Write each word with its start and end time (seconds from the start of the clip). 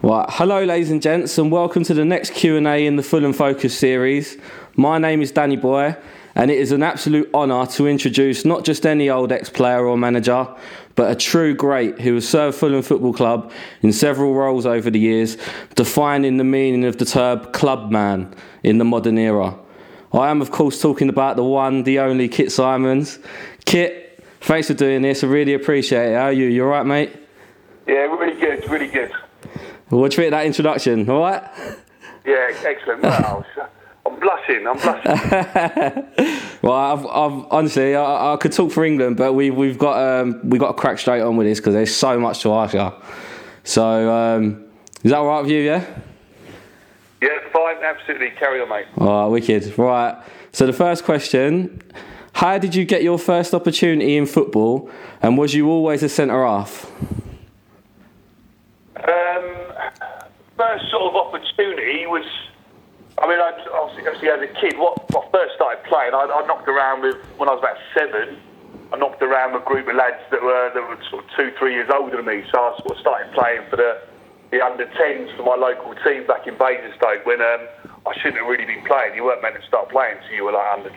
Right, 0.00 0.26
hello, 0.28 0.62
ladies 0.62 0.92
and 0.92 1.02
gents, 1.02 1.36
and 1.38 1.50
welcome 1.50 1.82
to 1.82 1.92
the 1.92 2.04
next 2.04 2.32
Q 2.32 2.56
and 2.56 2.68
A 2.68 2.86
in 2.86 2.94
the 2.94 3.02
Full 3.02 3.24
and 3.24 3.34
Focus 3.34 3.76
series. 3.76 4.36
My 4.76 4.96
name 4.96 5.20
is 5.20 5.32
Danny 5.32 5.56
Boy, 5.56 5.96
and 6.36 6.52
it 6.52 6.58
is 6.58 6.70
an 6.70 6.84
absolute 6.84 7.28
honour 7.34 7.66
to 7.66 7.88
introduce 7.88 8.44
not 8.44 8.64
just 8.64 8.86
any 8.86 9.10
old 9.10 9.32
ex-player 9.32 9.84
or 9.84 9.98
manager, 9.98 10.46
but 10.94 11.10
a 11.10 11.16
true 11.16 11.52
great 11.52 12.00
who 12.00 12.14
has 12.14 12.28
served 12.28 12.56
Fulham 12.56 12.80
Football 12.80 13.12
Club 13.12 13.50
in 13.82 13.92
several 13.92 14.34
roles 14.34 14.66
over 14.66 14.88
the 14.88 15.00
years, 15.00 15.36
defining 15.74 16.36
the 16.36 16.44
meaning 16.44 16.84
of 16.84 16.98
the 16.98 17.04
term 17.04 17.40
club 17.46 17.90
man 17.90 18.32
in 18.62 18.78
the 18.78 18.84
modern 18.84 19.18
era. 19.18 19.58
I 20.12 20.30
am, 20.30 20.40
of 20.40 20.52
course, 20.52 20.80
talking 20.80 21.08
about 21.08 21.34
the 21.34 21.42
one, 21.42 21.82
the 21.82 21.98
only 21.98 22.28
Kit 22.28 22.52
Symons. 22.52 23.18
Kit, 23.64 24.24
thanks 24.42 24.68
for 24.68 24.74
doing 24.74 25.02
this. 25.02 25.24
I 25.24 25.26
really 25.26 25.54
appreciate 25.54 26.12
it. 26.12 26.14
How 26.14 26.26
are 26.26 26.32
you? 26.32 26.46
You 26.46 26.66
all 26.66 26.70
right, 26.70 26.86
mate? 26.86 27.16
Yeah, 27.88 27.94
really 27.94 28.38
good, 28.38 28.70
really 28.70 28.86
good. 28.86 29.10
What 29.90 30.10
do 30.10 30.14
you 30.14 30.16
think 30.16 30.34
of 30.34 30.38
that 30.38 30.46
introduction? 30.46 31.08
All 31.08 31.20
right? 31.20 31.42
Yeah, 32.26 32.50
excellent. 32.62 33.02
Wow, 33.02 33.44
I'm 34.06 34.20
blushing. 34.20 34.66
I'm 34.66 34.76
blushing. 34.76 36.38
well, 36.62 36.74
I've, 36.74 37.06
I've 37.06 37.46
honestly, 37.50 37.94
I, 37.96 38.34
I, 38.34 38.36
could 38.36 38.52
talk 38.52 38.70
for 38.70 38.84
England, 38.84 39.16
but 39.16 39.32
we, 39.32 39.50
we've 39.50 39.78
got 39.78 39.98
um, 39.98 40.40
we've 40.44 40.60
got 40.60 40.68
to 40.68 40.74
crack 40.74 40.98
straight 40.98 41.22
on 41.22 41.38
with 41.38 41.46
this 41.46 41.58
because 41.58 41.72
there's 41.72 41.94
so 41.94 42.20
much 42.20 42.40
to 42.42 42.52
ask 42.52 42.74
you. 42.74 42.92
So, 43.64 44.12
um, 44.12 44.66
is 45.02 45.10
that 45.10 45.18
all 45.18 45.26
right 45.26 45.40
with 45.40 45.50
you? 45.50 45.60
Yeah. 45.60 45.84
Yeah, 47.22 47.38
fine. 47.50 47.76
Absolutely. 47.82 48.30
Carry 48.38 48.60
on, 48.60 48.68
mate. 48.68 48.86
All 48.98 49.24
right, 49.24 49.32
wicked. 49.32 49.78
Right. 49.78 50.22
So 50.52 50.66
the 50.66 50.72
first 50.74 51.04
question: 51.04 51.80
How 52.34 52.58
did 52.58 52.74
you 52.74 52.84
get 52.84 53.02
your 53.02 53.18
first 53.18 53.54
opportunity 53.54 54.18
in 54.18 54.26
football, 54.26 54.90
and 55.22 55.38
was 55.38 55.54
you 55.54 55.70
always 55.70 56.02
a 56.02 56.10
centre 56.10 56.44
half? 56.44 56.90
First 60.58 60.90
sort 60.90 61.06
of 61.06 61.14
opportunity 61.14 62.04
was, 62.10 62.26
I 63.16 63.30
mean, 63.30 63.38
I, 63.38 63.54
obviously, 63.72 64.04
obviously 64.10 64.28
as 64.28 64.42
a 64.42 64.52
kid, 64.58 64.76
what 64.76 64.98
I 65.14 65.22
first 65.30 65.54
started 65.54 65.86
playing, 65.86 66.12
I, 66.12 66.26
I 66.26 66.42
knocked 66.50 66.68
around 66.68 67.02
with 67.02 67.16
when 67.38 67.48
I 67.48 67.54
was 67.54 67.62
about 67.62 67.78
seven. 67.94 68.36
I 68.92 68.96
knocked 68.98 69.22
around 69.22 69.54
with 69.54 69.62
a 69.62 69.64
group 69.64 69.86
of 69.86 69.94
lads 69.94 70.20
that 70.30 70.42
were 70.42 70.72
that 70.74 70.82
were 70.82 70.98
sort 71.08 71.24
of 71.24 71.30
two, 71.36 71.52
three 71.58 71.74
years 71.74 71.88
older 71.94 72.16
than 72.16 72.26
me. 72.26 72.42
So 72.50 72.58
I 72.58 72.76
sort 72.82 72.96
of 72.96 73.00
started 73.00 73.32
playing 73.32 73.62
for 73.70 73.76
the 73.76 74.02
the 74.50 74.64
under 74.64 74.86
10s 74.86 75.36
for 75.36 75.44
my 75.44 75.56
local 75.60 75.92
team 76.00 76.26
back 76.26 76.46
in 76.48 76.56
Basingstoke 76.56 77.26
when 77.28 77.40
um, 77.40 77.68
I 78.08 78.16
shouldn't 78.16 78.40
have 78.40 78.48
really 78.48 78.64
been 78.64 78.80
playing. 78.88 79.14
You 79.14 79.24
weren't 79.24 79.42
meant 79.42 79.60
to 79.60 79.66
start 79.68 79.90
playing 79.92 80.16
until 80.16 80.34
you 80.34 80.44
were 80.44 80.56
like 80.56 80.72
under 80.72 80.88
10. 80.88 80.96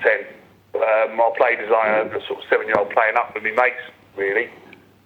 Um, 0.71 1.19
I 1.19 1.31
played 1.35 1.59
as 1.59 1.67
like 1.67 1.91
a, 1.91 2.15
a 2.15 2.21
sort 2.31 2.39
of 2.39 2.45
seven 2.47 2.67
year 2.67 2.79
old 2.79 2.95
playing 2.95 3.19
up 3.19 3.35
with 3.35 3.43
my 3.43 3.51
mates, 3.51 3.83
really. 4.15 4.47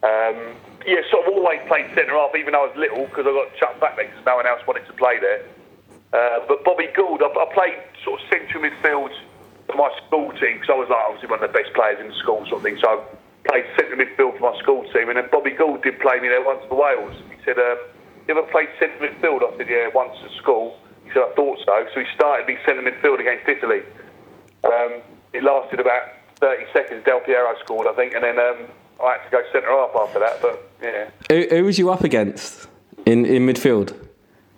Um, 0.05 0.53
yeah, 0.85 1.01
sort 1.09 1.25
of 1.25 1.33
always 1.33 1.59
played 1.67 1.89
centre 1.97 2.13
half, 2.13 2.35
even 2.37 2.53
though 2.53 2.65
I 2.65 2.67
was 2.69 2.77
little, 2.77 3.05
because 3.09 3.25
I 3.25 3.33
got 3.33 3.49
chucked 3.57 3.81
back 3.81 3.97
there 3.97 4.05
because 4.05 4.25
no 4.25 4.37
one 4.37 4.45
else 4.45 4.61
wanted 4.69 4.85
to 4.85 4.93
play 4.93 5.17
there. 5.19 5.41
Uh, 6.13 6.45
but 6.47 6.63
Bobby 6.63 6.87
Gould, 6.93 7.25
I, 7.25 7.27
I, 7.27 7.45
played 7.53 7.75
sort 8.05 8.21
of 8.21 8.23
central 8.29 8.61
midfield 8.63 9.11
for 9.65 9.75
my 9.75 9.89
school 10.05 10.31
team 10.37 10.61
because 10.61 10.69
I 10.69 10.77
was 10.77 10.87
like 10.87 11.03
obviously 11.03 11.27
one 11.27 11.41
of 11.41 11.49
the 11.49 11.55
best 11.57 11.73
players 11.73 11.99
in 11.99 12.07
the 12.07 12.17
school, 12.21 12.45
sort 12.45 12.61
of 12.61 12.65
thing. 12.65 12.77
So 12.77 12.87
I 12.87 12.97
played 13.49 13.65
central 13.75 13.97
midfield 13.97 14.37
for 14.37 14.53
my 14.53 14.55
school 14.61 14.85
team, 14.93 15.09
and 15.09 15.17
then 15.17 15.27
Bobby 15.33 15.51
Gould 15.51 15.81
did 15.81 15.99
play 15.99 16.21
me 16.21 16.29
there 16.29 16.45
once 16.45 16.61
for 16.69 16.77
Wales. 16.77 17.17
He 17.33 17.37
said, 17.43 17.57
um, 17.57 17.81
"You 18.29 18.37
ever 18.37 18.45
played 18.53 18.69
central 18.77 19.09
midfield?" 19.09 19.41
I 19.41 19.57
said, 19.57 19.67
"Yeah, 19.67 19.89
once 19.89 20.15
at 20.21 20.31
school." 20.37 20.77
He 21.03 21.09
said, 21.11 21.25
"I 21.25 21.31
thought 21.33 21.57
so." 21.65 21.75
So 21.93 21.99
he 21.99 22.07
started 22.13 22.45
me 22.45 22.61
centre 22.63 22.85
midfield 22.85 23.19
against 23.19 23.49
Italy. 23.49 23.81
Um, 24.63 25.01
it 25.33 25.43
lasted 25.43 25.81
about 25.81 26.13
30 26.39 26.65
seconds. 26.71 27.03
Del 27.03 27.19
Piero 27.25 27.57
scored, 27.65 27.87
I 27.89 27.93
think, 27.97 28.13
and 28.13 28.23
then. 28.23 28.37
Um, 28.37 28.69
I 29.03 29.19
had 29.19 29.23
to 29.25 29.31
go 29.31 29.43
centre 29.51 29.67
half 29.67 29.91
after 29.95 30.19
that, 30.19 30.41
but 30.41 30.74
yeah. 30.85 31.09
Who, 31.29 31.55
who 31.55 31.63
was 31.65 31.77
you 31.77 31.89
up 31.89 32.03
against 32.03 32.67
in, 33.05 33.25
in 33.25 33.45
midfield? 33.45 33.91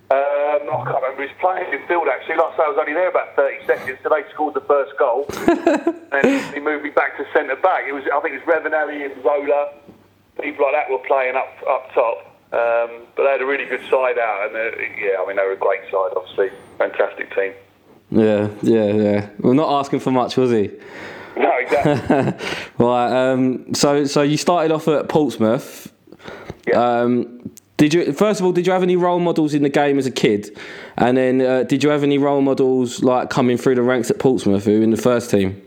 Um, 0.09 0.63
I 0.63 0.83
can't 0.85 1.03
remember. 1.03 1.21
He 1.21 1.27
was 1.27 1.37
playing 1.39 1.65
midfield 1.71 2.07
actually. 2.07 2.35
Like 2.35 2.53
I 2.53 2.57
say, 2.57 2.63
I 2.63 2.69
was 2.69 2.77
only 2.79 2.93
there 2.93 3.09
about 3.09 3.35
30 3.35 3.65
seconds, 3.65 3.99
so 4.03 4.09
they 4.09 4.23
scored 4.33 4.53
the 4.53 4.61
first 4.61 4.97
goal. 4.97 5.25
and 6.11 6.53
he 6.53 6.59
moved 6.59 6.83
me 6.83 6.91
back 6.91 7.17
to 7.17 7.25
centre 7.33 7.55
back. 7.55 7.83
It 7.87 7.93
was, 7.93 8.03
I 8.13 8.19
think 8.21 8.35
it 8.35 8.45
was 8.45 8.55
Ravanelli 8.55 9.05
and 9.05 9.21
Zola. 9.23 9.73
People 10.41 10.65
like 10.65 10.75
that 10.75 10.89
were 10.89 11.03
playing 11.07 11.35
up 11.35 11.51
up 11.67 11.91
top. 11.93 12.27
Um, 12.53 13.05
but 13.15 13.23
they 13.23 13.29
had 13.31 13.41
a 13.41 13.45
really 13.45 13.65
good 13.65 13.81
side 13.89 14.17
out, 14.17 14.47
and 14.47 14.55
uh, 14.55 14.77
yeah, 14.97 15.19
I 15.19 15.27
mean 15.27 15.35
they 15.35 15.43
were 15.43 15.51
a 15.51 15.57
great 15.57 15.81
side, 15.91 16.11
obviously, 16.15 16.49
fantastic 16.77 17.35
team. 17.35 17.51
Yeah, 18.09 18.49
yeah, 18.61 18.85
yeah. 18.85 19.29
Well, 19.39 19.53
not 19.53 19.79
asking 19.79 19.99
for 19.99 20.11
much, 20.11 20.37
was 20.37 20.51
he? 20.51 20.71
No, 21.35 21.51
exactly. 21.57 22.47
right. 22.77 23.31
Um, 23.31 23.73
so, 23.73 24.05
so 24.05 24.21
you 24.21 24.37
started 24.37 24.71
off 24.71 24.87
at 24.87 25.09
Portsmouth. 25.09 25.86
Yeah. 26.67 27.01
Um, 27.01 27.51
did 27.77 27.93
you 27.93 28.11
first 28.11 28.39
of 28.39 28.45
all? 28.45 28.51
Did 28.51 28.65
you 28.65 28.73
have 28.73 28.83
any 28.83 28.95
role 28.95 29.19
models 29.19 29.53
in 29.53 29.63
the 29.63 29.69
game 29.69 29.97
as 29.99 30.05
a 30.05 30.11
kid? 30.11 30.57
And 30.97 31.17
then, 31.17 31.41
uh, 31.41 31.63
did 31.63 31.83
you 31.83 31.89
have 31.89 32.03
any 32.03 32.17
role 32.17 32.41
models 32.41 33.03
like 33.03 33.29
coming 33.29 33.57
through 33.57 33.75
the 33.75 33.83
ranks 33.83 34.09
at 34.09 34.19
Portsmouth, 34.19 34.65
who 34.65 34.81
in 34.81 34.89
the 34.89 34.97
first 34.97 35.29
team? 35.29 35.61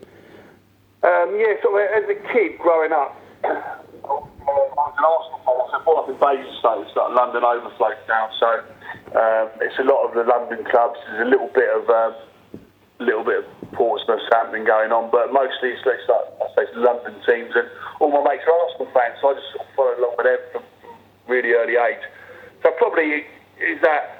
Um, 1.02 1.36
yeah. 1.38 1.54
So 1.62 1.76
as 1.76 2.04
a 2.04 2.32
kid 2.32 2.58
growing 2.58 2.92
up, 2.92 3.16
I 3.44 3.48
was 4.10 4.94
an 4.98 5.04
Arsenal 5.04 5.40
fan. 5.46 5.70
So 5.70 5.84
brought 5.84 6.02
up 6.04 6.08
in 6.10 6.18
Basingstoke, 6.18 6.86
it's 6.86 6.96
like 6.96 7.14
London 7.14 7.44
overflow 7.44 7.94
now. 8.08 8.28
So 8.38 8.48
um, 9.16 9.48
it's 9.62 9.78
a 9.78 9.84
lot 9.84 10.06
of 10.06 10.14
the 10.14 10.24
London 10.24 10.64
clubs. 10.70 10.98
There's 11.06 11.26
a 11.26 11.30
little 11.30 11.50
bit 11.54 11.70
of 11.70 11.88
um, 11.88 12.14
little 13.00 13.24
bit 13.24 13.44
of 13.44 13.46
Portsmouth, 13.72 14.20
something 14.30 14.64
going 14.64 14.92
on, 14.92 15.10
but 15.10 15.32
mostly 15.32 15.72
it's, 15.72 15.80
it's 15.86 16.08
like 16.08 16.26
I 16.36 16.46
say, 16.54 16.62
it's 16.68 16.76
London 16.76 17.14
teams, 17.24 17.52
and 17.56 17.66
all 17.98 18.12
my 18.12 18.20
mates 18.20 18.44
are 18.44 18.52
Arsenal 18.52 18.92
fans, 18.92 19.16
so 19.20 19.32
I 19.32 19.34
just 19.34 19.48
sort 19.56 19.64
of 19.64 19.72
followed 19.74 19.98
along 19.98 20.14
with 20.18 20.26
them 20.28 20.40
from, 20.52 20.62
from 20.62 20.69
really 21.30 21.54
early 21.54 21.78
age. 21.78 22.02
So 22.62 22.74
probably 22.76 23.24
is 23.62 23.78
that 23.86 24.18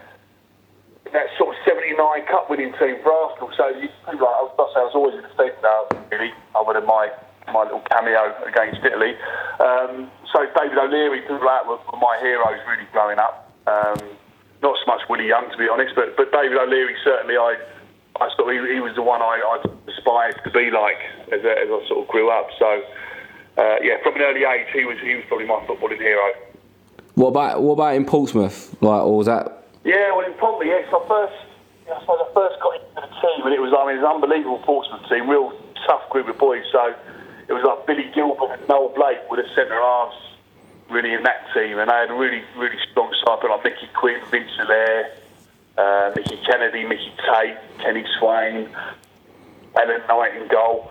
that 1.12 1.26
sort 1.37 1.50
of 1.50 1.56
'79 1.66 1.98
Cup 2.31 2.48
winning 2.48 2.72
team 2.78 3.03
for 3.03 3.12
Arsenal. 3.12 3.50
So 3.59 3.69
you, 3.75 3.91
like, 4.06 4.22
I 4.22 4.43
was, 4.47 4.54
I 4.54 4.81
I 4.81 4.84
was 4.87 4.94
always 4.94 5.19
in 5.19 5.26
the 5.26 5.34
team 5.34 5.53
now, 5.60 5.91
really, 6.15 6.31
other 6.54 6.78
than 6.78 6.87
my 6.87 7.10
my 7.53 7.66
little 7.66 7.82
cameo 7.91 8.31
against 8.47 8.78
Italy. 8.87 9.19
Um, 9.59 10.06
so 10.31 10.47
David 10.54 10.78
O'Leary, 10.78 11.21
people 11.26 11.43
like 11.43 11.65
that 11.65 11.66
were, 11.66 11.82
my 11.98 12.16
heroes 12.22 12.62
really 12.71 12.87
growing 12.93 13.19
up. 13.19 13.50
Um, 13.66 13.98
not 14.62 14.77
so 14.78 14.87
much 14.87 15.03
Willie 15.09 15.27
Young, 15.27 15.50
to 15.50 15.59
be 15.59 15.69
honest, 15.69 15.94
but 15.97 16.16
but 16.16 16.31
David 16.32 16.56
O'Leary 16.56 16.94
certainly 17.03 17.37
I 17.37 17.59
I 18.21 18.28
sort 18.37 18.54
of, 18.54 18.66
he, 18.66 18.75
he 18.75 18.81
was 18.81 18.94
the 18.94 19.03
one 19.03 19.22
I, 19.22 19.41
I, 19.41 19.56
aspired 19.88 20.37
to 20.44 20.50
be 20.50 20.71
like 20.71 21.00
as, 21.32 21.41
as 21.41 21.69
I 21.72 21.81
sort 21.88 22.04
of 22.04 22.09
grew 22.09 22.31
up. 22.31 22.48
So 22.59 22.69
uh, 23.56 23.77
yeah, 23.82 23.97
from 24.03 24.16
an 24.16 24.22
early 24.22 24.44
age, 24.44 24.69
he 24.72 24.84
was 24.84 24.98
he 25.03 25.16
was 25.16 25.25
probably 25.28 25.47
my 25.47 25.60
footballing 25.66 25.98
hero. 25.98 26.32
What 27.15 27.28
about 27.28 27.62
what 27.62 27.75
about 27.75 27.94
in 27.94 28.04
Portsmouth? 28.04 28.75
Like, 28.81 29.03
or 29.03 29.16
was 29.16 29.26
that? 29.26 29.69
Yeah, 29.84 30.15
well, 30.15 30.26
in 30.26 30.32
Portsmouth, 30.34 30.69
yes. 30.69 30.88
I 30.88 31.09
first, 31.09 31.34
I 31.91 32.00
suppose 32.00 32.19
I 32.21 32.34
first 32.34 32.60
got 32.60 32.75
into 32.75 32.94
the 32.94 33.12
team, 33.21 33.47
and 33.47 33.54
it 33.54 33.60
was 33.60 33.72
I 33.76 33.87
mean, 33.87 33.98
it 33.98 34.03
was 34.03 34.10
an 34.10 34.15
unbelievable 34.16 34.59
Portsmouth 34.59 35.09
team, 35.09 35.28
real 35.28 35.53
tough 35.87 36.09
group 36.10 36.28
of 36.28 36.38
boys. 36.38 36.65
So 36.72 36.94
it 37.48 37.53
was 37.53 37.65
like 37.65 37.87
Billy 37.87 38.10
Gilbert 38.15 38.59
and 38.59 38.69
Noel 38.69 38.93
Blake 38.94 39.21
with 39.31 39.41
a 39.41 39.48
centre 39.54 39.81
halves 39.81 40.16
really 40.91 41.15
in 41.15 41.22
that 41.22 41.47
team, 41.54 41.78
and 41.78 41.91
they 41.91 41.94
had 41.94 42.10
a 42.10 42.15
really 42.15 42.43
really 42.56 42.78
strong 42.91 43.15
side, 43.25 43.42
like 43.42 43.65
Mickey 43.65 43.88
Quinn, 43.94 44.21
Vince 44.31 44.50
Hilaire 44.56 45.21
uh, 45.81 46.12
Mickey 46.15 46.38
Kennedy, 46.47 46.84
Mickey 46.84 47.12
Tait, 47.25 47.56
Kenny 47.78 48.04
Swain, 48.19 48.69
Alan 49.77 50.03
Nightingale. 50.09 50.91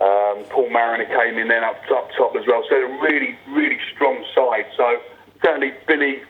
Um, 0.00 0.44
Paul 0.50 0.70
Mariner 0.70 1.04
came 1.04 1.38
in 1.38 1.48
then 1.48 1.62
up, 1.62 1.76
up 1.94 2.10
top 2.16 2.34
as 2.36 2.46
well. 2.46 2.64
So 2.68 2.74
a 2.74 3.00
really, 3.00 3.38
really 3.48 3.78
strong 3.94 4.24
side. 4.34 4.66
So 4.76 4.98
certainly 5.42 5.72
Billy, 5.86 6.22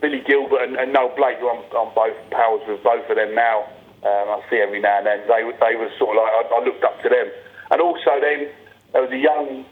Billy 0.00 0.22
Gilbert 0.26 0.57
and, 0.68 0.76
and 0.76 0.92
Noel 0.92 1.16
Blake, 1.16 1.38
I'm, 1.40 1.64
I'm 1.72 1.94
both 1.94 2.16
pals 2.30 2.60
with 2.68 2.82
both 2.84 3.08
of 3.08 3.16
them 3.16 3.34
now. 3.34 3.64
Um, 4.04 4.26
I 4.36 4.42
see 4.50 4.56
every 4.56 4.80
now 4.80 4.98
and 4.98 5.06
then. 5.06 5.20
They, 5.26 5.42
they 5.42 5.74
were 5.74 5.90
sort 5.98 6.16
of 6.16 6.22
like 6.22 6.32
I, 6.32 6.60
I 6.60 6.64
looked 6.64 6.84
up 6.84 7.00
to 7.02 7.08
them. 7.08 7.32
And 7.70 7.80
also 7.80 8.20
then 8.20 8.48
there 8.92 9.02
was 9.02 9.10
a 9.10 9.18
young, 9.18 9.64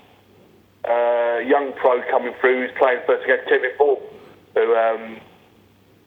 uh, 0.89 1.39
young 1.45 1.73
pro 1.77 2.03
coming 2.11 2.35
through 2.41 2.67
who's 2.67 2.77
playing 2.79 3.01
first 3.07 3.25
against 3.25 3.49
Kevin 3.49 3.71
Ford, 3.79 4.01
who 4.55 4.75
um, 4.75 5.21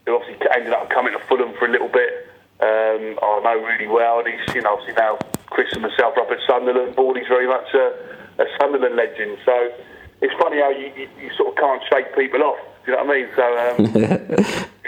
who 0.06 0.16
obviously 0.16 0.46
ended 0.54 0.74
up 0.74 0.90
coming 0.90 1.12
to 1.12 1.22
Fulham 1.26 1.54
for 1.58 1.66
a 1.66 1.70
little 1.70 1.88
bit. 1.88 2.28
Um, 2.60 3.18
I 3.22 3.40
know 3.42 3.64
really 3.64 3.86
well, 3.86 4.20
and 4.20 4.28
he's 4.28 4.54
you 4.54 4.60
know 4.62 4.74
obviously 4.74 4.94
now 4.94 5.18
Chris 5.46 5.72
and 5.72 5.82
myself 5.82 6.18
up 6.18 6.30
at 6.30 6.38
Sunderland. 6.46 6.94
Bally's 6.94 7.28
very 7.28 7.48
much 7.48 7.72
a, 7.74 7.94
a 8.42 8.46
Sunderland 8.60 8.96
legend, 8.96 9.38
so 9.44 9.72
it's 10.20 10.34
funny 10.38 10.60
how 10.60 10.70
you, 10.70 10.92
you, 10.96 11.08
you, 11.20 11.30
sort 11.36 11.48
of 11.48 11.56
can't 11.56 11.82
shake 11.90 12.14
people 12.14 12.42
off. 12.42 12.58
Do 12.84 12.92
you 12.92 12.96
know 12.96 13.04
what 13.04 13.16
I 13.16 13.20
mean? 13.20 13.28
So 13.34 13.44
um, 13.64 14.64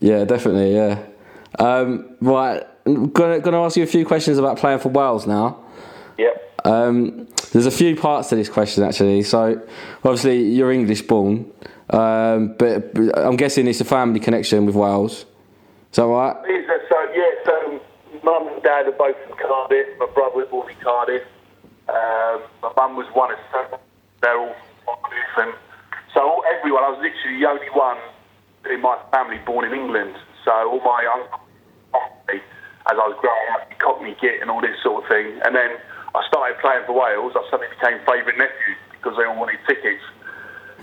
yeah, 0.00 0.24
definitely, 0.24 0.74
yeah. 0.74 1.04
Um, 1.58 2.16
right, 2.20 2.62
I'm 2.86 3.10
gonna 3.10 3.40
gonna 3.40 3.62
ask 3.62 3.76
you 3.76 3.82
a 3.82 3.86
few 3.86 4.06
questions 4.06 4.38
about 4.38 4.58
playing 4.58 4.78
for 4.78 4.90
Wales 4.90 5.26
now. 5.26 5.64
Yep. 6.18 6.60
Um, 6.64 7.28
there's 7.52 7.66
a 7.66 7.70
few 7.70 7.96
parts 7.96 8.28
to 8.28 8.36
this 8.36 8.48
question 8.48 8.84
actually. 8.84 9.22
So, 9.22 9.60
obviously, 10.04 10.42
you're 10.42 10.70
English 10.70 11.02
born. 11.02 11.50
Um, 11.90 12.54
but, 12.58 12.92
I'm 13.16 13.36
guessing 13.36 13.66
it's 13.66 13.80
a 13.80 13.84
family 13.84 14.20
connection 14.20 14.66
with 14.66 14.74
Wales. 14.74 15.24
Is 15.90 15.96
that 15.96 16.04
right? 16.04 16.36
So 16.88 16.96
yeah, 17.14 17.30
so 17.44 17.80
mum 18.22 18.48
and 18.48 18.62
dad 18.62 18.86
are 18.86 18.92
both 18.92 19.16
from 19.26 19.38
Cardiff. 19.38 19.86
My 19.98 20.06
brother 20.14 20.36
was 20.36 20.48
born 20.50 20.70
in 20.70 20.76
Cardiff. 20.76 21.22
Um, 21.88 22.42
my 22.62 22.72
mum 22.76 22.96
was 22.96 23.06
one 23.14 23.32
of 23.32 23.38
seven. 23.50 23.78
They're 24.20 24.38
all 24.38 24.54
from 24.84 24.96
Cardiff, 25.00 25.38
and 25.38 25.54
so 26.18 26.42
everyone, 26.50 26.82
I 26.82 26.90
was 26.90 26.98
literally 26.98 27.38
the 27.38 27.46
only 27.46 27.70
one 27.70 27.94
in 28.66 28.82
my 28.82 28.98
family 29.14 29.38
born 29.46 29.62
in 29.62 29.70
England. 29.70 30.18
So 30.42 30.50
all 30.50 30.82
my 30.82 31.06
uncles, 31.06 31.46
as 32.26 32.96
I 32.98 33.06
was 33.06 33.14
growing 33.22 33.48
up, 33.54 33.70
Cockney 33.78 34.18
Git 34.18 34.42
and 34.42 34.50
all 34.50 34.58
this 34.58 34.74
sort 34.82 35.06
of 35.06 35.06
thing. 35.06 35.38
And 35.46 35.54
then 35.54 35.78
I 36.18 36.26
started 36.26 36.58
playing 36.58 36.90
for 36.90 36.98
Wales. 36.98 37.38
I 37.38 37.46
suddenly 37.46 37.70
became 37.70 38.02
favourite 38.02 38.34
nephew 38.34 38.74
because 38.98 39.14
they 39.14 39.30
all 39.30 39.38
wanted 39.38 39.62
tickets. 39.70 40.02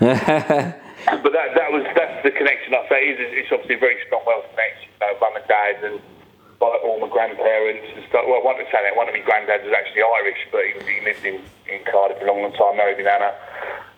but 0.00 1.32
that 1.36 1.52
that 1.52 1.68
was 1.68 1.84
that's 1.92 2.24
the 2.24 2.32
connection 2.32 2.72
I 2.72 2.88
say. 2.88 3.00
It's, 3.12 3.20
it's 3.20 3.52
obviously 3.52 3.76
a 3.76 3.84
very 3.84 4.00
strong 4.08 4.24
Welsh 4.24 4.48
connection. 4.56 4.88
You 4.88 5.04
know, 5.04 5.20
mum 5.20 5.36
and 5.36 5.48
dad 5.48 5.76
and 5.84 6.00
all 6.64 6.96
my 6.96 7.12
grandparents 7.12 7.84
and 7.92 8.08
stuff. 8.08 8.24
Well, 8.24 8.40
one 8.40 8.56
of 8.56 8.64
say 8.72 8.80
that 8.80 8.96
one 8.96 9.08
of 9.08 9.12
my 9.12 9.20
granddads 9.20 9.68
was 9.68 9.76
actually 9.76 10.00
Irish, 10.00 10.40
but 10.48 10.64
he, 10.64 10.72
he 10.88 11.04
lived 11.04 11.24
in, 11.28 11.44
in 11.68 11.84
Cardiff 11.84 12.16
for 12.16 12.24
a 12.24 12.32
long, 12.32 12.40
long 12.40 12.56
time. 12.56 12.80
Married 12.80 12.96
with 12.96 13.08
Anna. 13.08 13.36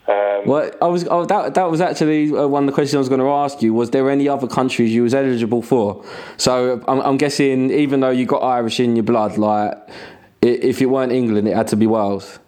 Um, 0.09 0.47
well, 0.47 0.71
I 0.81 0.87
was 0.87 1.07
oh, 1.11 1.27
that 1.27 1.55
that 1.55 1.71
was 1.71 1.83
actually 1.83 2.35
uh, 2.35 2.47
one 2.47 2.63
of 2.63 2.67
the 2.67 2.73
questions 2.73 2.95
I 2.95 2.99
was 2.99 3.11
going 3.11 3.21
to 3.21 3.29
ask 3.29 3.61
you. 3.61 3.75
Was 3.75 3.91
there 3.91 4.09
any 4.09 4.27
other 4.27 4.47
countries 4.47 4.91
you 4.91 5.03
was 5.03 5.13
eligible 5.13 5.61
for? 5.61 6.03
So 6.39 6.83
I'm, 6.89 7.01
I'm 7.01 7.19
guessing, 7.19 7.71
even 7.71 8.01
though 8.01 8.09
you 8.09 8.25
got 8.25 8.39
Irish 8.39 8.81
in 8.81 8.97
your 8.97 9.03
blood, 9.03 9.37
like 9.37 9.77
if 10.41 10.81
it 10.81 10.87
weren't 10.87 11.13
England, 11.13 11.47
it 11.47 11.55
had 11.55 11.69
to 11.69 11.77
be 11.77 11.87
Wales. 11.87 12.39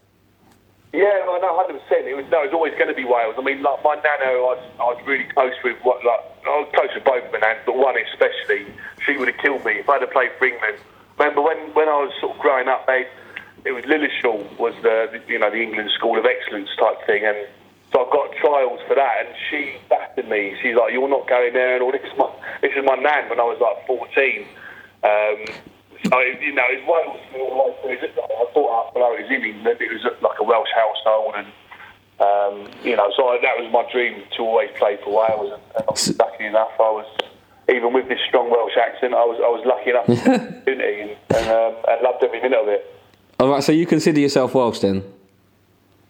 Yeah, 0.94 1.04
well, 1.26 1.38
no, 1.40 1.54
hundred 1.54 1.82
percent. 1.82 2.08
It 2.08 2.16
was 2.16 2.24
no, 2.30 2.40
it 2.40 2.46
was 2.46 2.54
always 2.54 2.72
going 2.74 2.88
to 2.88 2.94
be 2.94 3.04
Wales. 3.04 3.34
I 3.36 3.42
mean, 3.42 3.62
like 3.62 3.84
my 3.84 3.94
nana, 3.94 4.32
I 4.32 4.56
was, 4.56 4.64
I 4.80 4.84
was 4.84 4.98
really 5.06 5.28
close 5.34 5.54
with 5.62 5.76
what, 5.82 6.02
like 6.02 6.20
I 6.46 6.64
was 6.64 6.68
close 6.72 6.88
with 6.94 7.04
both 7.04 7.30
my 7.30 7.38
nans, 7.40 7.60
but 7.66 7.76
one 7.76 7.94
especially. 8.10 8.72
She 9.04 9.16
would 9.18 9.28
have 9.28 9.38
killed 9.38 9.64
me 9.64 9.80
if 9.80 9.88
I'd 9.88 10.00
have 10.00 10.10
played 10.10 10.32
for 10.38 10.46
England. 10.46 10.78
Remember 11.18 11.42
when 11.42 11.58
when 11.74 11.88
I 11.88 12.08
was 12.08 12.12
sort 12.20 12.36
of 12.36 12.40
growing 12.40 12.68
up, 12.68 12.86
they 12.86 13.06
it 13.64 13.72
was 13.72 13.84
Lilleshall 13.84 14.58
was 14.58 14.74
the 14.82 15.20
you 15.28 15.38
know 15.38 15.50
the 15.50 15.60
England 15.62 15.90
School 15.96 16.18
of 16.18 16.24
Excellence 16.24 16.70
type 16.78 17.04
thing, 17.06 17.24
and 17.24 17.36
so 17.92 18.06
I 18.06 18.10
got 18.10 18.32
trials 18.36 18.80
for 18.86 18.94
that, 18.94 19.26
and 19.26 19.34
she 19.50 19.76
battered 19.88 20.28
me. 20.28 20.56
She's 20.62 20.76
like, 20.76 20.92
"You're 20.92 21.08
not 21.08 21.28
going 21.28 21.52
there," 21.52 21.74
and 21.74 21.82
all 21.82 21.92
this. 21.92 22.02
Is 22.04 22.16
my, 22.16 22.30
this 22.62 22.72
is 22.76 22.84
my 22.84 22.96
nan 22.96 23.28
when 23.28 23.40
I 23.40 23.44
was 23.44 23.58
like 23.60 23.86
14. 23.86 24.46
Um, 25.02 25.38
so 26.08 26.16
you 26.40 26.54
know, 26.54 26.64
it 26.70 26.86
was 26.86 27.20
Wales. 27.34 28.08
I 28.16 28.52
thought 28.54 28.88
up 28.88 28.94
when 28.94 29.04
I 29.04 29.10
was 29.12 29.26
in 29.28 29.44
England, 29.44 29.78
it 29.80 29.92
was 29.92 30.04
like 30.22 30.38
a 30.40 30.44
Welsh 30.44 30.72
household, 30.74 31.34
and 31.36 31.48
um, 32.20 32.70
you 32.84 32.96
know, 32.96 33.12
so 33.16 33.28
I, 33.28 33.38
that 33.42 33.58
was 33.58 33.68
my 33.72 33.84
dream 33.92 34.22
to 34.36 34.42
always 34.42 34.70
play 34.78 34.96
for 35.04 35.12
Wales. 35.12 35.52
And, 35.52 35.84
and 35.88 36.18
lucky 36.18 36.44
enough, 36.44 36.72
I 36.78 36.90
was 36.90 37.06
even 37.68 37.92
with 37.92 38.08
this 38.08 38.20
strong 38.26 38.50
Welsh 38.50 38.76
accent, 38.80 39.14
I 39.14 39.24
was 39.24 39.36
I 39.42 39.50
was 39.50 39.62
lucky 39.66 39.90
enough 39.90 40.06
to 40.64 40.70
and, 40.70 41.46
um, 41.50 41.74
and 41.88 42.02
loved 42.02 42.22
every 42.24 42.40
minute 42.40 42.58
of 42.58 42.68
it. 42.68 42.99
All 43.40 43.48
right, 43.48 43.64
so 43.64 43.72
you 43.72 43.86
consider 43.86 44.20
yourself 44.20 44.54
Welsh 44.54 44.80
then? 44.80 45.02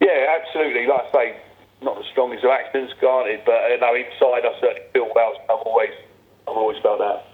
Yeah, 0.01 0.37
absolutely. 0.41 0.89
Like 0.89 1.03
I 1.03 1.13
say, 1.13 1.37
not 1.81 1.97
the 1.97 2.03
strongest 2.11 2.43
of 2.43 2.51
accents, 2.51 2.93
granted, 2.99 3.43
but 3.47 3.71
you 3.71 3.79
know, 3.79 3.95
inside 3.95 4.45
I 4.45 4.61
certainly 4.61 4.83
feel 4.93 5.09
Welsh. 5.15 5.37
I've 5.45 5.65
always, 5.65 5.91
I've 6.49 6.57
always 6.57 6.83
felt 6.83 6.99
that. 6.99 7.27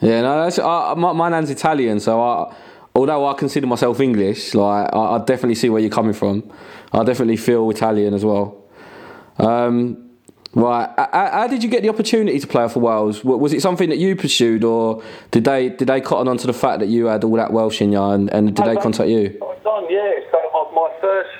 Yeah, 0.00 0.22
no, 0.22 0.42
that's, 0.42 0.58
I, 0.58 0.94
my, 0.94 1.12
my 1.12 1.28
nan's 1.28 1.50
Italian, 1.50 2.00
so 2.00 2.18
I, 2.18 2.56
although 2.94 3.26
I 3.26 3.34
consider 3.34 3.66
myself 3.66 4.00
English, 4.00 4.54
like 4.54 4.88
I, 4.90 4.98
I, 4.98 5.18
definitely 5.18 5.56
see 5.56 5.68
where 5.68 5.82
you're 5.82 5.90
coming 5.90 6.14
from. 6.14 6.50
I 6.90 7.04
definitely 7.04 7.36
feel 7.36 7.68
Italian 7.68 8.14
as 8.14 8.24
well. 8.24 8.64
Um, 9.36 10.09
right, 10.54 10.88
how, 10.96 11.30
how, 11.32 11.46
did 11.46 11.62
you 11.62 11.68
get 11.68 11.82
the 11.82 11.88
opportunity 11.88 12.38
to 12.38 12.46
play 12.46 12.68
for 12.68 12.80
Wales? 12.80 13.24
Was 13.24 13.52
it 13.52 13.62
something 13.62 13.88
that 13.88 13.98
you 13.98 14.16
pursued, 14.16 14.64
or 14.64 15.02
did 15.30 15.44
they 15.44 15.68
did 15.68 15.88
they 15.88 16.00
cotton 16.00 16.28
on 16.28 16.38
to 16.38 16.46
the 16.46 16.52
fact 16.52 16.80
that 16.80 16.88
you 16.88 17.06
had 17.06 17.24
all 17.24 17.36
that 17.36 17.52
Welsh 17.52 17.80
in 17.80 17.92
you, 17.92 18.02
and, 18.02 18.28
and 18.30 18.54
did 18.54 18.66
they 18.66 18.76
contact 18.76 19.08
you? 19.08 19.38
Done, 19.62 19.86
yeah. 19.88 20.12
So 20.30 20.70
my 20.74 20.90
first 21.00 21.30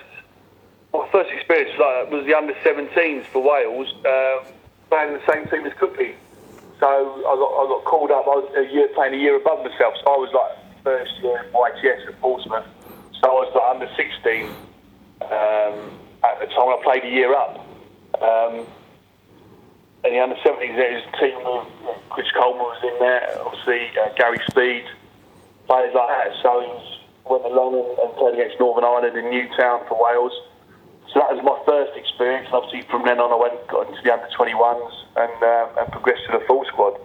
my 0.93 1.09
first 1.13 1.31
experience 1.31 1.71
like, 1.79 2.11
was 2.11 2.27
the 2.27 2.35
under 2.35 2.55
17s 2.55 3.25
for 3.27 3.43
Wales, 3.43 3.93
uh, 4.05 4.45
playing 4.89 5.13
the 5.15 5.23
same 5.33 5.47
team 5.49 5.65
as 5.67 5.73
Cookie. 5.79 6.15
So 6.81 6.87
I 6.87 7.37
got, 7.37 7.51
I 7.53 7.69
got 7.69 7.85
called 7.85 8.11
up. 8.11 8.25
I 8.25 8.41
was 8.41 8.51
a 8.57 8.73
year 8.73 8.89
playing 8.95 9.15
a 9.15 9.19
year 9.19 9.37
above 9.37 9.65
myself. 9.65 9.95
So 10.03 10.07
I 10.07 10.17
was 10.17 10.33
like 10.33 10.83
first 10.83 11.13
year 11.23 11.47
YTS 11.53 12.09
at 12.09 12.21
Portsmouth. 12.21 12.65
So 13.21 13.29
I 13.29 13.35
was 13.35 13.53
like 13.55 13.69
under 13.75 13.89
16 13.97 14.47
um, 15.21 15.99
at 16.25 16.41
the 16.41 16.47
time. 16.47 16.69
I 16.69 16.81
played 16.83 17.05
a 17.05 17.11
year 17.11 17.35
up. 17.35 17.67
Um, 18.21 18.67
and 20.03 20.15
the 20.15 20.21
under 20.21 20.37
17s, 20.37 20.77
there 20.77 20.97
was 20.97 21.05
a 21.05 21.17
team 21.21 21.37
of 21.45 21.69
Chris 22.09 22.27
Coleman 22.33 22.65
was 22.65 22.81
in 22.81 22.97
there, 23.05 23.37
obviously 23.45 23.85
uh, 24.01 24.09
Gary 24.17 24.41
Speed, 24.49 24.89
players 25.69 25.93
like 25.93 26.09
that. 26.09 26.33
So 26.41 26.65
he 26.65 26.73
went 27.29 27.45
along 27.45 27.77
and, 27.77 27.89
and 28.01 28.11
played 28.17 28.35
against 28.41 28.57
Northern 28.57 28.85
Ireland 28.85 29.13
in 29.13 29.29
Newtown 29.29 29.85
for 29.85 30.01
Wales. 30.01 30.33
So 31.13 31.21
that 31.21 31.29
was 31.37 31.45
my 31.45 31.59
first 31.69 31.93
experience. 32.01 32.49
And 32.49 32.57
obviously, 32.57 32.89
from 32.89 33.05
then 33.05 33.21
on, 33.21 33.29
I 33.29 33.37
went 33.37 33.61
got 33.69 33.93
into 33.93 34.01
the 34.01 34.09
under 34.09 34.31
21s 34.33 34.95
and, 35.21 35.37
um, 35.45 35.69
and 35.77 35.87
progressed 35.93 36.25
to 36.33 36.39
the 36.39 36.45
full 36.49 36.65
squad. 36.65 36.97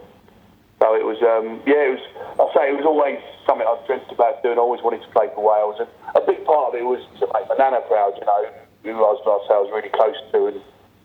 So 0.79 0.95
it 0.95 1.03
was, 1.03 1.19
um, 1.19 1.59
yeah, 1.67 1.91
it 1.91 1.99
was. 1.99 2.05
I 2.39 2.45
say 2.55 2.63
it 2.71 2.77
was 2.79 2.87
always 2.87 3.19
something 3.43 3.67
I've 3.67 3.83
dreamt 3.87 4.07
about 4.11 4.39
doing. 4.39 4.55
I 4.55 4.63
always 4.63 4.83
wanted 4.83 5.03
to 5.03 5.11
play 5.11 5.27
for 5.35 5.43
Wales, 5.43 5.83
and 5.83 5.89
a 6.15 6.23
big 6.23 6.43
part 6.47 6.71
of 6.71 6.73
it 6.75 6.83
was 6.83 7.03
to 7.19 7.27
make 7.31 7.47
my 7.51 7.55
nana 7.59 7.79
proud. 7.87 8.15
You 8.19 8.27
know, 8.27 8.43
who 8.83 8.91
I 9.03 9.11
was, 9.15 9.19
I 9.25 9.59
was 9.59 9.71
really 9.71 9.89
close 9.89 10.19
to, 10.31 10.51
and 10.51 10.59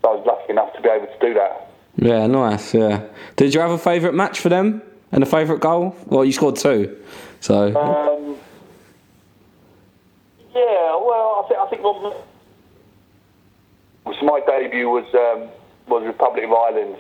I 0.05 0.15
was 0.15 0.27
lucky 0.27 0.51
enough 0.53 0.75
to 0.75 0.83
be 0.83 0.91
able 0.91 1.07
to 1.07 1.21
do 1.23 1.35
that. 1.35 1.70
Yeah, 2.01 2.27
nice. 2.27 2.73
Yeah. 2.73 3.03
Did 3.37 3.53
you 3.53 3.61
have 3.61 3.71
a 3.71 3.79
favourite 3.79 4.15
match 4.15 4.41
for 4.41 4.49
them 4.49 4.81
and 5.13 5.23
a 5.23 5.27
favourite 5.27 5.61
goal? 5.61 5.95
Well, 6.07 6.25
you 6.25 6.33
scored 6.33 6.57
two, 6.57 6.97
so. 7.41 7.67
Um, 7.77 8.39
yeah, 10.55 10.97
well, 10.97 11.45
I 11.45 11.49
think 11.49 11.61
I 11.61 11.67
think 11.69 11.83
so 11.83 12.25
my 14.23 14.41
debut 14.47 14.89
was 14.89 15.05
um, 15.15 15.49
was 15.89 16.05
Republic 16.07 16.45
of 16.45 16.53
Ireland, 16.53 16.97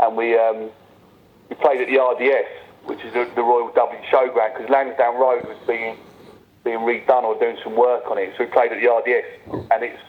and 0.00 0.16
we 0.16 0.36
um, 0.38 0.70
we 1.48 1.56
played 1.56 1.80
at 1.80 1.88
the 1.88 1.98
RDS, 1.98 2.48
which 2.84 3.02
is 3.04 3.12
the, 3.12 3.28
the 3.34 3.42
Royal 3.42 3.72
Dublin 3.74 4.00
Showground, 4.10 4.54
because 4.54 4.70
Lansdowne 4.70 5.16
Road 5.16 5.44
was 5.46 5.58
being 5.66 5.96
being 6.64 6.80
redone 6.80 7.24
or 7.24 7.38
doing 7.38 7.58
some 7.62 7.76
work 7.76 8.10
on 8.10 8.18
it. 8.18 8.34
So 8.36 8.44
we 8.44 8.50
played 8.50 8.72
at 8.72 8.80
the 8.80 8.88
RDS, 8.88 9.26
and 9.70 9.84
it's 9.84 10.00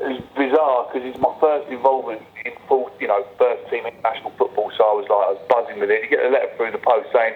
it's 0.00 0.26
bizarre 0.34 0.88
because 0.88 1.04
it's 1.04 1.18
my 1.18 1.32
first 1.40 1.68
involvement 1.68 2.22
in 2.44 2.52
full, 2.68 2.90
you 3.00 3.08
know, 3.08 3.26
first 3.38 3.68
team 3.70 3.86
international 3.86 4.32
football. 4.38 4.72
So 4.76 4.84
I 4.84 4.94
was 4.96 5.06
like, 5.08 5.24
I 5.24 5.30
was 5.36 5.42
buzzing 5.48 5.80
with 5.80 5.90
it. 5.90 6.04
You 6.04 6.08
get 6.08 6.24
a 6.24 6.30
letter 6.30 6.50
through 6.56 6.72
the 6.72 6.82
post 6.82 7.08
saying 7.12 7.34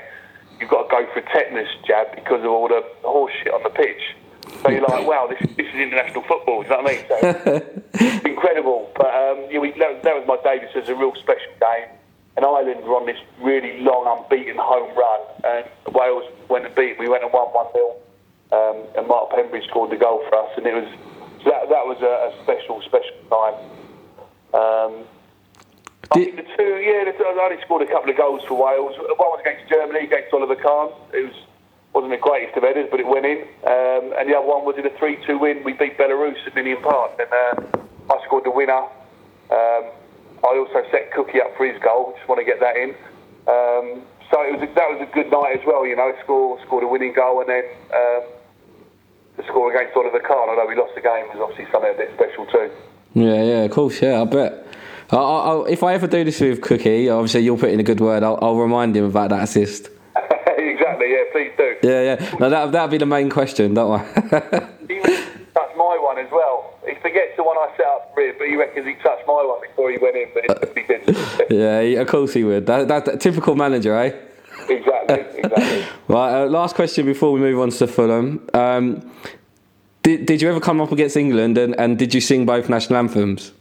you've 0.60 0.70
got 0.70 0.88
to 0.88 0.90
go 0.90 1.06
for 1.12 1.20
a 1.20 1.26
tetanus 1.28 1.68
jab 1.86 2.14
because 2.14 2.40
of 2.40 2.50
all 2.50 2.68
the 2.68 2.82
horse 3.02 3.32
shit 3.42 3.52
on 3.52 3.62
the 3.62 3.70
pitch. 3.70 4.16
So 4.62 4.70
you're 4.70 4.86
like, 4.86 5.06
wow, 5.06 5.28
this, 5.28 5.40
this 5.56 5.68
is 5.68 5.74
international 5.74 6.22
football. 6.24 6.62
Do 6.62 6.68
You 6.68 6.76
know 6.76 6.82
what 6.82 6.88
I 6.88 7.52
mean? 7.52 7.64
So 8.00 8.28
incredible. 8.28 8.92
But 8.96 9.12
um, 9.12 9.44
yeah, 9.50 9.58
we, 9.58 9.72
that, 9.76 10.02
that, 10.04 10.14
was 10.16 10.24
my 10.26 10.40
debut. 10.40 10.68
So 10.72 10.78
it 10.78 10.88
was 10.88 10.92
a 10.92 10.96
real 10.96 11.14
special 11.20 11.52
game. 11.60 11.88
And 12.36 12.44
Ireland 12.44 12.82
were 12.84 12.96
on 12.96 13.06
this 13.06 13.20
really 13.40 13.80
long, 13.80 14.10
unbeaten 14.10 14.56
home 14.58 14.90
run, 14.98 15.20
and 15.44 15.94
Wales 15.94 16.24
went 16.48 16.66
and 16.66 16.74
beat. 16.74 16.98
We 16.98 17.08
went 17.08 17.22
and 17.22 17.32
won 17.32 17.46
one 17.54 17.70
0 17.72 17.94
um, 18.54 18.86
and 18.96 19.06
Mark 19.08 19.30
Pembridge 19.30 19.66
scored 19.68 19.90
the 19.90 19.96
goal 19.96 20.22
for 20.28 20.38
us, 20.38 20.50
and 20.56 20.66
it 20.66 20.74
was 20.74 20.88
that 21.44 21.68
that 21.68 21.84
was 21.86 22.00
a, 22.00 22.30
a 22.30 22.42
special, 22.42 22.82
special 22.82 23.16
time. 23.28 23.56
Um, 24.54 24.92
I 26.12 26.20
think 26.20 26.36
the 26.36 26.46
two, 26.56 26.78
yeah, 26.84 27.10
the, 27.10 27.14
I 27.16 27.48
only 27.50 27.60
scored 27.62 27.82
a 27.82 27.90
couple 27.90 28.10
of 28.10 28.16
goals 28.16 28.42
for 28.46 28.54
Wales. 28.54 28.94
One 28.98 29.30
was 29.34 29.40
against 29.40 29.68
Germany, 29.68 30.06
against 30.06 30.32
Oliver 30.32 30.56
Kahn. 30.56 30.92
It 31.12 31.26
was 31.26 31.36
wasn't 31.94 32.10
the 32.10 32.18
greatest 32.18 32.56
of 32.56 32.64
headers, 32.64 32.88
but 32.90 32.98
it 32.98 33.06
went 33.06 33.24
in. 33.24 33.46
Um, 33.62 34.12
and 34.18 34.28
the 34.28 34.34
other 34.34 34.46
one 34.46 34.66
was 34.66 34.74
in 34.76 34.84
a 34.84 34.90
3 34.98 35.24
2 35.26 35.38
win. 35.38 35.62
We 35.62 35.72
beat 35.72 35.96
Belarus 35.96 36.44
at 36.46 36.54
Ninian 36.54 36.82
Park, 36.82 37.18
and 37.18 37.30
uh, 37.30 38.14
I 38.14 38.24
scored 38.26 38.44
the 38.44 38.50
winner. 38.50 38.82
Um, 39.50 39.84
I 40.42 40.58
also 40.58 40.82
set 40.90 41.12
Cookie 41.12 41.40
up 41.40 41.56
for 41.56 41.64
his 41.64 41.80
goal. 41.80 42.14
Just 42.18 42.28
want 42.28 42.40
to 42.40 42.44
get 42.44 42.58
that 42.60 42.76
in. 42.76 42.90
Um, 43.46 44.02
so 44.30 44.42
it 44.42 44.58
was 44.58 44.62
a, 44.62 44.68
that 44.74 44.90
was 44.90 45.00
a 45.00 45.10
good 45.14 45.30
night 45.30 45.54
as 45.54 45.64
well. 45.64 45.86
You 45.86 45.96
know, 45.96 46.12
score 46.22 46.58
scored 46.66 46.82
a 46.82 46.88
winning 46.88 47.14
goal, 47.14 47.40
and 47.40 47.48
then 47.48 47.64
um, 47.94 48.22
the 49.36 49.42
score 49.44 49.74
against 49.74 49.96
Oliver 49.96 50.20
Kahn, 50.20 50.48
although 50.48 50.66
we 50.66 50.76
lost 50.76 50.94
the 50.94 51.00
game, 51.00 51.26
was 51.28 51.38
obviously 51.40 51.66
something 51.72 51.90
a 51.92 51.96
bit 51.96 52.10
special 52.14 52.46
too. 52.46 52.70
Yeah, 53.14 53.42
yeah, 53.42 53.64
of 53.64 53.70
course, 53.70 54.00
yeah, 54.02 54.22
I 54.22 54.24
bet. 54.24 54.66
i 55.10 55.16
i 55.16 55.64
if 55.68 55.82
I 55.82 55.94
ever 55.94 56.06
do 56.06 56.24
this 56.24 56.40
with 56.40 56.60
Cookie, 56.60 57.08
obviously 57.08 57.42
you'll 57.42 57.58
put 57.58 57.70
in 57.70 57.80
a 57.80 57.84
good 57.84 58.00
word. 58.00 58.22
I'll, 58.22 58.38
I'll 58.42 58.56
remind 58.56 58.96
him 58.96 59.04
about 59.04 59.30
that 59.30 59.44
assist. 59.44 59.88
exactly. 60.58 61.10
Yeah, 61.10 61.24
please 61.32 61.52
do. 61.56 61.76
Yeah, 61.82 62.02
yeah. 62.02 62.36
No, 62.38 62.50
that 62.50 62.72
that'd 62.72 62.90
be 62.90 62.98
the 62.98 63.06
main 63.06 63.30
question, 63.30 63.74
don't 63.74 64.00
I? 64.00 64.04
That's 65.54 65.76
my 65.76 65.98
one 66.00 66.18
as 66.18 66.30
well. 66.32 66.74
He 66.86 66.94
forgets 66.96 67.36
the 67.36 67.44
one 67.44 67.56
I 67.56 67.72
set 67.76 67.86
up 67.86 68.10
for 68.12 68.20
him, 68.22 68.34
but 68.38 68.48
he 68.48 68.56
reckons 68.56 68.86
he 68.86 68.94
touched 68.94 69.26
my 69.26 69.44
one 69.44 69.60
before 69.60 69.90
he 69.90 69.98
went 69.98 70.16
in. 70.16 70.28
But 70.34 70.72
he 70.76 70.82
did. 70.82 71.16
yeah, 71.50 72.00
of 72.00 72.08
course 72.08 72.34
he 72.34 72.42
would. 72.42 72.66
That, 72.66 72.88
that, 72.88 73.04
that 73.04 73.20
typical 73.20 73.54
manager, 73.54 73.96
eh? 73.96 74.12
Exactly. 74.68 75.24
Exactly. 75.44 75.84
right. 76.08 76.42
Uh, 76.42 76.46
last 76.46 76.74
question 76.74 77.04
before 77.04 77.30
we 77.30 77.40
move 77.40 77.60
on 77.60 77.70
to 77.70 77.86
Fulham. 77.86 78.48
Um, 78.54 79.10
did, 80.02 80.26
did 80.26 80.42
you 80.42 80.48
ever 80.48 80.60
come 80.60 80.80
up 80.80 80.92
against 80.92 81.16
England 81.16 81.58
and, 81.58 81.78
and 81.78 81.98
did 81.98 82.14
you 82.14 82.20
sing 82.20 82.46
both 82.46 82.68
national 82.68 82.98
anthems? 82.98 83.52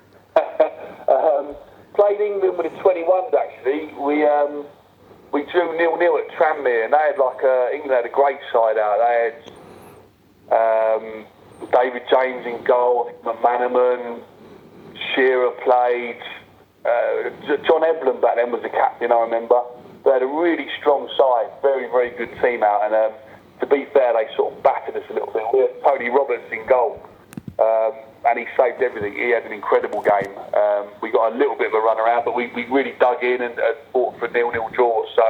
um, 0.36 1.54
played 1.94 2.20
England 2.20 2.58
with 2.58 2.72
the 2.72 2.78
21s 2.78 3.34
actually. 3.34 3.94
We 3.94 4.24
um, 4.24 4.64
we 5.32 5.44
drew 5.52 5.76
nil 5.76 5.96
nil 5.96 6.18
at 6.18 6.28
Tranmere, 6.36 6.84
and 6.84 6.92
they 6.92 6.98
had 6.98 7.18
like 7.18 7.42
a, 7.42 7.70
England 7.74 7.92
had 7.92 8.06
a 8.06 8.14
great 8.14 8.38
side 8.52 8.78
out. 8.78 8.98
They 9.04 9.32
had 9.32 9.52
um, 10.50 11.26
David 11.72 12.02
James 12.10 12.46
in 12.46 12.64
goal, 12.64 13.12
McManaman, 13.24 14.22
Shearer 15.14 15.50
played. 15.64 16.20
Uh, 16.84 17.30
John 17.66 17.82
Ebbrell 17.82 18.20
back 18.22 18.36
then 18.36 18.50
was 18.52 18.62
the 18.62 18.70
captain, 18.70 19.12
I 19.12 19.20
remember. 19.20 19.60
They 20.08 20.14
had 20.14 20.22
a 20.22 20.26
really 20.40 20.66
strong 20.80 21.04
side, 21.20 21.52
very, 21.60 21.84
very 21.92 22.08
good 22.16 22.32
team 22.40 22.62
out. 22.62 22.80
And 22.80 22.96
um, 22.96 23.12
to 23.60 23.66
be 23.66 23.84
fair, 23.92 24.16
they 24.16 24.24
sort 24.36 24.56
of 24.56 24.62
battered 24.62 24.96
us 24.96 25.04
a 25.10 25.12
little 25.12 25.30
bit. 25.30 25.44
We 25.52 25.60
had 25.60 25.82
Tony 25.84 26.08
Roberts 26.08 26.48
in 26.50 26.66
goal. 26.66 26.96
Um, 27.58 27.92
and 28.24 28.38
he 28.38 28.46
saved 28.56 28.80
everything. 28.80 29.12
He 29.12 29.28
had 29.36 29.44
an 29.44 29.52
incredible 29.52 30.00
game. 30.00 30.32
Um, 30.56 30.88
we 31.02 31.12
got 31.12 31.34
a 31.34 31.36
little 31.36 31.56
bit 31.56 31.68
of 31.68 31.74
a 31.74 31.80
run 31.84 32.00
around, 32.00 32.24
but 32.24 32.34
we, 32.34 32.46
we 32.56 32.64
really 32.72 32.94
dug 32.98 33.22
in 33.22 33.42
and, 33.42 33.58
and 33.58 33.76
fought 33.92 34.18
for 34.18 34.24
a 34.24 34.30
nil-nil 34.32 34.70
draw. 34.72 35.04
So 35.14 35.26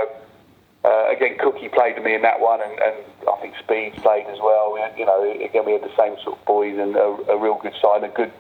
uh, 0.84 1.10
again, 1.10 1.38
Cookie 1.38 1.68
played 1.70 1.96
with 1.96 2.04
me 2.04 2.14
in 2.14 2.22
that 2.22 2.38
one, 2.38 2.62
and, 2.62 2.78
and 2.78 2.96
I 3.26 3.36
think 3.40 3.54
Speed 3.58 3.94
played 3.96 4.26
as 4.26 4.38
well. 4.38 4.72
We 4.72 4.80
had, 4.80 4.96
you 4.96 5.06
know, 5.06 5.28
again 5.28 5.66
we 5.66 5.72
had 5.72 5.82
the 5.82 5.96
same 5.98 6.14
sort 6.22 6.38
of 6.38 6.44
boys 6.44 6.78
and 6.78 6.94
a, 6.94 7.34
a 7.34 7.36
real 7.36 7.58
good 7.60 7.74
side, 7.82 8.04
a 8.04 8.08
good 8.08 8.30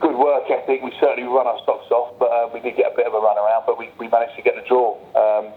good 0.00 0.16
work 0.16 0.44
ethic. 0.50 0.82
We 0.82 0.92
certainly 1.00 1.28
run 1.28 1.46
our 1.46 1.58
socks 1.64 1.90
off, 1.90 2.18
but 2.18 2.26
uh, 2.26 2.48
we 2.52 2.60
did 2.60 2.76
get 2.76 2.92
a 2.92 2.96
bit 2.96 3.06
of 3.06 3.14
a 3.14 3.18
run 3.18 3.36
around, 3.36 3.64
but 3.66 3.78
we, 3.78 3.90
we 3.98 4.08
managed 4.08 4.36
to 4.36 4.42
get 4.42 4.54
the 4.54 4.62
draw. 4.66 4.96
Um, 5.14 5.52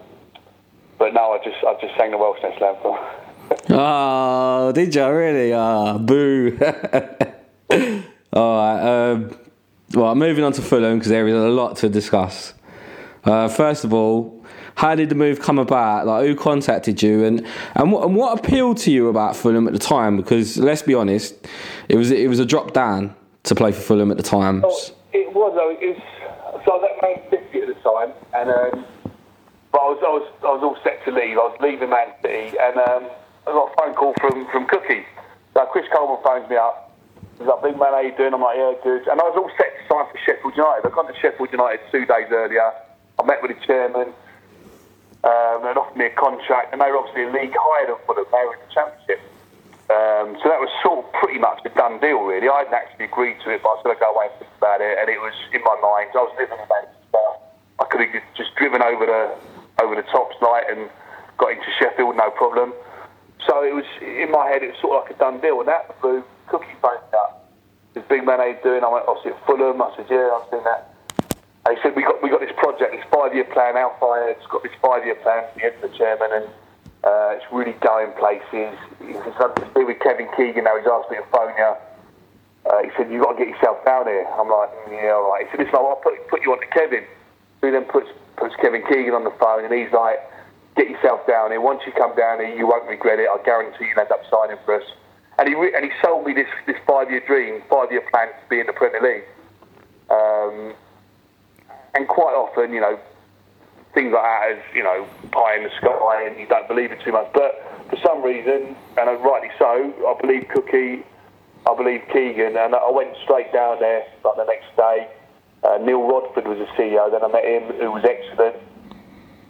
but 0.97 1.13
no, 1.13 1.31
I 1.31 1.37
just 1.43 1.63
I 1.63 1.75
just 1.79 1.97
sang 1.97 2.11
the 2.11 2.17
Welsh 2.17 2.39
national 2.43 2.69
anthem. 2.69 3.77
oh, 3.77 4.71
did 4.75 4.93
you 4.93 5.09
really? 5.09 5.53
Ah, 5.53 5.95
oh, 5.95 5.99
boo. 5.99 6.57
All 8.33 8.57
right. 8.57 9.11
Um, 9.11 9.37
well, 9.93 10.13
moving 10.13 10.43
on 10.43 10.51
to 10.53 10.61
Fulham 10.61 10.99
because 10.99 11.09
there 11.09 11.27
is 11.27 11.33
a 11.33 11.49
lot 11.49 11.77
to 11.77 11.89
discuss. 11.89 12.53
Uh, 13.23 13.47
first 13.47 13.83
of 13.83 13.93
all, 13.93 14.45
how 14.75 14.95
did 14.95 15.09
the 15.09 15.15
move 15.15 15.39
come 15.41 15.57
about? 15.57 16.05
Like, 16.05 16.25
who 16.25 16.35
contacted 16.35 17.01
you, 17.01 17.23
and 17.23 17.45
and 17.75 17.91
what, 17.91 18.05
and 18.05 18.15
what 18.15 18.39
appealed 18.39 18.77
to 18.79 18.91
you 18.91 19.07
about 19.09 19.35
Fulham 19.35 19.67
at 19.67 19.73
the 19.73 19.79
time? 19.79 20.17
Because 20.17 20.57
let's 20.57 20.81
be 20.81 20.93
honest, 20.93 21.35
it 21.87 21.95
was 21.95 22.11
it 22.11 22.29
was 22.29 22.39
a 22.39 22.45
drop 22.45 22.73
down 22.73 23.15
to 23.43 23.55
play 23.55 23.71
for 23.71 23.81
Fulham 23.81 24.11
at 24.11 24.17
the 24.17 24.23
time. 24.23 24.57
It 24.57 24.63
was. 24.63 24.93
It 25.11 25.33
was 25.33 25.53
so 26.65 26.73
I 26.73 26.77
was 26.77 26.89
at 26.89 27.01
Man 27.01 27.29
City 27.29 27.61
at 27.61 27.67
the 27.67 27.79
time, 27.81 28.13
and 28.33 28.49
um, 28.49 28.85
but 29.71 29.79
I 29.81 29.87
was, 29.89 29.99
I 30.05 30.09
was 30.09 30.27
I 30.41 30.51
was 30.53 30.61
all 30.63 30.77
set 30.83 31.03
to 31.05 31.11
leave. 31.11 31.37
I 31.37 31.49
was 31.49 31.57
leaving 31.61 31.89
Man 31.89 32.13
City, 32.21 32.57
and 32.59 32.77
um, 32.77 33.09
I 33.47 33.51
got 33.51 33.71
a 33.71 33.75
phone 33.75 33.95
call 33.95 34.13
from 34.19 34.47
from 34.51 34.67
Cookie. 34.67 35.05
So 35.53 35.65
Chris 35.71 35.85
Coleman 35.91 36.21
phones 36.23 36.49
me 36.49 36.57
up 36.57 36.89
He's 37.39 37.47
like, 37.47 37.63
big 37.63 37.79
man, 37.79 37.95
how 37.95 38.03
you 38.03 38.11
doing? 38.19 38.35
I'm 38.35 38.43
like, 38.43 38.59
yeah, 38.59 38.75
good. 38.83 39.07
And 39.07 39.15
I 39.15 39.23
was 39.23 39.39
all 39.39 39.49
set 39.55 39.71
to 39.71 39.81
sign 39.87 40.03
for 40.11 40.19
Sheffield 40.27 40.59
United. 40.59 40.83
I 40.83 40.91
got 40.91 41.07
to 41.07 41.15
Sheffield 41.23 41.47
United 41.55 41.79
two 41.87 42.03
days 42.03 42.27
earlier. 42.35 42.67
I 43.15 43.23
met 43.23 43.39
with 43.41 43.55
the 43.55 43.65
chairman. 43.65 44.11
Um, 45.23 45.63
they 45.63 45.71
offered 45.71 45.95
me 45.95 46.11
a 46.11 46.15
contract, 46.19 46.75
and 46.75 46.83
they 46.83 46.91
were 46.91 46.99
obviously 46.99 47.23
a 47.23 47.31
league 47.31 47.55
higher 47.55 47.87
than 47.87 47.95
Fulham. 48.03 48.27
They 48.27 48.43
were 48.43 48.59
in 48.59 48.63
the 48.67 48.73
Championship. 48.75 49.23
Um, 49.89 50.37
so 50.37 50.53
that 50.53 50.61
was 50.61 50.69
sort 50.85 51.01
of 51.01 51.09
pretty 51.17 51.41
much 51.41 51.65
a 51.65 51.69
done 51.73 51.97
deal, 51.97 52.21
really. 52.21 52.45
I 52.45 52.61
hadn't 52.61 52.77
actually 52.77 53.09
agreed 53.09 53.41
to 53.41 53.49
it, 53.49 53.65
but 53.65 53.73
I 53.73 53.73
was 53.73 53.81
going 53.81 53.97
to 53.97 53.99
go 53.99 54.13
away 54.13 54.29
and 54.29 54.37
think 54.37 54.53
about 54.61 54.85
it, 54.85 55.01
and 55.01 55.09
it 55.09 55.17
was 55.17 55.33
in 55.49 55.65
my 55.65 55.73
mind. 55.81 56.13
I 56.13 56.29
was 56.29 56.33
living 56.37 56.61
in 56.61 56.69
Manchester. 56.69 57.25
I 57.81 57.85
could 57.89 58.01
have 58.05 58.13
just 58.37 58.53
driven 58.53 58.85
over 58.85 59.05
the 59.09 59.33
over 59.81 59.95
the 59.95 60.05
tops 60.11 60.35
light 60.43 60.69
and 60.69 60.91
got 61.41 61.57
into 61.57 61.65
Sheffield, 61.79 62.13
no 62.17 62.29
problem. 62.37 62.73
So 63.47 63.63
it 63.63 63.73
was 63.73 63.87
in 64.03 64.29
my 64.29 64.45
head. 64.45 64.61
It 64.61 64.77
was 64.77 64.79
sort 64.83 64.93
of 64.93 65.09
like 65.09 65.15
a 65.15 65.17
done 65.17 65.41
deal, 65.41 65.57
and 65.57 65.67
that 65.67 65.89
through 66.01 66.21
Cookie 66.53 66.75
phoned 66.81 67.01
up. 67.17 67.49
This 67.97 68.03
big 68.05 68.21
man, 68.25 68.37
you 68.45 68.61
doing? 68.61 68.83
I 68.83 68.89
went, 68.93 69.09
obviously 69.09 69.33
at 69.33 69.41
Fulham. 69.49 69.81
I 69.81 69.89
said, 69.97 70.05
yeah, 70.05 70.29
I've 70.37 70.45
seen 70.53 70.61
that. 70.69 70.93
And 71.65 71.73
he 71.73 71.81
said, 71.81 71.95
we 71.95 72.05
got 72.05 72.21
we 72.21 72.29
got 72.29 72.45
this 72.45 72.53
project, 72.61 72.93
this 72.93 73.05
five 73.09 73.33
year 73.33 73.49
plan. 73.49 73.73
Al 73.73 73.97
Fayed's 73.97 74.45
got 74.53 74.61
this 74.61 74.75
five 74.85 75.01
year 75.01 75.15
plan 75.25 75.49
for 75.49 75.65
the, 75.65 75.87
the 75.87 75.97
chairman, 75.97 76.29
and 76.29 76.45
uh, 77.03 77.35
it's 77.39 77.45
really 77.51 77.73
going 77.79 78.11
places. 78.19 78.75
It's 78.99 79.73
do 79.73 79.85
with 79.85 79.99
Kevin 79.99 80.27
Keegan. 80.35 80.65
Now 80.65 80.77
he's 80.77 80.87
asked 80.87 81.09
me 81.09 81.17
to 81.17 81.27
phone 81.31 81.53
you. 81.57 81.73
Uh, 82.69 82.83
he 82.83 82.89
said, 82.97 83.09
you've 83.09 83.23
got 83.23 83.33
to 83.33 83.39
get 83.39 83.47
yourself 83.47 83.83
down 83.85 84.05
here. 84.05 84.27
I'm 84.35 84.49
like, 84.49 84.69
yeah, 84.91 85.15
all 85.15 85.31
right. 85.31 85.45
He 85.45 85.51
said, 85.51 85.65
listen, 85.65 85.75
I'll 85.75 85.99
put, 86.03 86.13
put 86.27 86.43
you 86.43 86.51
on 86.51 86.59
to 86.59 86.67
Kevin. 86.67 87.05
Who 87.61 87.71
then 87.71 87.85
puts, 87.85 88.09
puts 88.35 88.55
Kevin 88.57 88.83
Keegan 88.83 89.13
on 89.13 89.23
the 89.23 89.33
phone, 89.39 89.63
and 89.63 89.73
he's 89.73 89.91
like, 89.91 90.19
get 90.75 90.89
yourself 90.89 91.25
down 91.25 91.51
here. 91.51 91.61
Once 91.61 91.81
you 91.85 91.91
come 91.93 92.15
down 92.15 92.39
here, 92.39 92.53
you 92.53 92.67
won't 92.67 92.87
regret 92.87 93.19
it. 93.19 93.27
I 93.27 93.41
guarantee 93.43 93.87
you'll 93.87 93.99
end 93.99 94.11
up 94.11 94.21
signing 94.29 94.57
for 94.65 94.75
us. 94.75 94.87
And 95.39 95.47
he, 95.47 95.55
re- 95.55 95.73
and 95.73 95.83
he 95.83 95.91
sold 96.03 96.27
me 96.27 96.33
this, 96.33 96.47
this 96.67 96.75
five 96.85 97.09
year 97.09 97.23
dream, 97.25 97.63
five 97.69 97.91
year 97.91 98.03
plan 98.11 98.27
to 98.27 98.49
be 98.49 98.59
in 98.59 98.67
the 98.67 98.73
Premier 98.73 99.01
League. 99.01 99.23
Um, 100.09 100.73
and 101.95 102.07
quite 102.07 102.35
often, 102.35 102.73
you 102.73 102.81
know, 102.81 102.99
things 103.93 104.13
like 104.13 104.23
that 104.23 104.57
is, 104.57 104.63
you 104.75 104.83
know, 104.83 105.07
pie 105.31 105.57
in 105.57 105.63
the 105.63 105.71
sky 105.77 106.27
and 106.27 106.39
you 106.39 106.47
don't 106.47 106.67
believe 106.67 106.91
it 106.91 107.01
too 107.01 107.11
much. 107.11 107.29
But 107.33 107.63
for 107.89 107.97
some 108.05 108.21
reason, 108.23 108.75
and 108.97 109.23
rightly 109.23 109.49
so, 109.57 109.93
I 110.07 110.13
believe 110.21 110.47
Cookie, 110.49 111.03
I 111.65 111.75
believe 111.75 112.01
Keegan, 112.13 112.55
and 112.55 112.75
I 112.75 112.89
went 112.91 113.15
straight 113.23 113.51
down 113.51 113.79
there 113.79 114.05
like 114.23 114.35
the 114.37 114.45
next 114.45 114.75
day. 114.77 115.07
Uh, 115.63 115.77
Neil 115.81 116.07
Rodford 116.07 116.47
was 116.47 116.57
the 116.57 116.69
CEO, 116.77 117.11
then 117.11 117.23
I 117.23 117.27
met 117.27 117.43
him, 117.43 117.63
who 117.79 117.91
was 117.91 118.05
excellent. 118.05 118.55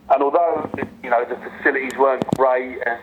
And 0.10 0.24
although, 0.24 0.70
you 1.04 1.10
know, 1.10 1.24
the 1.24 1.36
facilities 1.36 1.96
weren't 1.98 2.26
great 2.36 2.80
and 2.86 3.00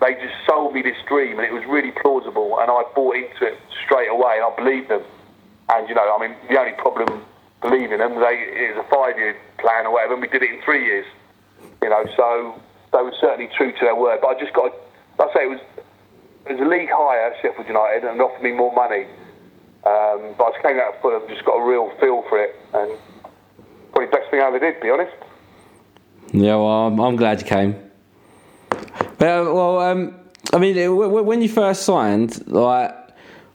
they 0.00 0.14
just 0.14 0.34
sold 0.48 0.72
me 0.72 0.80
this 0.80 0.96
dream 1.06 1.38
and 1.38 1.46
it 1.46 1.52
was 1.52 1.62
really 1.68 1.92
plausible 2.00 2.58
and 2.60 2.70
I 2.70 2.82
bought 2.94 3.16
into 3.16 3.44
it 3.44 3.58
straight 3.84 4.08
away 4.08 4.40
and 4.40 4.44
I 4.44 4.56
believed 4.56 4.88
them. 4.88 5.02
And, 5.68 5.88
you 5.88 5.94
know, 5.94 6.16
I 6.16 6.26
mean, 6.26 6.34
the 6.48 6.58
only 6.58 6.72
problem 6.72 7.22
believing 7.60 7.98
them, 7.98 8.14
they, 8.14 8.36
it 8.48 8.76
was 8.76 8.84
a 8.84 8.88
five-year 8.88 9.36
plan 9.58 9.86
or 9.86 9.92
whatever 9.92 10.14
and 10.14 10.22
we 10.22 10.28
did 10.28 10.42
it 10.42 10.50
in 10.50 10.62
three 10.62 10.84
years. 10.84 11.06
You 11.82 11.90
know, 11.90 12.04
so 12.16 12.60
they 12.92 13.02
were 13.02 13.14
certainly 13.20 13.50
true 13.56 13.72
to 13.72 13.80
their 13.80 13.96
word. 13.96 14.20
But 14.22 14.36
I 14.36 14.40
just 14.40 14.52
got, 14.52 14.72
I 15.18 15.32
say 15.34 15.44
it 15.44 15.50
was, 15.50 15.60
it 16.46 16.52
was 16.52 16.60
a 16.60 16.68
league 16.68 16.90
higher, 16.92 17.34
Sheffield 17.42 17.68
United, 17.68 18.04
and 18.04 18.20
offered 18.20 18.42
me 18.42 18.52
more 18.52 18.74
money. 18.74 19.06
Um, 19.84 20.34
but 20.36 20.44
I 20.44 20.50
just 20.52 20.62
came 20.62 20.78
out 20.78 20.94
of 20.94 21.00
Fulham, 21.00 21.22
just 21.28 21.44
got 21.44 21.56
a 21.56 21.64
real 21.66 21.90
feel 22.00 22.22
for 22.28 22.42
it 22.42 22.54
and 22.74 22.98
probably 23.92 24.06
the 24.06 24.16
best 24.16 24.30
thing 24.30 24.40
I 24.40 24.46
ever 24.46 24.58
did, 24.58 24.74
to 24.74 24.80
be 24.80 24.90
honest. 24.90 25.16
Yeah, 26.32 26.56
well, 26.56 27.00
I'm, 27.02 27.16
glad 27.16 27.40
you 27.40 27.46
came. 27.46 27.74
Uh, 28.72 29.08
well, 29.18 29.80
um, 29.80 30.14
I 30.52 30.58
mean, 30.58 30.76
when 31.26 31.42
you 31.42 31.48
first 31.48 31.82
signed, 31.82 32.46
like 32.46 32.99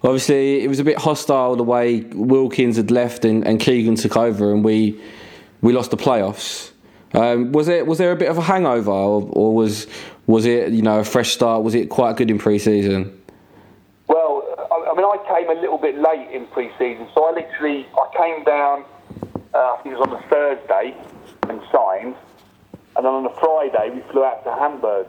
obviously 0.04 0.64
it 0.64 0.68
was 0.68 0.80
a 0.80 0.84
bit 0.84 0.98
hostile 0.98 1.56
the 1.56 1.64
way 1.64 2.02
Wilkins 2.14 2.78
had 2.78 2.92
left 2.92 3.26
and, 3.26 3.46
and 3.48 3.60
Keegan 3.60 3.96
took 3.96 4.18
over, 4.18 4.54
and 4.54 4.64
we 4.64 5.00
we 5.62 5.74
lost 5.74 5.92
the 5.92 5.98
playoffs. 5.98 6.72
Um, 7.14 7.52
was 7.52 7.68
it 7.68 7.88
was 7.88 7.98
there 7.98 8.12
a 8.12 8.16
bit 8.16 8.30
of 8.30 8.38
a 8.38 8.42
hangover, 8.42 8.92
or, 8.92 9.30
or, 9.32 9.56
was 9.56 9.88
was 10.28 10.46
it 10.46 10.74
you 10.74 10.82
know 10.82 11.00
a 11.00 11.04
fresh 11.04 11.32
start? 11.32 11.64
Was 11.64 11.76
it 11.76 11.90
quite 11.90 12.18
good 12.18 12.30
in 12.30 12.38
pre-season? 12.38 13.22
Well, 14.08 14.44
I, 14.58 14.92
I 14.92 14.96
mean, 14.96 15.06
I 15.06 15.18
came 15.28 15.50
a 15.50 15.60
little 15.60 15.78
bit 15.78 15.98
late 15.98 16.30
in 16.32 16.46
pre-season, 16.48 17.08
so 17.14 17.26
I 17.26 17.32
literally 17.32 17.88
I 17.96 18.18
came 18.18 18.44
down. 18.44 18.86
Uh, 19.54 19.58
I 19.58 19.80
think 19.82 19.96
it 19.96 20.00
was 20.00 20.08
on 20.08 20.14
the 20.14 20.28
Thursday 20.28 20.98
and 21.50 21.62
signed, 21.72 22.16
and 22.98 23.06
then 23.06 23.14
on 23.14 23.24
the 23.24 23.36
Friday 23.40 23.96
we 23.96 24.02
flew 24.12 24.26
out 24.26 24.44
to 24.44 24.54
Hamburg 24.54 25.08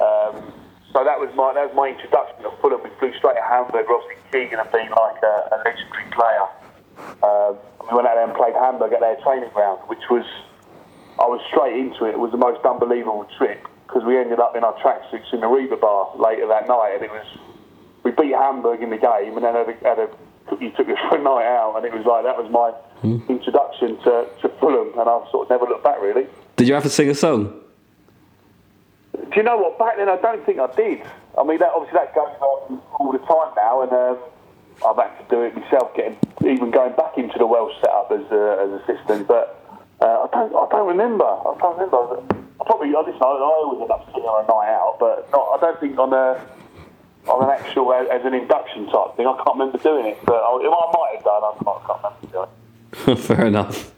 um, 0.00 0.52
so 0.94 1.02
that 1.02 1.18
was 1.18 1.34
my 1.34 1.50
that 1.58 1.66
was 1.66 1.74
my 1.74 1.90
introduction 1.90 2.46
to 2.46 2.54
Fulham. 2.62 2.78
We 2.86 2.90
flew 3.02 3.10
straight 3.18 3.34
to 3.34 3.42
Hamburg. 3.42 3.90
Obviously, 3.90 4.14
Keegan 4.30 4.62
had 4.62 4.70
been 4.70 4.86
like 4.94 5.18
a, 5.26 5.34
a 5.50 5.56
legendary 5.66 6.06
player. 6.14 6.46
Um, 7.26 7.58
we 7.90 7.98
went 7.98 8.06
out 8.06 8.14
there 8.14 8.22
and 8.30 8.34
played 8.38 8.54
Hamburg 8.54 8.94
at 8.94 9.02
their 9.02 9.18
training 9.26 9.50
ground, 9.50 9.82
which 9.90 10.06
was 10.06 10.22
I 11.18 11.26
was 11.26 11.42
straight 11.50 11.74
into 11.74 12.06
it. 12.06 12.14
It 12.14 12.22
was 12.22 12.30
the 12.30 12.38
most 12.38 12.62
unbelievable 12.62 13.26
trip 13.34 13.66
because 13.86 14.06
we 14.06 14.14
ended 14.14 14.38
up 14.38 14.54
in 14.54 14.62
our 14.62 14.78
tracksuits 14.78 15.34
in 15.34 15.42
the 15.42 15.50
Reeperbahn 15.50 16.14
later 16.22 16.46
that 16.46 16.70
night, 16.70 16.94
and 16.94 17.02
it 17.02 17.10
was 17.10 17.26
we 18.06 18.14
beat 18.14 18.38
Hamburg 18.38 18.78
in 18.78 18.94
the 18.94 19.02
game, 19.02 19.34
and 19.34 19.42
then 19.42 19.58
had 19.58 19.66
a, 19.66 19.74
had 19.82 19.98
a 19.98 20.08
you 20.62 20.70
took 20.78 20.86
us 20.86 20.98
for 21.10 21.18
a 21.18 21.22
night 21.22 21.50
out, 21.50 21.74
and 21.74 21.82
it 21.82 21.90
was 21.90 22.06
like 22.06 22.22
that 22.22 22.38
was 22.38 22.46
my 22.54 22.70
mm. 23.02 23.18
introduction 23.26 23.98
to, 24.06 24.30
to 24.42 24.48
Fulham, 24.62 24.94
and 24.94 25.10
I've 25.10 25.26
sort 25.34 25.46
of 25.46 25.50
never 25.50 25.66
looked 25.66 25.82
back 25.82 25.98
really. 26.00 26.30
Did 26.54 26.68
you 26.68 26.74
have 26.74 26.84
to 26.84 26.90
sing 26.90 27.10
a 27.10 27.18
song? 27.18 27.63
Do 29.30 29.36
you 29.36 29.42
know 29.42 29.56
what? 29.56 29.78
Back 29.78 29.96
then, 29.96 30.08
I 30.08 30.16
don't 30.16 30.44
think 30.44 30.58
I 30.58 30.68
did. 30.74 31.02
I 31.38 31.42
mean, 31.42 31.58
that, 31.58 31.70
obviously 31.74 31.98
that 31.98 32.14
goes 32.14 32.34
on 32.40 32.80
all 33.00 33.12
the 33.12 33.18
time 33.18 33.52
now, 33.56 33.82
and 33.82 33.92
um, 33.92 34.18
I've 34.86 34.96
had 34.96 35.18
to 35.18 35.24
do 35.30 35.42
it 35.42 35.56
myself, 35.56 35.94
getting 35.96 36.16
even 36.46 36.70
going 36.70 36.94
back 36.94 37.16
into 37.16 37.38
the 37.38 37.46
Welsh 37.46 37.74
setup 37.80 38.10
as 38.12 38.26
a, 38.30 38.42
as 38.62 38.70
assistant. 38.82 39.26
But 39.26 39.60
uh, 40.00 40.26
I 40.26 40.28
don't, 40.32 40.52
I 40.54 40.66
don't 40.70 40.88
remember. 40.88 41.24
I 41.24 41.56
don't 41.58 41.74
remember. 41.78 42.22
I 42.60 42.64
probably, 42.66 42.94
I, 42.94 43.00
listen, 43.00 43.22
I, 43.22 43.26
I 43.26 43.50
always 43.64 43.82
end 43.82 43.90
up 43.90 44.06
singing 44.12 44.28
on 44.28 44.44
a 44.44 44.46
night 44.46 44.70
out, 44.70 44.96
but 45.00 45.30
not, 45.32 45.58
I 45.58 45.60
don't 45.60 45.80
think 45.80 45.98
on 45.98 46.12
a 46.12 46.40
on 47.26 47.42
an 47.42 47.50
actual 47.50 47.92
as, 47.94 48.06
as, 48.12 48.24
an 48.26 48.34
induction 48.34 48.86
type 48.86 49.16
thing. 49.16 49.26
I 49.26 49.34
can't 49.36 49.56
remember 49.56 49.78
doing 49.78 50.06
it, 50.06 50.18
but 50.26 50.36
I, 50.36 50.60
I 50.60 50.92
might 50.92 51.12
have 51.16 51.24
done. 51.24 51.42
I 51.42 51.52
can't, 51.64 51.78
I 51.78 51.86
can't 51.86 52.14
remember 52.20 52.48
doing 52.92 53.16
it. 53.16 53.18
Fair 53.24 53.46
enough. 53.46 53.93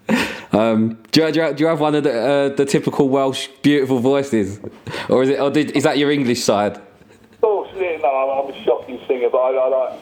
Um, 0.57 0.99
do, 1.13 1.21
you, 1.21 1.33
do, 1.33 1.41
you, 1.41 1.55
do, 1.55 1.65
you, 1.65 1.69
have 1.69 1.81
one 1.81 1.95
of 1.95 2.05
the, 2.05 2.19
uh, 2.19 2.49
the 2.49 2.65
typical 2.65 3.11
Welsh 3.11 3.49
beautiful 3.61 3.99
voices, 3.99 4.59
or 5.11 5.23
is 5.23 5.29
it? 5.29 5.39
Or 5.39 5.51
did, 5.51 5.73
is 5.73 5.83
that 5.83 5.99
your 5.99 6.11
English 6.11 6.43
side? 6.43 6.77
Of 6.77 7.41
course, 7.43 7.69
yeah, 7.75 7.99
no, 7.99 8.09
I'm 8.09 8.51
a 8.51 8.65
shocking 8.65 8.99
singer, 9.07 9.29
but 9.31 9.37
I, 9.37 9.51
I 9.55 9.69
like, 9.69 10.01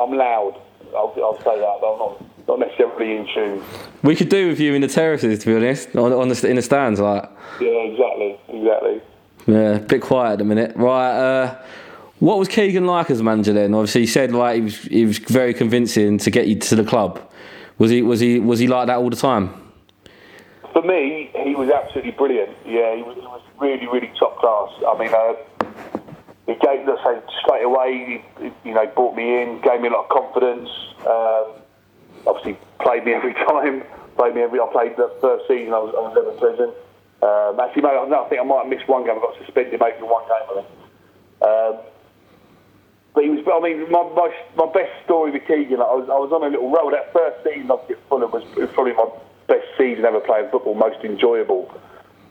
I'm 0.00 0.12
loud. 0.12 0.60
I'll, 0.96 1.14
I'll 1.18 1.38
say 1.38 1.56
that, 1.56 1.78
but 1.80 1.92
I'm 1.92 1.98
not, 2.00 2.24
not 2.48 2.58
necessarily 2.58 3.16
in 3.16 3.28
tune. 3.32 3.62
We 4.02 4.16
could 4.16 4.28
do 4.28 4.48
with 4.48 4.58
you 4.58 4.74
in 4.74 4.82
the 4.82 4.88
terraces, 4.88 5.38
to 5.38 5.46
be 5.46 5.54
honest, 5.54 5.94
on, 5.94 6.12
on 6.12 6.28
the 6.28 6.48
in 6.48 6.56
the 6.56 6.62
stands, 6.62 6.98
like. 6.98 7.30
Yeah, 7.60 7.68
exactly, 7.68 8.40
exactly. 8.48 9.00
Yeah, 9.46 9.76
a 9.76 9.78
bit 9.78 10.02
quiet 10.02 10.32
at 10.32 10.38
the 10.38 10.44
minute, 10.44 10.76
right? 10.76 11.12
Uh, 11.12 11.62
what 12.18 12.40
was 12.40 12.48
Keegan 12.48 12.86
like 12.86 13.08
as 13.08 13.20
a 13.20 13.24
manager 13.24 13.52
then? 13.52 13.72
Obviously, 13.72 14.00
he 14.00 14.06
said 14.08 14.32
like 14.32 14.56
he 14.56 14.60
was 14.62 14.82
he 14.82 15.04
was 15.04 15.18
very 15.18 15.54
convincing 15.54 16.18
to 16.18 16.30
get 16.30 16.48
you 16.48 16.56
to 16.56 16.74
the 16.74 16.84
club. 16.84 17.20
Was 17.78 17.92
he 17.92 18.02
was 18.02 18.18
he 18.18 18.40
was 18.40 18.58
he 18.58 18.66
like 18.66 18.88
that 18.88 18.98
all 18.98 19.08
the 19.08 19.16
time? 19.16 19.61
For 20.72 20.82
me, 20.82 21.30
he 21.44 21.54
was 21.54 21.70
absolutely 21.70 22.12
brilliant. 22.12 22.56
Yeah, 22.64 22.96
he 22.96 23.02
was, 23.02 23.16
he 23.16 23.26
was 23.26 23.42
really 23.60 23.86
really 23.86 24.10
top 24.18 24.38
class. 24.38 24.72
I 24.88 24.98
mean, 24.98 25.12
uh, 25.12 25.34
he 26.46 26.54
gave 26.54 26.88
us 26.88 26.98
say 27.04 27.20
straight 27.40 27.64
away. 27.64 28.22
He, 28.40 28.50
you 28.64 28.74
know, 28.74 28.86
brought 28.86 29.14
me 29.14 29.42
in, 29.42 29.60
gave 29.60 29.80
me 29.80 29.88
a 29.88 29.92
lot 29.92 30.04
of 30.04 30.08
confidence. 30.08 30.70
Um, 31.04 31.60
obviously, 32.26 32.56
played 32.80 33.04
me 33.04 33.12
every 33.18 33.34
time. 33.34 33.84
Played 34.16 34.34
me 34.34 34.42
every. 34.42 34.60
I 34.60 34.68
played 34.72 34.96
the 34.96 35.12
first 35.20 35.46
season. 35.48 35.74
I 35.74 35.78
was, 35.78 35.94
I 35.96 36.00
was 36.08 36.16
ever 36.16 36.32
present. 36.40 36.72
Um, 37.22 37.60
actually, 37.60 37.82
mate, 37.82 37.96
I 37.96 38.28
think 38.28 38.40
I 38.40 38.44
might 38.44 38.64
have 38.64 38.68
missed 38.68 38.88
one 38.88 39.04
game. 39.04 39.16
I 39.16 39.20
got 39.20 39.36
suspended 39.44 39.78
maybe 39.78 40.02
one 40.02 40.24
game. 40.24 40.46
I 40.48 40.54
think. 40.56 40.68
Um, 41.42 41.74
but 43.14 43.24
he 43.24 43.30
was, 43.30 43.44
I 43.44 43.60
mean, 43.60 43.90
my, 43.92 44.02
my, 44.16 44.32
my 44.56 44.72
best 44.72 44.90
story 45.04 45.32
with 45.32 45.46
Keegan, 45.46 45.80
I 45.84 45.92
was, 45.92 46.08
I 46.08 46.16
was 46.16 46.32
on 46.32 46.42
a 46.42 46.48
little 46.48 46.72
roll. 46.72 46.90
That 46.90 47.12
first 47.12 47.44
season 47.44 47.70
I 47.70 47.76
at 47.76 48.00
Fulham 48.08 48.30
was, 48.30 48.42
was 48.56 48.70
probably 48.72 48.94
my 48.94 49.04
best 49.52 49.68
season 49.76 50.04
ever 50.04 50.20
playing 50.20 50.48
football, 50.50 50.74
most 50.74 51.04
enjoyable. 51.04 51.68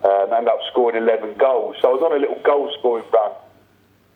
Um, 0.01 0.33
ended 0.33 0.49
up 0.49 0.57
scoring 0.71 0.97
11 0.97 1.37
goals. 1.37 1.77
So 1.79 1.89
I 1.89 1.93
was 1.93 2.01
on 2.01 2.17
a 2.17 2.17
little 2.17 2.41
goal 2.41 2.73
scoring 2.79 3.05
run. 3.13 3.31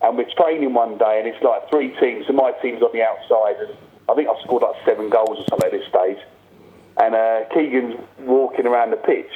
And 0.01 0.17
we're 0.17 0.29
training 0.33 0.73
one 0.73 0.97
day, 0.97 1.21
and 1.21 1.27
it's 1.29 1.41
like 1.41 1.69
three 1.69 1.93
teams, 2.01 2.25
and 2.27 2.35
my 2.35 2.51
team's 2.61 2.81
on 2.81 2.89
the 2.91 3.01
outside. 3.05 3.61
And 3.61 3.77
I 4.09 4.13
think 4.13 4.27
I've 4.27 4.41
scored 4.41 4.63
like 4.63 4.75
seven 4.83 5.09
goals 5.09 5.37
or 5.37 5.45
something 5.49 5.69
at 5.69 5.71
this 5.71 5.87
stage. 5.87 6.17
And 6.97 7.13
uh, 7.13 7.45
Keegan's 7.53 7.95
walking 8.19 8.65
around 8.65 8.91
the 8.91 8.97
pitch. 8.97 9.31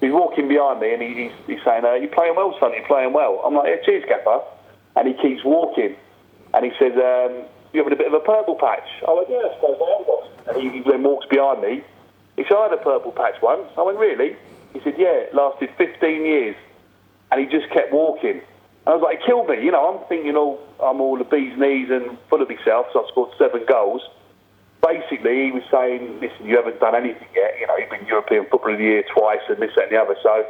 He's 0.00 0.12
walking 0.12 0.48
behind 0.48 0.80
me, 0.80 0.92
and 0.92 1.02
he, 1.02 1.28
he's, 1.28 1.34
he's 1.46 1.64
saying, 1.64 1.84
uh, 1.84 1.94
You're 1.94 2.12
playing 2.12 2.36
well, 2.36 2.54
son, 2.60 2.72
you're 2.76 2.86
playing 2.86 3.12
well. 3.12 3.40
I'm 3.44 3.54
like, 3.54 3.68
Yeah, 3.68 3.80
cheers, 3.84 4.04
Gaffer. 4.06 4.44
And 4.96 5.08
he 5.08 5.14
keeps 5.20 5.42
walking. 5.44 5.96
And 6.52 6.64
he 6.64 6.70
says, 6.78 6.92
um, 6.94 7.48
you 7.72 7.82
having 7.82 7.92
a 7.92 7.96
bit 7.96 8.06
of 8.06 8.14
a 8.14 8.20
purple 8.20 8.54
patch? 8.54 8.86
I 9.08 9.12
went, 9.12 9.28
yeah, 9.28 9.42
I 9.50 9.54
suppose 9.56 9.76
I 9.82 9.88
am. 9.98 10.54
And 10.54 10.54
he, 10.62 10.78
he 10.78 10.80
then 10.88 11.02
walks 11.02 11.26
behind 11.26 11.60
me. 11.60 11.82
He 12.36 12.42
said, 12.44 12.56
I 12.56 12.62
had 12.68 12.72
a 12.72 12.82
purple 12.82 13.12
patch 13.12 13.40
once. 13.42 13.68
I 13.76 13.82
went, 13.82 13.98
really? 13.98 14.36
He 14.72 14.80
said, 14.80 14.94
yeah, 14.98 15.30
it 15.30 15.34
lasted 15.34 15.70
15 15.78 16.26
years. 16.26 16.56
And 17.30 17.40
he 17.40 17.46
just 17.46 17.70
kept 17.72 17.92
walking. 17.92 18.42
And 18.86 18.88
I 18.88 18.94
was 18.94 19.02
like, 19.02 19.20
it 19.20 19.26
killed 19.26 19.48
me. 19.48 19.64
You 19.64 19.72
know, 19.72 19.94
I'm 19.94 20.06
thinking, 20.08 20.36
all, 20.36 20.60
I'm 20.82 21.00
all 21.00 21.16
the 21.16 21.24
bee's 21.24 21.56
knees 21.56 21.90
and 21.90 22.18
full 22.28 22.42
of 22.42 22.48
myself, 22.48 22.86
so 22.92 23.04
I 23.04 23.08
scored 23.10 23.30
seven 23.38 23.64
goals. 23.66 24.02
Basically, 24.82 25.46
he 25.46 25.50
was 25.52 25.62
saying, 25.70 26.20
listen, 26.20 26.44
you 26.44 26.56
haven't 26.56 26.78
done 26.80 26.94
anything 26.94 27.28
yet. 27.34 27.56
You 27.58 27.66
know, 27.66 27.76
you've 27.78 27.88
been 27.88 28.06
European 28.06 28.44
Footballer 28.50 28.74
of 28.74 28.78
the 28.78 28.84
Year 28.84 29.04
twice 29.16 29.40
and 29.48 29.56
this, 29.62 29.70
that, 29.76 29.84
and 29.88 29.92
the 29.92 30.00
other. 30.00 30.16
So 30.22 30.44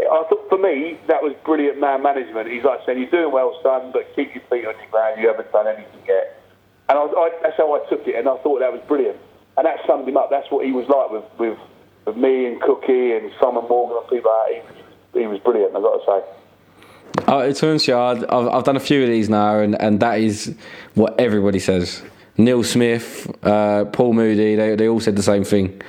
I 0.00 0.24
thought 0.30 0.48
for 0.48 0.58
me 0.58 0.98
that 1.08 1.22
was 1.22 1.34
brilliant 1.44 1.80
man 1.80 2.02
management. 2.02 2.48
He's 2.48 2.62
like 2.62 2.80
saying, 2.86 2.98
"You're 2.98 3.10
doing 3.10 3.32
well, 3.32 3.58
son, 3.62 3.90
but 3.92 4.06
keep 4.14 4.32
your 4.34 4.44
feet 4.48 4.64
on 4.64 4.74
the 4.78 4.86
ground. 4.90 5.20
You 5.20 5.26
haven't 5.26 5.50
done 5.50 5.66
anything 5.66 6.00
yet." 6.06 6.40
And 6.88 6.98
I, 6.98 7.02
I, 7.02 7.30
that's 7.42 7.56
how 7.56 7.74
I 7.74 7.84
took 7.90 8.06
it, 8.06 8.14
and 8.14 8.28
I 8.28 8.36
thought 8.38 8.60
that 8.60 8.72
was 8.72 8.80
brilliant. 8.86 9.18
And 9.58 9.66
that 9.66 9.80
summed 9.86 10.08
him 10.08 10.16
up. 10.16 10.30
That's 10.30 10.50
what 10.50 10.64
he 10.64 10.72
was 10.72 10.86
like 10.88 11.10
with 11.10 11.24
with, 11.38 11.58
with 12.06 12.16
me 12.16 12.46
and 12.46 12.60
Cookie 12.60 13.12
and 13.12 13.30
Simon 13.40 13.66
Morgan 13.68 13.98
and 13.98 14.08
people 14.08 14.30
like 14.30 14.64
that. 14.64 14.74
He, 15.14 15.20
he 15.20 15.26
was 15.26 15.40
brilliant. 15.40 15.74
I've 15.74 15.82
got 15.82 15.98
to 15.98 16.04
say. 16.06 17.24
Oh, 17.26 17.40
it 17.40 17.56
turns 17.56 17.88
out 17.88 18.18
I've, 18.32 18.48
I've 18.48 18.64
done 18.64 18.76
a 18.76 18.80
few 18.80 19.02
of 19.02 19.08
these 19.08 19.28
now, 19.28 19.58
and, 19.58 19.80
and 19.80 19.98
that 20.00 20.20
is 20.20 20.56
what 20.94 21.18
everybody 21.18 21.58
says. 21.58 22.02
Neil 22.36 22.62
Smith, 22.62 23.28
uh, 23.44 23.86
Paul 23.86 24.12
Moody, 24.12 24.54
they, 24.54 24.76
they 24.76 24.88
all 24.88 25.00
said 25.00 25.16
the 25.16 25.22
same 25.22 25.42
thing. 25.42 25.82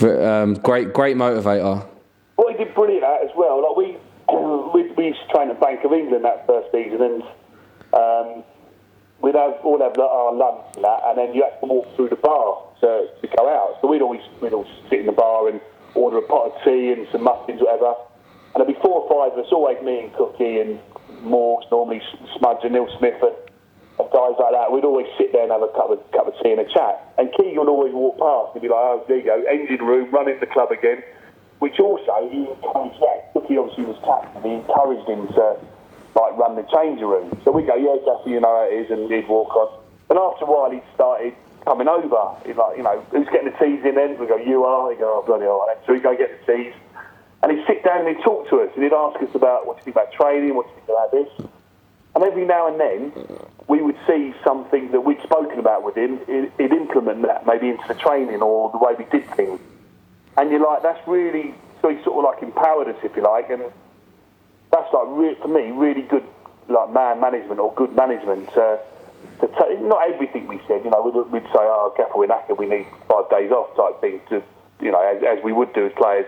Um, 0.00 0.54
great, 0.54 0.92
great 0.92 1.16
motivator 1.16 1.84
Well, 2.36 2.48
he 2.48 2.56
did 2.62 2.72
brilliant 2.72 3.02
at 3.02 3.24
as 3.24 3.30
well. 3.36 3.60
Like 3.60 3.76
we, 3.76 3.96
we, 4.72 4.92
we 4.92 5.06
used 5.08 5.20
to 5.26 5.34
train 5.34 5.50
at 5.50 5.60
Bank 5.60 5.82
of 5.84 5.92
England 5.92 6.24
that 6.24 6.46
first 6.46 6.70
season, 6.70 7.02
and 7.02 7.22
um, 7.92 8.44
we'd 9.28 9.36
have 9.36 9.60
all 9.60 9.76
have 9.84 9.92
our 10.00 10.32
lunch 10.32 10.64
and 10.76 10.84
that, 10.88 11.04
and 11.12 11.18
then 11.20 11.36
you 11.36 11.44
had 11.44 11.60
to 11.60 11.66
walk 11.68 11.84
through 11.96 12.08
the 12.08 12.16
bar 12.16 12.64
to, 12.80 13.12
to 13.20 13.26
go 13.36 13.44
out. 13.44 13.76
So 13.80 13.88
we'd 13.88 14.00
always 14.00 14.24
we'd 14.40 14.56
always 14.56 14.72
sit 14.88 15.00
in 15.00 15.06
the 15.06 15.12
bar 15.12 15.48
and 15.52 15.60
order 15.92 16.16
a 16.16 16.22
pot 16.24 16.48
of 16.48 16.52
tea 16.64 16.96
and 16.96 17.06
some 17.12 17.24
muffins, 17.24 17.60
whatever. 17.60 17.92
And 18.56 18.64
there'd 18.64 18.72
be 18.72 18.80
four 18.80 19.04
or 19.04 19.06
five 19.12 19.36
of 19.36 19.44
us, 19.44 19.52
always 19.52 19.76
me 19.84 20.08
and 20.08 20.10
Cookie 20.16 20.64
and 20.64 20.80
Morgs, 21.20 21.68
normally 21.70 22.00
Smudge 22.38 22.64
and 22.64 22.72
Neil 22.72 22.88
Smith 22.96 23.20
and, 23.20 23.36
and 24.00 24.08
guys 24.08 24.32
like 24.40 24.56
that. 24.56 24.72
We'd 24.72 24.88
always 24.88 25.06
sit 25.20 25.36
there 25.36 25.44
and 25.44 25.52
have 25.52 25.60
a 25.60 25.68
cup 25.76 25.92
of 25.92 26.00
cup 26.16 26.24
of 26.24 26.32
tea 26.40 26.56
and 26.56 26.64
a 26.64 26.68
chat. 26.72 27.12
And 27.20 27.28
Keegan 27.36 27.60
would 27.60 27.68
always 27.68 27.92
walk 27.92 28.16
past 28.16 28.56
and 28.56 28.64
be 28.64 28.72
like, 28.72 28.80
"Oh, 28.80 29.04
there 29.04 29.20
you 29.20 29.28
go, 29.28 29.36
engine 29.44 29.84
room, 29.84 30.08
running 30.08 30.40
the 30.40 30.48
club 30.48 30.72
again." 30.72 31.04
which 31.58 31.74
also 31.80 32.30
he 32.30 32.46
encouraged. 32.46 33.02
Cookie 33.34 33.58
obviously 33.58 33.84
was 33.84 33.98
captain, 34.06 34.42
he 34.46 34.62
encouraged 34.62 35.10
him 35.10 35.26
to 35.34 35.58
like 36.18 36.36
run 36.36 36.56
the 36.56 36.66
changing 36.74 37.06
room. 37.06 37.30
So 37.44 37.52
we 37.52 37.62
go, 37.62 37.76
yeah, 37.76 37.96
Jesse, 38.04 38.30
you 38.30 38.40
know 38.40 38.50
how 38.50 38.66
it 38.66 38.74
is, 38.74 38.90
and 38.90 39.10
he'd 39.10 39.28
walk 39.28 39.54
on. 39.54 39.70
And 40.10 40.18
after 40.18 40.44
a 40.44 40.50
while, 40.50 40.70
he 40.70 40.80
started 40.94 41.34
coming 41.64 41.86
over. 41.86 42.34
He's 42.44 42.56
like, 42.56 42.76
you 42.76 42.82
know, 42.82 42.98
who's 43.10 43.28
getting 43.28 43.52
the 43.52 43.58
teas 43.58 43.84
in 43.84 43.94
then? 43.94 44.18
We 44.18 44.26
go, 44.26 44.36
you 44.36 44.64
are. 44.64 44.90
He 44.90 44.98
go, 44.98 45.20
oh, 45.20 45.26
bloody 45.26 45.44
hell. 45.44 45.68
So 45.86 45.94
he'd 45.94 46.02
go 46.02 46.16
get 46.16 46.44
the 46.44 46.52
teas. 46.52 46.74
And 47.42 47.52
he'd 47.52 47.64
sit 47.66 47.84
down 47.84 48.06
and 48.06 48.16
he'd 48.16 48.24
talk 48.24 48.48
to 48.50 48.60
us, 48.62 48.70
and 48.74 48.82
he'd 48.82 48.92
ask 48.92 49.22
us 49.22 49.34
about 49.34 49.66
what 49.66 49.76
do 49.76 49.80
you 49.80 49.84
think 49.92 49.96
about 49.96 50.12
training, 50.12 50.56
what 50.56 50.66
do 50.66 50.72
you 50.72 50.76
think 50.82 50.88
about 50.90 51.12
this. 51.12 51.30
And 52.16 52.24
every 52.24 52.44
now 52.44 52.66
and 52.66 52.80
then, 52.80 53.12
we 53.68 53.80
would 53.80 53.98
see 54.08 54.34
something 54.42 54.90
that 54.90 55.02
we'd 55.02 55.22
spoken 55.22 55.60
about 55.60 55.84
with 55.84 55.96
him, 55.96 56.18
he'd 56.26 56.72
implement 56.72 57.22
that 57.22 57.46
maybe 57.46 57.68
into 57.68 57.86
the 57.86 57.94
training 57.94 58.42
or 58.42 58.72
the 58.72 58.78
way 58.78 58.94
we 58.98 59.04
did 59.04 59.28
things 59.36 59.60
and 60.38 60.50
you're 60.50 60.64
like, 60.64 60.82
that's 60.82 61.06
really, 61.08 61.52
so 61.82 61.88
he 61.88 62.02
sort 62.04 62.18
of 62.18 62.24
like 62.24 62.42
empowered 62.42 62.88
us, 62.88 62.96
if 63.02 63.16
you 63.16 63.22
like, 63.22 63.50
and 63.50 63.62
that's 64.70 64.92
like, 64.92 65.06
re- 65.08 65.36
for 65.40 65.48
me, 65.48 65.70
really 65.70 66.02
good, 66.02 66.24
like 66.68 66.92
man 66.92 67.20
management 67.20 67.60
or 67.60 67.72
good 67.74 67.94
management. 67.94 68.48
To 68.54 68.78
t- 69.40 69.76
not 69.80 70.10
everything 70.12 70.46
we 70.46 70.60
said, 70.68 70.84
you 70.84 70.90
know, 70.90 71.02
we'd, 71.02 71.32
we'd 71.32 71.48
say, 71.50 71.62
oh, 71.62 71.94
Gaffer, 71.96 72.16
we're 72.16 72.26
knackered, 72.26 72.58
we 72.58 72.66
need 72.66 72.86
five 73.08 73.30
days 73.30 73.50
off 73.50 73.74
type 73.76 74.00
thing, 74.00 74.20
to, 74.30 74.42
you 74.80 74.90
know, 74.90 75.00
as, 75.00 75.22
as 75.22 75.42
we 75.44 75.52
would 75.52 75.72
do 75.72 75.86
as 75.86 75.92
players. 75.96 76.26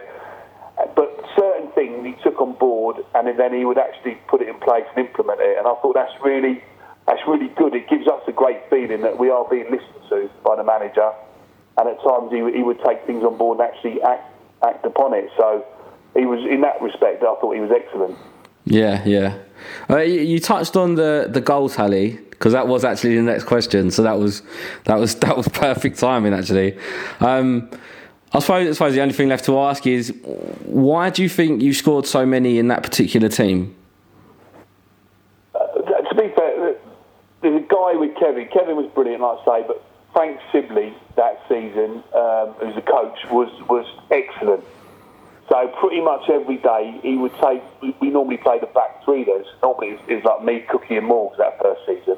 But 0.96 1.24
certain 1.36 1.70
things 1.72 2.06
he 2.06 2.14
took 2.22 2.40
on 2.40 2.54
board, 2.54 2.96
and 3.14 3.28
then 3.38 3.52
he 3.52 3.64
would 3.64 3.78
actually 3.78 4.16
put 4.28 4.40
it 4.40 4.48
in 4.48 4.58
place 4.60 4.84
and 4.96 5.06
implement 5.06 5.40
it. 5.40 5.58
And 5.58 5.66
I 5.66 5.74
thought 5.82 5.94
that's 5.94 6.14
really, 6.24 6.62
that's 7.06 7.20
really 7.28 7.48
good. 7.48 7.74
It 7.74 7.88
gives 7.88 8.06
us 8.08 8.22
a 8.26 8.32
great 8.32 8.68
feeling 8.70 9.02
that 9.02 9.18
we 9.18 9.28
are 9.28 9.46
being 9.48 9.70
listened 9.70 10.02
to 10.08 10.30
by 10.42 10.56
the 10.56 10.64
manager 10.64 11.12
and 11.80 11.88
at 11.88 12.02
times 12.02 12.30
he, 12.30 12.38
he 12.56 12.62
would 12.62 12.78
take 12.84 13.06
things 13.06 13.24
on 13.24 13.38
board 13.38 13.58
and 13.58 13.68
actually 13.68 14.02
act 14.02 14.28
act 14.62 14.84
upon 14.84 15.14
it. 15.14 15.30
So 15.36 15.64
he 16.14 16.26
was 16.26 16.44
in 16.44 16.60
that 16.60 16.82
respect. 16.82 17.22
I 17.22 17.34
thought 17.40 17.54
he 17.54 17.60
was 17.60 17.72
excellent. 17.72 18.18
Yeah, 18.64 19.04
yeah. 19.04 19.38
Uh, 19.88 19.98
you, 19.98 20.20
you, 20.20 20.40
touched 20.40 20.76
on 20.76 20.94
the 20.94 21.26
the 21.28 21.40
goal 21.40 21.68
tally 21.68 22.18
because 22.30 22.52
that 22.52 22.66
was 22.66 22.84
actually 22.84 23.16
the 23.16 23.22
next 23.22 23.44
question. 23.44 23.90
So 23.90 24.02
that 24.02 24.18
was 24.18 24.42
that 24.84 24.98
was 24.98 25.14
that 25.26 25.36
was 25.36 25.48
perfect 25.48 25.98
timing 25.98 26.32
actually. 26.32 26.78
Um, 27.20 27.70
I 28.32 28.38
suppose, 28.38 28.68
I 28.68 28.72
suppose 28.72 28.94
the 28.94 29.00
only 29.00 29.14
thing 29.14 29.28
left 29.28 29.44
to 29.46 29.58
ask 29.58 29.86
is 29.86 30.14
why 30.64 31.10
do 31.10 31.22
you 31.22 31.28
think 31.28 31.62
you 31.62 31.74
scored 31.74 32.06
so 32.06 32.24
many 32.24 32.58
in 32.58 32.68
that 32.68 32.82
particular 32.84 33.28
team? 33.28 33.74
Uh, 35.52 35.66
to 35.66 36.14
be 36.14 36.32
fair, 36.36 36.76
there's 37.42 37.62
a 37.62 37.66
guy 37.66 37.94
with 37.94 38.16
Kevin. 38.16 38.48
Kevin 38.52 38.76
was 38.76 38.86
brilliant, 38.94 39.20
like 39.20 39.38
I 39.40 39.44
say, 39.44 39.66
but 39.66 39.84
Frank 40.12 40.38
Sibley 40.52 40.94
that 41.16 41.42
season, 41.48 42.02
um, 42.14 42.54
who's 42.60 42.76
a 42.76 42.82
coach, 42.82 43.18
was 43.30 43.50
was 43.68 43.86
excellent. 44.10 44.64
So 45.50 45.66
pretty 45.80 46.00
much 46.00 46.30
every 46.30 46.58
day 46.58 47.00
he 47.02 47.16
would 47.16 47.34
take. 47.42 47.60
We 48.00 48.10
normally 48.10 48.36
play 48.36 48.60
the 48.60 48.66
back 48.66 49.04
three. 49.04 49.24
There's 49.24 49.46
normally 49.60 49.98
it's, 50.06 50.24
like 50.24 50.44
me, 50.44 50.60
Cookie, 50.60 50.96
and 50.96 51.10
Morgs 51.10 51.38
that 51.38 51.60
first 51.60 51.80
season. 51.86 52.16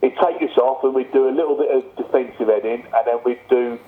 He'd 0.00 0.16
take 0.16 0.40
us 0.40 0.56
off 0.56 0.82
and 0.82 0.94
we'd 0.94 1.12
do 1.12 1.28
a 1.28 1.34
little 1.34 1.58
bit 1.58 1.70
of 1.70 1.96
defensive 1.96 2.48
heading, 2.48 2.86
and 2.86 3.06
then 3.06 3.18
we'd 3.22 3.46
do 3.50 3.78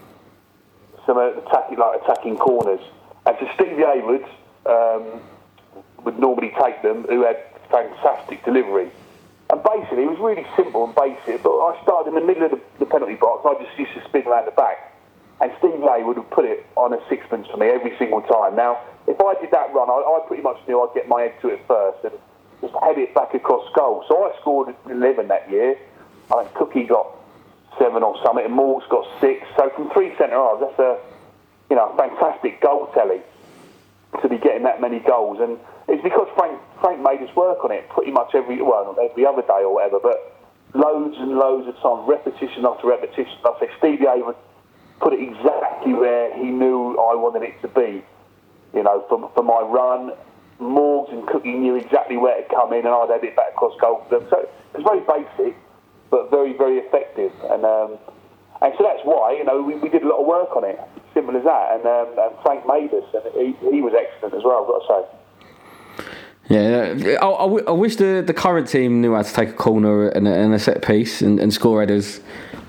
some 1.07 1.16
attacking, 1.16 1.79
like 1.79 2.03
attacking 2.03 2.37
corners. 2.37 2.81
And 3.25 3.37
so 3.40 3.49
Stevie 3.55 3.77
Hayward 3.77 4.27
um, 4.66 5.23
would 6.05 6.18
normally 6.18 6.53
take 6.61 6.83
them, 6.83 7.05
who 7.05 7.25
had 7.25 7.38
fantastic 7.70 8.44
delivery. 8.44 8.90
And 9.49 9.62
basically, 9.62 10.05
it 10.05 10.11
was 10.11 10.18
really 10.18 10.46
simple 10.55 10.85
and 10.85 10.94
basic. 10.94 11.42
But 11.42 11.57
I 11.57 11.83
started 11.83 12.11
in 12.11 12.14
the 12.14 12.27
middle 12.27 12.44
of 12.44 12.51
the, 12.51 12.61
the 12.81 12.87
penalty 12.87 13.14
box. 13.14 13.46
I 13.46 13.64
just 13.64 13.79
used 13.79 13.94
to 13.94 14.05
spin 14.07 14.27
around 14.27 14.46
the 14.46 14.53
back. 14.53 14.89
And 15.40 15.53
Steve 15.59 15.81
Lay 15.81 16.03
would 16.03 16.16
have 16.16 16.31
put 16.31 16.44
it 16.44 16.66
on 16.76 16.92
a 16.92 17.00
sixpence 17.09 17.46
for 17.48 17.57
me 17.57 17.68
every 17.68 17.96
single 17.98 18.20
time. 18.20 18.57
Now, 18.57 18.79
if 19.07 19.18
I 19.20 19.40
did 19.40 19.50
that 19.53 19.72
run, 19.72 19.88
I, 19.88 19.94
I 19.94 20.20
pretty 20.29 20.42
much 20.42 20.59
knew 20.68 20.81
I'd 20.83 20.94
get 20.94 21.09
my 21.09 21.22
head 21.22 21.35
to 21.40 21.48
it 21.48 21.61
first 21.66 22.05
and 22.05 22.12
just 22.61 22.74
head 22.85 22.98
it 22.98 23.14
back 23.14 23.33
across 23.35 23.64
goal. 23.74 24.05
So 24.07 24.22
I 24.22 24.38
scored 24.40 24.74
11 24.90 25.29
that 25.29 25.50
year. 25.50 25.79
I 26.31 26.44
think 26.44 26.55
Cookie 26.55 26.85
got 26.85 27.09
seven 27.79 28.03
or 28.03 28.16
something, 28.22 28.44
and 28.44 28.55
Morgs 28.55 28.88
got 28.88 29.07
six. 29.20 29.46
So 29.57 29.70
from 29.74 29.90
three 29.90 30.14
centre 30.18 30.37
halves, 30.37 30.61
that's 30.61 30.79
a 30.79 31.00
you 31.70 31.76
know 31.76 31.94
fantastic 31.96 32.61
goal 32.61 32.90
tally 32.92 33.20
to 34.20 34.29
be 34.29 34.37
getting 34.38 34.64
that 34.64 34.81
many 34.81 35.00
goals. 35.00 35.38
And 35.40 35.59
it's 35.88 36.03
because 36.03 36.29
Frank 36.37 36.61
Frank 36.81 37.00
made 37.00 37.26
us 37.26 37.35
work 37.35 37.64
on 37.64 37.72
it 37.72 37.88
pretty 37.88 38.12
much 38.12 38.35
every 38.35 38.61
well 38.61 38.96
every 39.03 39.24
other 39.24 39.42
day 39.42 39.64
or 39.64 39.74
whatever, 39.74 39.98
but 40.00 40.37
loads 40.74 41.16
and 41.18 41.33
loads 41.33 41.66
of 41.66 41.76
time, 41.81 42.07
repetition 42.07 42.64
after 42.64 42.87
repetition. 42.87 43.33
I 43.44 43.59
say 43.59 43.70
Stevie 43.79 44.07
A 44.07 44.16
would 44.24 44.37
put 45.00 45.12
it 45.12 45.20
exactly 45.20 45.94
where 45.94 46.32
he 46.36 46.44
knew 46.44 46.92
I 46.92 47.14
wanted 47.16 47.42
it 47.42 47.60
to 47.62 47.68
be. 47.68 48.04
You 48.72 48.82
know, 48.84 49.04
for, 49.08 49.30
for 49.34 49.42
my 49.42 49.60
run, 49.60 50.12
Morgs 50.60 51.12
and 51.12 51.26
Cookie 51.26 51.54
knew 51.54 51.76
exactly 51.76 52.16
where 52.16 52.40
to 52.40 52.48
come 52.54 52.72
in, 52.72 52.86
and 52.86 52.88
I'd 52.88 53.10
head 53.10 53.24
it 53.24 53.34
back 53.34 53.52
across 53.52 53.74
goal 53.80 54.04
for 54.08 54.20
them. 54.20 54.28
So 54.30 54.38
it 54.40 54.50
was 54.74 54.84
very 54.84 55.00
basic, 55.00 55.56
but 56.10 56.30
very 56.30 56.52
very 56.56 56.78
effective. 56.78 57.32
And 57.50 57.64
um, 57.64 57.98
And 58.62 58.74
so 58.76 58.84
that's 58.84 59.00
why, 59.04 59.32
you 59.32 59.44
know, 59.44 59.62
we, 59.62 59.74
we 59.76 59.88
did 59.88 60.02
a 60.02 60.08
lot 60.08 60.20
of 60.20 60.26
work 60.26 60.54
on 60.54 60.64
it. 60.64 60.78
Simple 61.14 61.34
as 61.36 61.44
that. 61.44 61.74
And, 61.74 61.86
um, 61.86 62.08
and 62.18 62.42
Frank 62.42 62.66
made 62.66 62.92
us, 62.92 63.04
and 63.14 63.24
he, 63.34 63.70
he 63.70 63.80
was 63.80 63.94
excellent 63.94 64.34
as 64.34 64.44
well, 64.44 64.60
I've 64.60 64.68
got 64.68 64.80
to 64.80 64.88
say. 64.92 65.02
Yeah, 66.50 67.18
I 67.22 67.26
I 67.26 67.70
wish 67.70 67.96
the, 67.96 68.22
the 68.26 68.34
current 68.34 68.68
team 68.68 69.00
knew 69.00 69.14
how 69.14 69.22
to 69.22 69.32
take 69.32 69.50
a 69.50 69.52
corner 69.52 70.08
and 70.08 70.26
a, 70.26 70.32
and 70.32 70.52
a 70.52 70.58
set 70.58 70.82
piece 70.82 71.22
and, 71.22 71.38
and 71.40 71.52
score 71.54 71.80
headers. 71.80 72.20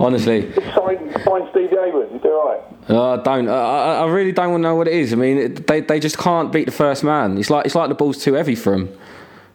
Honestly, 0.02 0.52
Sign, 0.54 1.14
sign 1.24 1.48
Stevie 1.52 1.78
Abrams, 1.78 2.22
do 2.22 2.30
right. 2.30 2.62
uh, 2.90 3.14
I 3.14 3.24
don't. 3.24 3.48
I, 3.48 4.00
I 4.00 4.08
really 4.08 4.32
don't 4.32 4.52
want 4.52 4.62
to 4.62 4.70
know 4.70 4.76
what 4.76 4.88
it 4.88 4.94
is. 4.94 5.14
I 5.14 5.16
mean, 5.16 5.38
it, 5.38 5.68
they, 5.68 5.82
they 5.82 6.00
just 6.00 6.18
can't 6.18 6.52
beat 6.52 6.66
the 6.66 6.72
first 6.72 7.04
man. 7.04 7.38
It's 7.38 7.50
like 7.50 7.66
it's 7.66 7.76
like 7.76 7.90
the 7.90 7.96
ball's 7.96 8.24
too 8.24 8.34
heavy 8.34 8.56
for 8.56 8.72
them 8.72 8.98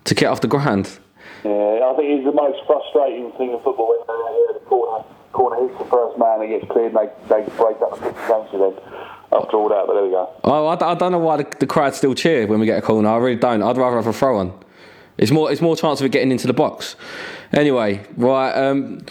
to 0.05 0.15
get 0.15 0.27
off 0.27 0.41
the 0.41 0.49
ground. 0.49 0.99
Yeah, 1.45 1.51
I 1.51 1.95
think 1.97 2.09
it's 2.11 2.25
the 2.25 2.33
most 2.33 2.65
frustrating 2.67 3.33
thing 3.33 3.53
in 3.53 3.61
football 3.61 3.89
when 3.89 4.01
uh, 4.09 4.53
the 4.59 4.65
corner, 4.67 5.05
corner 5.33 5.69
hits 5.69 5.79
the 5.79 5.85
first 5.85 6.19
man 6.19 6.41
and 6.41 6.49
gets 6.49 6.71
cleared 6.71 6.95
and 6.95 7.09
they, 7.09 7.29
they 7.29 7.43
break 7.57 7.81
up 7.83 7.91
the 7.95 8.07
pitch 8.07 8.17
against 8.25 8.53
you 8.53 8.59
then 8.59 8.75
after 9.33 9.57
all 9.57 9.69
that, 9.69 9.85
but 9.87 9.95
there 9.95 10.05
we 10.05 10.11
go. 10.11 10.31
Oh, 10.45 10.67
I, 10.67 10.93
I 10.93 10.95
don't 10.95 11.13
know 11.13 11.19
why 11.19 11.39
the, 11.39 11.57
the 11.59 11.67
crowd 11.67 11.95
still 11.95 12.15
cheer 12.15 12.47
when 12.47 12.61
we 12.61 12.67
get 12.67 12.79
a 12.79 12.83
corner. 12.83 13.09
I 13.09 13.17
really 13.17 13.39
don't. 13.39 13.63
I'd 13.63 13.77
rather 13.77 13.97
have 13.97 14.07
a 14.07 14.13
throw 14.13 14.39
on. 14.39 14.59
It's 15.19 15.31
more 15.31 15.51
it's 15.51 15.63
more 15.63 15.77
chance 15.77 16.01
of 16.01 16.07
it 16.07 16.13
getting 16.13 16.31
into 16.31 16.47
the 16.47 16.53
box. 16.53 16.95
Anyway, 17.53 18.05
right. 18.17 18.53
Um, 18.53 19.05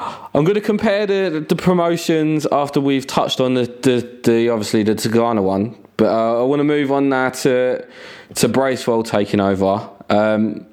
I'm 0.00 0.44
going 0.44 0.54
to 0.54 0.62
compare 0.62 1.06
the, 1.06 1.44
the 1.46 1.56
promotions 1.56 2.46
after 2.50 2.80
we've 2.80 3.06
touched 3.06 3.38
on 3.38 3.54
the, 3.54 3.66
the, 3.66 4.20
the 4.24 4.48
obviously 4.48 4.82
the 4.82 4.94
Tigana 4.94 5.42
one, 5.42 5.76
but 5.98 6.08
uh, 6.08 6.40
I 6.40 6.44
want 6.44 6.60
to 6.60 6.64
move 6.64 6.90
on 6.90 7.10
now 7.10 7.30
to 7.30 7.86
to 8.36 8.48
Bracewell 8.48 9.02
taking 9.02 9.40
over. 9.40 9.90
Um, 10.08 10.66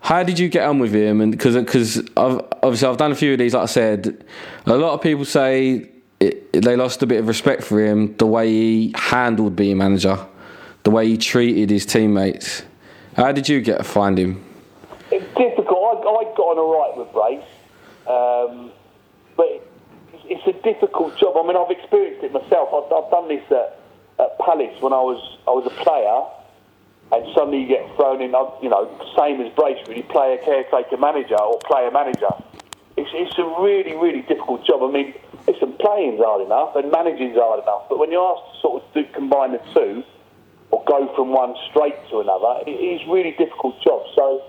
how 0.00 0.22
did 0.22 0.38
you 0.38 0.48
get 0.48 0.64
on 0.64 0.78
with 0.78 0.92
him? 0.92 1.20
And 1.20 1.32
because 1.32 1.54
because 1.54 2.02
obviously 2.16 2.88
I've 2.88 2.98
done 2.98 3.12
a 3.12 3.14
few 3.14 3.32
of 3.32 3.38
these, 3.38 3.54
like 3.54 3.62
I 3.62 3.66
said, 3.66 4.24
a 4.66 4.76
lot 4.76 4.92
of 4.92 5.00
people 5.00 5.24
say 5.24 5.88
it, 6.20 6.52
they 6.52 6.76
lost 6.76 7.02
a 7.02 7.06
bit 7.06 7.20
of 7.20 7.28
respect 7.28 7.62
for 7.62 7.80
him 7.80 8.16
the 8.16 8.26
way 8.26 8.48
he 8.48 8.92
handled 8.96 9.56
being 9.56 9.78
manager, 9.78 10.18
the 10.82 10.90
way 10.90 11.06
he 11.08 11.16
treated 11.16 11.70
his 11.70 11.86
teammates. 11.86 12.64
How 13.16 13.32
did 13.32 13.48
you 13.48 13.60
get 13.60 13.78
to 13.78 13.84
find 13.84 14.18
him? 14.18 14.44
It's 15.10 15.26
difficult. 15.36 15.78
I, 15.78 16.08
I 16.08 16.24
got 16.36 16.42
on 16.42 16.58
all 16.58 16.78
right 16.78 16.96
with 16.98 17.12
Brace, 17.12 17.57
um, 18.08 18.72
but 19.36 19.46
it's, 20.12 20.24
it's 20.42 20.46
a 20.48 20.56
difficult 20.62 21.16
job. 21.18 21.36
I 21.36 21.46
mean, 21.46 21.56
I've 21.56 21.70
experienced 21.70 22.24
it 22.24 22.32
myself. 22.32 22.72
I've, 22.72 22.90
I've 22.92 23.10
done 23.10 23.28
this 23.28 23.44
at, 23.52 23.78
at 24.18 24.38
Palace 24.38 24.74
when 24.80 24.92
I 24.92 25.00
was 25.00 25.20
I 25.46 25.52
was 25.52 25.66
a 25.66 25.76
player, 25.84 26.24
and 27.12 27.34
suddenly 27.34 27.62
you 27.62 27.68
get 27.68 27.84
thrown 27.96 28.20
in. 28.20 28.32
You 28.62 28.70
know, 28.70 28.88
same 29.16 29.40
as 29.40 29.52
Brace, 29.54 29.78
really, 29.88 30.02
player 30.02 30.38
caretaker 30.38 30.96
manager 30.96 31.38
or 31.38 31.58
player 31.68 31.90
manager. 31.90 32.32
It's, 32.96 33.10
it's 33.14 33.38
a 33.38 33.46
really 33.62 33.94
really 33.94 34.22
difficult 34.22 34.64
job. 34.66 34.82
I 34.82 34.90
mean, 34.90 35.14
listen, 35.46 35.72
playing's 35.78 36.20
hard 36.20 36.44
enough 36.44 36.74
and 36.76 36.90
managing's 36.90 37.36
hard 37.36 37.62
enough, 37.62 37.88
but 37.88 37.98
when 37.98 38.10
you're 38.10 38.26
asked 38.26 38.56
to 38.56 38.60
sort 38.60 38.82
of 38.82 38.94
do, 38.94 39.04
combine 39.14 39.52
the 39.52 39.62
two 39.72 40.02
or 40.70 40.84
go 40.84 41.08
from 41.14 41.30
one 41.30 41.54
straight 41.70 41.96
to 42.10 42.20
another, 42.20 42.60
it 42.66 42.76
is 42.76 43.00
a 43.06 43.10
really 43.10 43.32
difficult 43.38 43.80
job. 43.80 44.02
So 44.16 44.42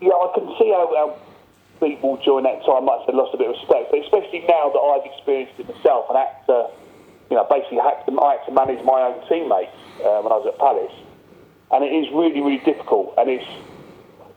yeah, 0.00 0.16
I 0.16 0.32
can 0.34 0.48
see 0.58 0.72
how, 0.72 0.88
how 0.96 1.16
people 1.84 2.16
during 2.24 2.44
that 2.44 2.64
time 2.64 2.88
have 2.88 3.14
lost 3.14 3.34
a 3.34 3.38
bit 3.38 3.52
of 3.52 3.56
respect, 3.60 3.92
but 3.92 4.00
especially 4.00 4.40
now 4.48 4.72
that 4.72 4.80
I've 4.80 5.04
experienced 5.04 5.60
it 5.60 5.68
myself 5.68 6.08
and 6.08 6.16
had 6.16 6.32
to, 6.48 6.72
you 7.28 7.36
know, 7.36 7.44
basically 7.44 7.78
had 7.78 8.00
to, 8.08 8.10
I 8.20 8.40
had 8.40 8.44
to 8.48 8.52
manage 8.52 8.82
my 8.84 9.12
own 9.12 9.20
teammates 9.28 9.76
uh, 10.00 10.24
when 10.24 10.32
I 10.32 10.38
was 10.40 10.48
at 10.48 10.56
Palace, 10.56 10.96
and 11.72 11.84
it 11.84 11.92
is 11.92 12.08
really, 12.16 12.40
really 12.40 12.64
difficult, 12.64 13.12
and 13.18 13.28
it's, 13.28 13.50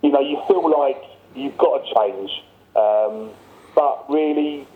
you 0.03 0.11
know, 0.11 0.19
you 0.19 0.43
feel 0.47 0.67
like 0.67 0.99
you've 1.35 1.57
got 1.57 1.79
to 1.79 1.83
change, 1.95 2.31
um, 2.75 3.31
but 3.75 4.09
really 4.11 4.67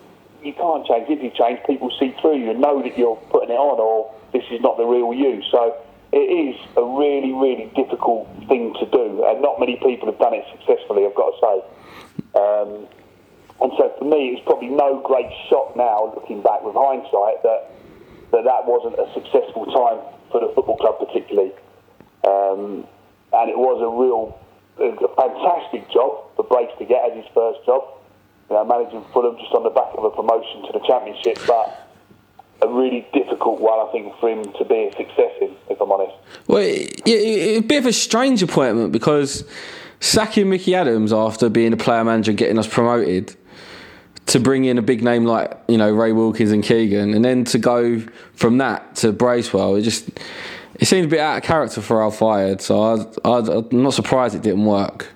you 0.41 0.53
can't 0.53 0.85
change. 0.87 1.09
If 1.09 1.21
you 1.21 1.31
change, 1.35 1.59
people 1.67 1.91
see 1.99 2.15
through 2.21 2.37
you 2.37 2.49
and 2.51 2.59
know 2.61 2.81
that 2.81 2.97
you're 2.97 3.19
putting 3.29 3.51
it 3.51 3.59
on, 3.59 3.79
or 3.79 4.13
this 4.31 4.43
is 4.49 4.61
not 4.61 4.77
the 4.77 4.85
real 4.85 5.13
you. 5.13 5.43
So 5.51 5.75
it 6.11 6.17
is 6.17 6.55
a 6.77 6.83
really, 6.83 7.31
really 7.31 7.71
difficult 7.75 8.27
thing 8.47 8.73
to 8.79 8.85
do, 8.87 9.25
and 9.27 9.41
not 9.41 9.59
many 9.59 9.75
people 9.77 10.07
have 10.07 10.19
done 10.19 10.33
it 10.33 10.45
successfully. 10.55 11.05
I've 11.05 11.15
got 11.15 11.31
to 11.31 11.37
say. 11.41 11.80
Um, 12.35 12.87
and 13.61 13.71
so 13.77 13.93
for 13.99 14.05
me, 14.05 14.33
it's 14.33 14.43
probably 14.45 14.69
no 14.69 15.01
great 15.05 15.29
shock 15.49 15.75
now, 15.75 16.13
looking 16.15 16.41
back 16.41 16.63
with 16.63 16.75
hindsight, 16.75 17.43
that 17.43 17.71
that, 18.31 18.43
that 18.45 18.65
wasn't 18.65 18.95
a 18.97 19.11
successful 19.13 19.65
time 19.67 19.99
for 20.31 20.39
the 20.39 20.51
football 20.55 20.77
club, 20.77 20.97
particularly. 20.99 21.51
Um, 22.23 22.87
and 23.33 23.49
it 23.49 23.57
was 23.57 23.79
a 23.83 23.91
real, 23.91 24.39
a 24.79 25.15
fantastic 25.15 25.91
job 25.91 26.31
for 26.35 26.43
Brace 26.43 26.71
to 26.79 26.85
get 26.85 27.11
as 27.11 27.17
his 27.17 27.25
first 27.33 27.65
job. 27.65 27.83
You 28.49 28.55
know, 28.55 28.65
managing 28.65 29.03
Fulham 29.13 29.37
just 29.37 29.53
on 29.53 29.63
the 29.63 29.69
back 29.69 29.93
of 29.95 30.03
a 30.03 30.11
promotion 30.11 30.63
to 30.67 30.71
the 30.73 30.83
Championship, 30.85 31.39
but 31.47 31.87
a 32.61 32.67
really 32.67 33.07
difficult 33.13 33.59
one, 33.59 33.79
I 33.79 33.91
think, 33.91 34.13
for 34.19 34.29
him 34.29 34.43
to 34.43 34.65
be 34.65 34.87
a 34.87 34.91
success 34.95 35.31
in, 35.41 35.55
if 35.69 35.79
I'm 35.79 35.91
honest. 35.91 36.15
Well, 36.47 36.61
it, 36.61 37.07
it, 37.07 37.57
a 37.57 37.61
bit 37.61 37.79
of 37.79 37.85
a 37.85 37.93
strange 37.93 38.43
appointment 38.43 38.91
because 38.91 39.43
sacking 40.01 40.49
Mickey 40.49 40.75
Adams 40.75 41.13
after 41.13 41.47
being 41.47 41.71
a 41.71 41.77
player 41.77 42.03
manager 42.03 42.31
and 42.31 42.37
getting 42.37 42.57
us 42.59 42.67
promoted 42.67 43.35
to 44.25 44.39
bring 44.39 44.65
in 44.65 44.77
a 44.77 44.81
big 44.81 45.03
name 45.03 45.25
like 45.25 45.57
you 45.67 45.77
know 45.77 45.91
Ray 45.91 46.11
Wilkins 46.11 46.51
and 46.51 46.63
Keegan, 46.63 47.13
and 47.13 47.23
then 47.23 47.45
to 47.45 47.57
go 47.57 48.01
from 48.33 48.57
that 48.57 48.95
to 48.97 49.13
Bracewell, 49.13 49.75
it 49.75 49.83
just 49.83 50.09
it 50.75 50.85
seemed 50.85 51.05
a 51.05 51.09
bit 51.09 51.19
out 51.19 51.37
of 51.37 51.43
character 51.43 51.81
for 51.81 52.01
Al 52.01 52.11
Fayed. 52.11 52.61
So 52.61 52.81
I, 52.81 53.29
I, 53.29 53.57
I'm 53.57 53.83
not 53.83 53.93
surprised 53.93 54.35
it 54.35 54.41
didn't 54.41 54.65
work. 54.65 55.07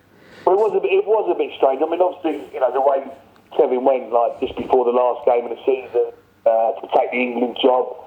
Well, 0.46 0.56
it 0.56 0.60
was 0.60 0.78
a 0.78 0.80
bit, 0.80 0.92
it 0.94 1.06
was 1.06 1.30
a 1.30 1.38
bit 1.38 1.52
strange. 1.58 1.82
I 1.82 1.90
mean, 1.90 2.02
obviously, 2.02 2.54
you 2.54 2.60
know, 2.60 2.72
the 2.72 2.82
way 2.82 3.04
Kevin 3.58 3.84
went, 3.84 4.12
like 4.12 4.40
just 4.40 4.56
before 4.56 4.86
the 4.86 4.92
last 4.92 5.26
game 5.26 5.46
of 5.46 5.58
the 5.58 5.62
season, 5.66 6.14
uh, 6.46 6.78
to 6.80 6.88
take 6.96 7.10
the 7.12 7.18
England 7.18 7.58
job, 7.62 7.98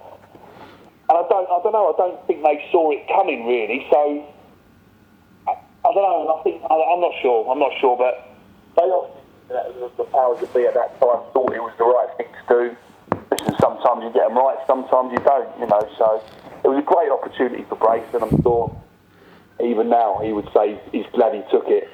and 1.10 1.18
I 1.18 1.24
don't, 1.26 1.48
I 1.50 1.58
don't 1.62 1.72
know, 1.72 1.90
I 1.90 1.96
don't 1.96 2.26
think 2.26 2.42
they 2.42 2.68
saw 2.70 2.90
it 2.92 3.08
coming 3.08 3.46
really. 3.46 3.86
So 3.90 4.22
I, 5.88 5.94
don't 5.94 6.04
know. 6.04 6.36
I 6.36 6.42
think 6.42 6.62
I, 6.68 6.74
I'm 6.74 7.00
not 7.00 7.14
sure. 7.22 7.50
I'm 7.50 7.58
not 7.58 7.72
sure, 7.80 7.96
but 7.96 8.28
they 8.76 8.84
obviously, 8.84 9.88
the 9.96 10.04
powers 10.04 10.40
that 10.40 10.52
be 10.52 10.66
at 10.66 10.74
that 10.74 11.00
time 11.00 11.24
thought 11.32 11.52
it 11.52 11.62
was 11.62 11.72
the 11.78 11.88
right 11.88 12.10
thing 12.16 12.28
to 12.28 12.42
do. 12.48 12.76
Listen, 13.32 13.54
sometimes 13.60 14.04
you 14.04 14.10
get 14.12 14.28
them 14.28 14.36
right, 14.36 14.58
sometimes 14.66 15.12
you 15.12 15.18
don't. 15.24 15.48
You 15.58 15.66
know, 15.66 15.82
so 15.96 16.22
it 16.64 16.68
was 16.68 16.78
a 16.78 16.86
great 16.86 17.10
opportunity 17.10 17.64
for 17.68 17.76
Brace, 17.76 18.04
and 18.12 18.22
I'm 18.22 18.42
sure 18.42 18.70
even 19.64 19.88
now 19.88 20.20
he 20.22 20.32
would 20.32 20.48
say 20.54 20.80
he's 20.92 21.06
glad 21.12 21.34
he 21.34 21.42
took 21.50 21.66
it. 21.68 21.88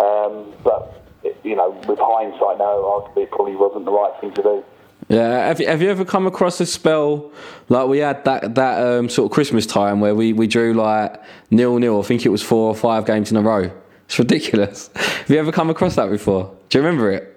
Um, 0.00 0.52
but 0.64 1.04
you 1.44 1.56
know, 1.56 1.70
with 1.86 1.98
hindsight 2.00 2.58
now, 2.58 2.80
arguably 2.82 3.24
it 3.24 3.30
probably 3.30 3.56
wasn't 3.56 3.84
the 3.84 3.92
right 3.92 4.12
thing 4.20 4.32
to 4.32 4.42
do. 4.42 4.64
Yeah, 5.08 5.46
have 5.48 5.60
you, 5.60 5.66
have 5.66 5.82
you 5.82 5.90
ever 5.90 6.04
come 6.04 6.26
across 6.26 6.60
a 6.60 6.66
spell 6.66 7.30
like 7.68 7.88
we 7.88 7.98
had 7.98 8.24
that 8.24 8.54
that 8.54 8.86
um, 8.86 9.08
sort 9.08 9.30
of 9.30 9.34
Christmas 9.34 9.66
time 9.66 10.00
where 10.00 10.14
we, 10.14 10.32
we 10.32 10.46
drew 10.46 10.72
like 10.72 11.22
nil 11.50 11.78
nil? 11.78 12.00
I 12.00 12.02
think 12.02 12.24
it 12.24 12.30
was 12.30 12.42
four 12.42 12.68
or 12.68 12.74
five 12.74 13.04
games 13.06 13.30
in 13.30 13.36
a 13.36 13.42
row. 13.42 13.70
It's 14.06 14.18
ridiculous. 14.18 14.90
have 14.94 15.30
you 15.30 15.38
ever 15.38 15.52
come 15.52 15.70
across 15.70 15.96
that 15.96 16.08
before? 16.08 16.54
Do 16.68 16.78
you 16.78 16.84
remember 16.84 17.10
it? 17.10 17.30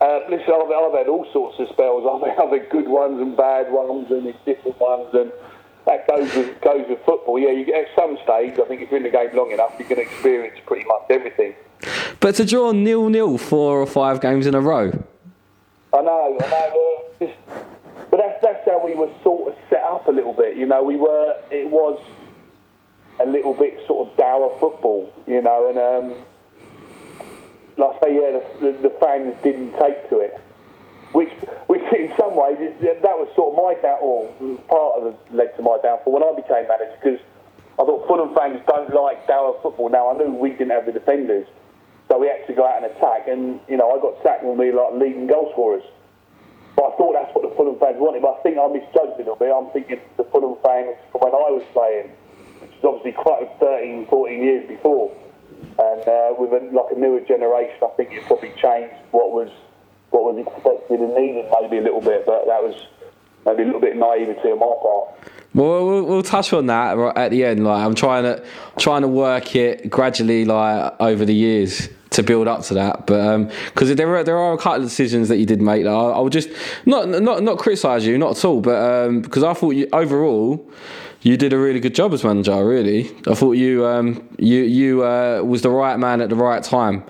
Uh, 0.00 0.20
listen, 0.30 0.52
I've, 0.54 0.70
I've 0.70 0.94
had 0.94 1.08
all 1.08 1.26
sorts 1.32 1.58
of 1.58 1.68
spells. 1.70 2.04
I've 2.22 2.28
had, 2.28 2.44
I've 2.44 2.52
had 2.52 2.70
good 2.70 2.88
ones 2.88 3.20
and 3.20 3.36
bad 3.36 3.72
ones 3.72 4.10
and 4.10 4.24
different 4.44 4.78
ones, 4.78 5.08
and 5.14 5.32
that 5.86 6.06
goes 6.06 6.34
with 6.34 6.60
goes 6.60 6.84
with 6.88 6.98
football. 7.06 7.38
Yeah, 7.38 7.50
you 7.50 7.64
get, 7.64 7.86
at 7.86 7.96
some 7.96 8.18
stage, 8.22 8.58
I 8.58 8.68
think 8.68 8.82
if 8.82 8.90
you're 8.90 8.98
in 8.98 9.04
the 9.04 9.10
game 9.10 9.30
long 9.34 9.50
enough, 9.50 9.74
you 9.78 9.86
can 9.86 9.98
experience 9.98 10.58
pretty 10.66 10.84
much 10.84 11.02
everything. 11.08 11.54
But 12.20 12.34
to 12.34 12.44
draw 12.44 12.72
nil 12.72 13.08
nil 13.08 13.38
four 13.38 13.80
or 13.80 13.86
five 13.86 14.20
games 14.20 14.46
in 14.46 14.54
a 14.54 14.60
row. 14.60 14.92
I 15.92 16.02
know, 16.02 16.38
I 16.40 16.48
know. 16.48 17.32
but 18.10 18.16
that's 18.18 18.42
that's 18.42 18.68
how 18.68 18.84
we 18.84 18.94
were 18.94 19.10
sort 19.22 19.52
of 19.52 19.58
set 19.70 19.82
up 19.82 20.06
a 20.08 20.12
little 20.12 20.34
bit. 20.34 20.56
You 20.56 20.66
know, 20.66 20.82
we 20.82 20.96
were. 20.96 21.36
It 21.50 21.70
was 21.70 21.98
a 23.20 23.26
little 23.26 23.54
bit 23.54 23.80
sort 23.86 24.08
of 24.08 24.16
dour 24.16 24.56
football. 24.60 25.12
You 25.26 25.42
know, 25.42 25.68
and 25.70 25.78
um, 25.78 26.24
like 27.78 27.96
I 27.96 28.06
say, 28.06 28.14
yeah, 28.14 28.40
the, 28.60 28.72
the, 28.72 28.88
the 28.88 28.94
fans 29.00 29.34
didn't 29.42 29.72
take 29.78 30.10
to 30.10 30.18
it. 30.18 30.38
Which, 31.12 31.32
which 31.68 31.82
in 31.94 32.12
some 32.18 32.36
ways, 32.36 32.58
is, 32.60 32.74
that 32.82 33.16
was 33.16 33.32
sort 33.34 33.56
of 33.56 33.64
my 33.64 33.80
downfall, 33.80 34.28
part 34.68 35.00
of 35.00 35.02
the 35.08 35.36
led 35.36 35.56
to 35.56 35.62
my 35.62 35.78
downfall 35.82 36.12
when 36.12 36.22
I 36.22 36.36
became 36.36 36.68
manager, 36.68 36.92
because 37.00 37.20
I 37.80 37.84
thought 37.88 38.06
Fulham 38.06 38.34
fans 38.34 38.60
don't 38.68 38.92
like 38.92 39.26
dour 39.26 39.56
football. 39.62 39.88
Now, 39.88 40.10
I 40.10 40.18
knew 40.18 40.34
we 40.34 40.50
didn't 40.50 40.70
have 40.70 40.84
the 40.84 40.92
defenders, 40.92 41.46
so 42.08 42.18
we 42.18 42.28
had 42.28 42.46
to 42.46 42.54
go 42.54 42.66
out 42.66 42.82
and 42.82 42.86
attack, 42.90 43.28
and, 43.28 43.60
you 43.68 43.76
know, 43.76 43.92
I 43.92 44.00
got 44.00 44.22
sacked 44.22 44.42
when 44.42 44.56
we 44.56 44.70
were 44.70 44.80
like 44.80 45.00
leading 45.00 45.26
goal 45.26 45.50
scorers. 45.52 45.84
But 46.74 46.94
I 46.94 46.96
thought 46.96 47.12
that's 47.12 47.34
what 47.34 47.42
the 47.42 47.54
Fulham 47.56 47.78
fans 47.78 47.98
wanted, 47.98 48.22
but 48.22 48.38
I 48.38 48.42
think 48.42 48.56
I 48.56 48.66
misjudged 48.70 49.18
it 49.20 49.26
a 49.26 49.34
bit. 49.34 49.50
I'm 49.50 49.68
thinking 49.74 50.00
the 50.16 50.24
Fulham 50.30 50.56
fans 50.62 50.96
from 51.10 51.26
when 51.26 51.34
I 51.34 51.50
was 51.50 51.66
playing, 51.74 52.14
which 52.62 52.70
is 52.70 52.84
obviously 52.84 53.12
quite 53.12 53.50
13, 53.58 54.06
14 54.06 54.42
years 54.42 54.68
before. 54.68 55.10
And 55.78 56.02
uh, 56.06 56.34
with 56.38 56.54
a, 56.54 56.64
like 56.70 56.94
a 56.94 56.98
newer 56.98 57.20
generation, 57.20 57.76
I 57.82 57.90
think 57.96 58.12
it 58.12 58.24
probably 58.26 58.54
changed 58.62 58.94
what 59.10 59.32
was 59.34 59.50
what 60.10 60.22
was 60.22 60.38
expected 60.38 61.00
and 61.00 61.14
needed 61.14 61.50
maybe 61.60 61.78
a 61.78 61.82
little 61.82 62.00
bit, 62.00 62.24
but 62.24 62.46
that 62.46 62.62
was 62.62 62.74
maybe 63.44 63.62
a 63.62 63.66
little 63.66 63.80
bit 63.80 63.96
naivety 63.96 64.48
on 64.48 64.58
my 64.58 64.72
part. 64.80 65.34
Well, 65.54 65.86
we'll, 65.86 66.04
we'll 66.04 66.22
touch 66.22 66.52
on 66.52 66.66
that 66.66 66.96
at 67.16 67.30
the 67.30 67.44
end. 67.44 67.64
Like 67.64 67.84
I'm 67.84 67.94
trying 67.94 68.24
to 68.24 68.44
trying 68.78 69.02
to 69.02 69.08
work 69.08 69.56
it 69.56 69.90
gradually, 69.90 70.44
like 70.44 70.94
over 71.00 71.24
the 71.24 71.34
years, 71.34 71.88
to 72.18 72.22
build 72.24 72.48
up 72.48 72.62
to 72.64 72.74
that. 72.74 73.06
But 73.06 73.44
because 73.66 73.94
there 73.94 74.14
are 74.16 74.24
there 74.24 74.38
are 74.38 74.52
a 74.52 74.58
couple 74.58 74.82
of 74.82 74.88
decisions 74.88 75.28
that 75.28 75.38
you 75.38 75.46
did 75.46 75.62
make, 75.62 75.84
that 75.84 75.94
I, 75.94 76.10
I 76.10 76.20
would 76.20 76.32
just 76.32 76.50
not 76.84 77.08
not 77.08 77.42
not 77.42 77.58
criticise 77.58 78.06
you, 78.06 78.18
not 78.18 78.36
at 78.36 78.44
all. 78.44 78.60
But 78.60 79.08
because 79.22 79.44
I 79.44 79.54
thought 79.54 79.70
you 79.70 79.88
overall 79.92 80.68
you 81.22 81.36
did 81.36 81.52
a 81.52 81.58
really 81.58 81.80
good 81.80 81.94
job 81.94 82.12
as 82.12 82.24
manager. 82.24 82.64
Really, 82.64 83.10
I 83.26 83.34
thought 83.34 83.52
you 83.52 83.86
um, 83.86 84.28
you 84.38 84.62
you 84.62 85.04
uh, 85.04 85.42
was 85.44 85.62
the 85.62 85.70
right 85.70 85.96
man 85.98 86.20
at 86.20 86.28
the 86.28 86.36
right 86.36 86.62
time. 86.62 87.04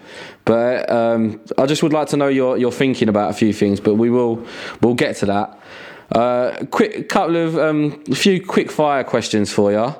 But 0.44 0.90
um, 0.90 1.40
I 1.58 1.66
just 1.66 1.82
would 1.82 1.92
like 1.92 2.08
to 2.08 2.16
know 2.16 2.28
your 2.28 2.56
your 2.58 2.72
thinking 2.72 3.08
about 3.08 3.30
a 3.30 3.34
few 3.34 3.52
things. 3.52 3.80
But 3.80 3.94
we 3.94 4.10
will 4.10 4.46
we'll 4.82 4.94
get 4.94 5.16
to 5.16 5.26
that. 5.26 5.60
Uh, 6.12 6.64
quick 6.70 7.08
couple 7.08 7.36
of 7.36 7.58
um, 7.58 8.02
a 8.10 8.14
few 8.14 8.44
quick 8.44 8.70
fire 8.70 9.04
questions 9.04 9.52
for 9.52 9.72
you. 9.72 9.94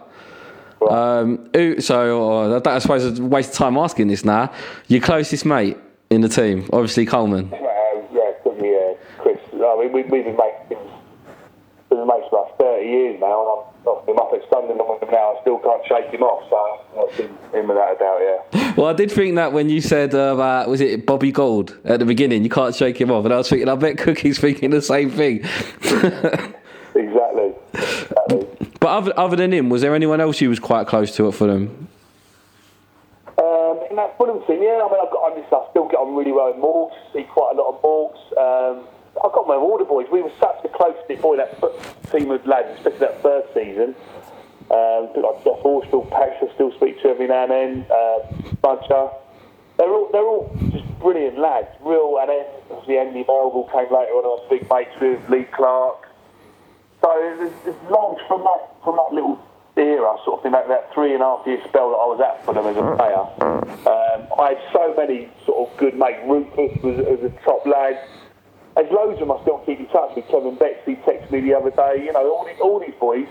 Um, 0.86 1.50
so 1.80 2.54
uh, 2.54 2.60
I 2.64 2.78
suppose 2.78 3.04
it's 3.04 3.18
a 3.18 3.24
waste 3.24 3.50
of 3.50 3.56
time 3.56 3.76
asking 3.76 4.08
this 4.08 4.24
now. 4.24 4.52
Your 4.86 5.00
closest 5.00 5.44
mate 5.44 5.76
in 6.10 6.20
the 6.20 6.28
team, 6.28 6.68
obviously 6.72 7.06
Coleman. 7.06 7.52
Uh, 7.52 7.56
yeah, 8.12 8.32
certainly, 8.44 8.74
uh, 8.74 8.94
Chris. 9.18 9.38
I 9.52 9.76
mean, 9.80 9.92
we, 9.92 10.02
we've 10.02 10.24
been 10.24 10.36
mates 10.36 10.56
since 10.68 10.80
been 11.88 12.06
mates 12.06 12.26
for 12.30 12.44
like 12.44 12.58
30 12.58 12.86
years 12.86 13.20
now, 13.20 13.40
and 13.40 13.90
I'm, 13.90 14.08
I'm 14.08 14.18
up 14.18 14.32
at 14.32 14.48
Sunderland 14.50 14.80
with 14.88 15.02
him 15.02 15.10
now. 15.10 15.36
I 15.36 15.40
still 15.40 15.58
can't 15.58 15.86
shake 15.86 16.12
him 16.12 16.22
off, 16.22 16.48
so 16.48 17.00
that's 17.00 17.18
him, 17.18 17.38
him 17.52 17.68
without 17.68 17.96
a 17.96 17.98
doubt, 17.98 18.20
yeah. 18.20 18.74
Well, 18.76 18.86
I 18.86 18.92
did 18.92 19.10
think 19.10 19.34
that 19.34 19.52
when 19.52 19.68
you 19.68 19.80
said 19.80 20.14
uh, 20.14 20.34
about, 20.34 20.68
was 20.68 20.80
it 20.80 21.04
Bobby 21.04 21.32
Gould 21.32 21.76
at 21.84 21.98
the 21.98 22.04
beginning, 22.04 22.44
you 22.44 22.50
can't 22.50 22.74
shake 22.74 23.00
him 23.00 23.10
off, 23.10 23.24
and 23.24 23.34
I 23.34 23.38
was 23.38 23.48
thinking, 23.48 23.68
I 23.68 23.74
bet 23.74 23.98
Cookie's 23.98 24.38
thinking 24.38 24.70
the 24.70 24.82
same 24.82 25.10
thing. 25.10 25.38
exactly. 26.94 27.54
exactly. 27.74 28.57
But 28.80 28.88
other, 28.88 29.12
other 29.18 29.36
than 29.36 29.52
him, 29.52 29.70
was 29.70 29.82
there 29.82 29.94
anyone 29.94 30.20
else 30.20 30.40
you 30.40 30.48
was 30.48 30.60
quite 30.60 30.86
close 30.86 31.14
to 31.16 31.28
at 31.28 31.34
Fulham? 31.34 31.88
Um, 33.38 33.80
in 33.90 33.96
that 33.96 34.16
Fulham 34.16 34.44
team, 34.46 34.62
yeah, 34.62 34.80
I 34.82 34.90
mean, 34.90 35.00
I've 35.02 35.10
got, 35.10 35.32
I, 35.32 35.40
I 35.40 35.70
still 35.70 35.88
get 35.88 35.96
on 35.98 36.14
really 36.14 36.32
well 36.32 36.52
with 36.52 36.62
Morgs, 36.62 36.94
see 37.12 37.24
quite 37.24 37.56
a 37.56 37.60
lot 37.60 37.74
of 37.74 37.82
Morgs. 37.82 38.18
Um, 38.38 38.86
I 39.18 39.28
got 39.34 39.46
my 39.48 39.54
all 39.54 39.82
boys. 39.84 40.06
We 40.12 40.22
were 40.22 40.32
such 40.38 40.64
a 40.64 40.68
close 40.68 40.96
boy, 41.20 41.36
that 41.36 41.60
team 42.12 42.30
of 42.30 42.46
lads, 42.46 42.78
especially 42.78 42.98
that 43.00 43.22
first 43.22 43.52
season. 43.54 43.94
Um, 44.70 45.08
like 45.16 45.42
Geoff 45.44 45.60
Horsfield, 45.60 46.10
Pax, 46.10 46.36
I 46.42 46.54
still 46.54 46.72
speak 46.72 47.00
to 47.02 47.08
every 47.08 47.26
now 47.26 47.44
and 47.44 47.50
then. 47.50 47.86
Uh, 47.90 48.18
Buncher. 48.62 49.12
They're 49.78 49.88
all, 49.88 50.08
they're 50.12 50.26
all 50.26 50.56
just 50.70 50.86
brilliant 50.98 51.38
lads. 51.38 51.68
Real, 51.80 52.18
and 52.20 52.28
then 52.28 52.46
obviously 52.70 52.98
Andy 52.98 53.24
Melville 53.26 53.70
came 53.72 53.90
later 53.90 54.12
on. 54.12 54.24
I 54.24 54.28
was 54.28 54.46
big 54.50 54.68
mates 54.70 54.90
with 55.00 55.28
Lee 55.30 55.46
Clark. 55.54 56.07
So 57.08 57.16
there's, 57.40 57.52
there's 57.64 57.90
long 57.90 58.20
from 58.28 58.44
that 58.44 58.68
from 58.84 59.00
that 59.00 59.14
little 59.16 59.40
era, 59.80 60.12
sort 60.24 60.38
of 60.38 60.42
thing, 60.42 60.52
that, 60.52 60.68
that 60.68 60.92
three 60.92 61.14
and 61.14 61.22
a 61.22 61.24
half 61.24 61.46
year 61.46 61.56
spell 61.64 61.88
that 61.96 62.00
I 62.04 62.08
was 62.12 62.20
at 62.20 62.44
for 62.44 62.52
them 62.52 62.68
as 62.68 62.76
a 62.76 62.84
player. 63.00 63.24
Um, 63.88 64.28
I 64.36 64.52
had 64.52 64.60
so 64.76 64.92
many 64.92 65.30
sort 65.46 65.56
of 65.64 65.76
good 65.78 65.96
mates. 65.96 66.20
Rufus 66.28 66.76
was, 66.84 67.00
was 67.00 67.24
a 67.24 67.32
top 67.48 67.64
lad. 67.64 67.96
There's 68.76 68.92
loads 68.92 69.16
of 69.22 69.24
them 69.24 69.32
I 69.32 69.40
still 69.40 69.64
keep 69.64 69.80
in 69.80 69.88
touch 69.88 70.20
with. 70.20 70.28
Kevin 70.28 70.60
Betsy 70.60 71.00
texted 71.08 71.32
me 71.32 71.40
the 71.40 71.56
other 71.56 71.72
day. 71.72 72.04
You 72.04 72.12
know, 72.12 72.28
all 72.28 72.44
these, 72.44 72.60
all 72.60 72.78
these 72.78 72.98
boys 73.00 73.28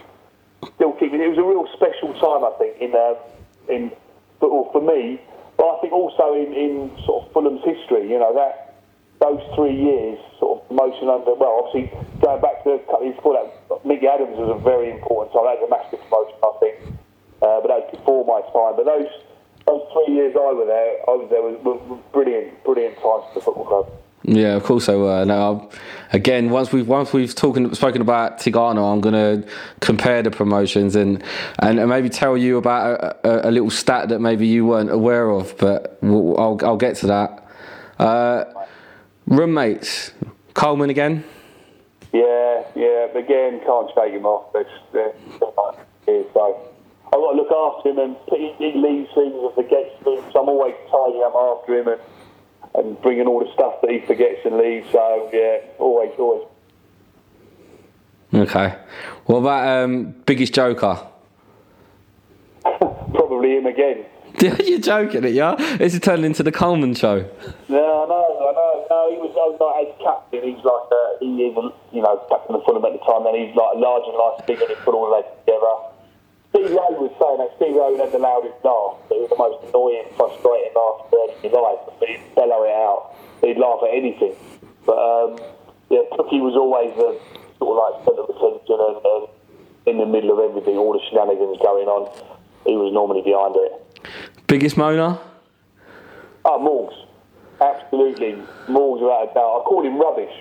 still 0.73 0.97
keep. 0.97 1.13
It 1.13 1.29
was 1.29 1.37
a 1.37 1.45
real 1.45 1.69
special 1.77 2.17
time, 2.17 2.41
I 2.41 2.57
think, 2.57 2.81
in 2.81 2.97
uh, 2.97 3.13
in 3.69 3.93
football 4.41 4.73
for 4.73 4.81
me. 4.81 5.21
But 5.53 5.69
I 5.69 5.81
think 5.85 5.93
also 5.93 6.33
in, 6.33 6.49
in 6.57 6.97
sort 7.05 7.27
of 7.27 7.31
Fulham's 7.31 7.61
history. 7.61 8.09
You 8.09 8.17
know 8.17 8.33
that 8.33 8.66
those 9.19 9.41
three 9.55 9.75
years, 9.75 10.19
sort 10.39 10.61
of 10.61 10.67
promotion 10.67 11.09
under. 11.09 11.33
Well, 11.33 11.65
obviously 11.65 11.89
going 12.21 12.41
back 12.41 12.63
to 12.63 12.77
a 12.77 12.79
couple 12.85 13.05
years 13.05 13.15
before 13.15 13.33
that, 13.39 13.85
Mickey 13.85 14.07
Adams 14.07 14.37
was 14.37 14.53
a 14.53 14.61
very 14.61 14.91
important 14.91 15.33
time. 15.33 15.45
That 15.45 15.57
was 15.57 15.65
a 15.65 15.73
massive 15.73 16.01
promotion, 16.05 16.37
I 16.43 16.51
think. 16.61 16.75
Uh, 17.41 17.61
but 17.61 17.67
that 17.67 17.79
was 17.85 17.89
before 17.91 18.25
my 18.25 18.41
time. 18.53 18.77
But 18.77 18.85
those 18.85 19.09
those 19.65 19.83
three 19.93 20.15
years 20.15 20.33
I 20.35 20.53
was 20.53 20.67
there, 20.67 21.01
I 21.05 21.11
was 21.17 21.27
there 21.29 21.41
was, 21.41 21.57
were 21.65 21.97
brilliant, 22.13 22.63
brilliant 22.63 22.95
times 22.95 23.25
for 23.29 23.33
the 23.35 23.41
football 23.41 23.65
club. 23.65 23.85
Yeah, 24.23 24.55
of 24.55 24.63
course 24.63 24.89
I 24.89 24.95
will. 24.95 25.25
Now, 25.25 25.69
again, 26.11 26.49
once 26.49 26.71
we've 26.71 26.87
once 26.87 27.13
we've 27.13 27.33
talking 27.33 27.73
spoken 27.73 28.01
about 28.01 28.39
Tigana, 28.39 28.91
I'm 28.91 28.99
going 28.99 29.15
to 29.15 29.47
compare 29.79 30.21
the 30.21 30.31
promotions 30.31 30.95
and 30.95 31.23
and 31.59 31.87
maybe 31.87 32.09
tell 32.09 32.37
you 32.37 32.57
about 32.57 32.99
a, 33.23 33.29
a, 33.29 33.49
a, 33.49 33.51
little 33.51 33.69
stat 33.69 34.09
that 34.09 34.19
maybe 34.19 34.45
you 34.45 34.65
weren't 34.65 34.91
aware 34.91 35.29
of, 35.29 35.55
but 35.57 35.97
we'll, 36.01 36.37
I'll 36.37 36.59
I'll 36.63 36.77
get 36.77 36.97
to 36.97 37.07
that. 37.07 37.47
Uh, 37.99 38.43
roommates, 39.27 40.11
Coleman 40.53 40.89
again. 40.89 41.23
Yeah, 42.13 42.63
yeah. 42.75 43.05
Again, 43.15 43.61
can't 43.65 43.91
shake 43.93 44.13
him 44.13 44.25
off. 44.25 44.51
But 44.53 44.67
uh, 44.97 45.11
so 46.05 46.71
I've 47.05 47.11
got 47.11 47.31
to 47.31 47.37
look 47.37 47.51
after 47.51 47.89
him, 47.89 47.99
and 47.99 48.15
he, 48.29 48.53
he 48.57 48.79
leaves 48.79 49.09
things 49.13 49.35
and 49.35 49.53
forgets 49.53 50.03
things. 50.03 50.23
So 50.33 50.41
I'm 50.41 50.49
always 50.49 50.75
tidying 50.89 51.23
up 51.23 51.35
after 51.35 51.79
him 51.79 51.87
and 51.87 52.01
and 52.75 53.01
bringing 53.01 53.27
all 53.27 53.39
the 53.39 53.51
stuff 53.53 53.81
that 53.81 53.89
he 53.89 53.99
forgets 54.01 54.41
and 54.45 54.57
leaves. 54.57 54.89
So 54.91 55.29
yeah, 55.33 55.59
always, 55.79 56.11
always. 56.17 56.47
Okay. 58.33 58.75
What 59.25 59.37
about 59.37 59.83
um, 59.83 60.15
biggest 60.25 60.53
joker? 60.53 60.99
Probably 62.63 63.57
him 63.57 63.65
again. 63.65 64.05
You're 64.41 64.77
joking, 64.77 65.23
it, 65.23 65.33
yeah? 65.33 65.57
Is 65.81 65.95
it 65.95 66.03
turned 66.03 66.23
into 66.23 66.43
the 66.43 66.51
Coleman 66.51 66.93
show? 66.93 67.25
Yeah, 67.65 67.81
I 67.81 68.05
know, 68.05 68.21
I 68.37 68.51
know. 68.53 68.85
No, 68.85 68.99
he 69.09 69.17
was, 69.17 69.33
I 69.33 69.49
was 69.49 69.57
like 69.57 69.89
as 69.89 69.91
captain. 69.97 70.45
He's 70.45 70.61
like 70.61 70.85
uh, 70.93 71.17
he 71.17 71.49
is, 71.49 71.57
you 71.89 72.05
know, 72.05 72.21
captain 72.29 72.53
of 72.53 72.61
Fulham 72.61 72.85
at 72.85 72.93
the 72.93 73.01
time. 73.01 73.25
Then 73.25 73.33
he's 73.33 73.57
like 73.57 73.73
a 73.73 73.79
large 73.81 74.05
and 74.05 74.13
life 74.13 74.45
figure. 74.45 74.69
He 74.69 74.77
put 74.85 74.93
all 74.93 75.09
the 75.09 75.17
lads 75.17 75.33
together. 75.41 75.73
Steve 76.53 76.69
Rowe 76.69 77.01
was 77.01 77.13
saying 77.17 77.37
that 77.41 77.49
Steve 77.57 77.73
Rowe 77.81 77.97
had 77.97 78.13
the 78.13 78.21
loudest 78.21 78.61
laugh. 78.61 79.01
It 79.09 79.25
was 79.25 79.29
the 79.33 79.41
most 79.41 79.57
annoying, 79.73 80.05
frustrating 80.13 80.73
laugh 80.77 81.09
of 81.09 81.33
his 81.41 81.53
life. 81.57 81.81
But 81.97 82.05
he'd 82.05 82.21
bellow 82.37 82.61
it 82.61 82.77
out. 82.77 83.17
He'd 83.41 83.57
laugh 83.57 83.81
at 83.89 83.91
anything. 83.97 84.37
But 84.85 85.01
um, 85.01 85.41
yeah, 85.89 86.05
Cookie 86.13 86.45
was 86.45 86.53
always 86.53 86.93
the 86.93 87.17
sort 87.57 87.73
of 87.73 87.77
like 87.81 87.95
centre 88.05 88.21
of 88.21 88.29
attention 88.29 88.77
and, 88.85 88.97
and 89.01 89.23
in 89.89 89.95
the 89.97 90.05
middle 90.05 90.29
of 90.29 90.45
everything, 90.45 90.77
all 90.77 90.93
the 90.93 91.01
shenanigans 91.09 91.57
going 91.57 91.89
on. 91.89 92.05
He 92.69 92.77
was 92.77 92.93
normally 92.93 93.25
behind 93.25 93.57
it. 93.57 93.86
Biggest 94.47 94.75
moaner? 94.75 95.19
Oh, 96.45 96.59
Morgs. 96.59 96.95
Absolutely. 97.59 98.33
Morgs 98.67 99.01
without 99.01 99.31
a 99.31 99.33
doubt. 99.33 99.61
I 99.61 99.63
call 99.65 99.83
him 99.83 99.99
rubbish. 99.99 100.33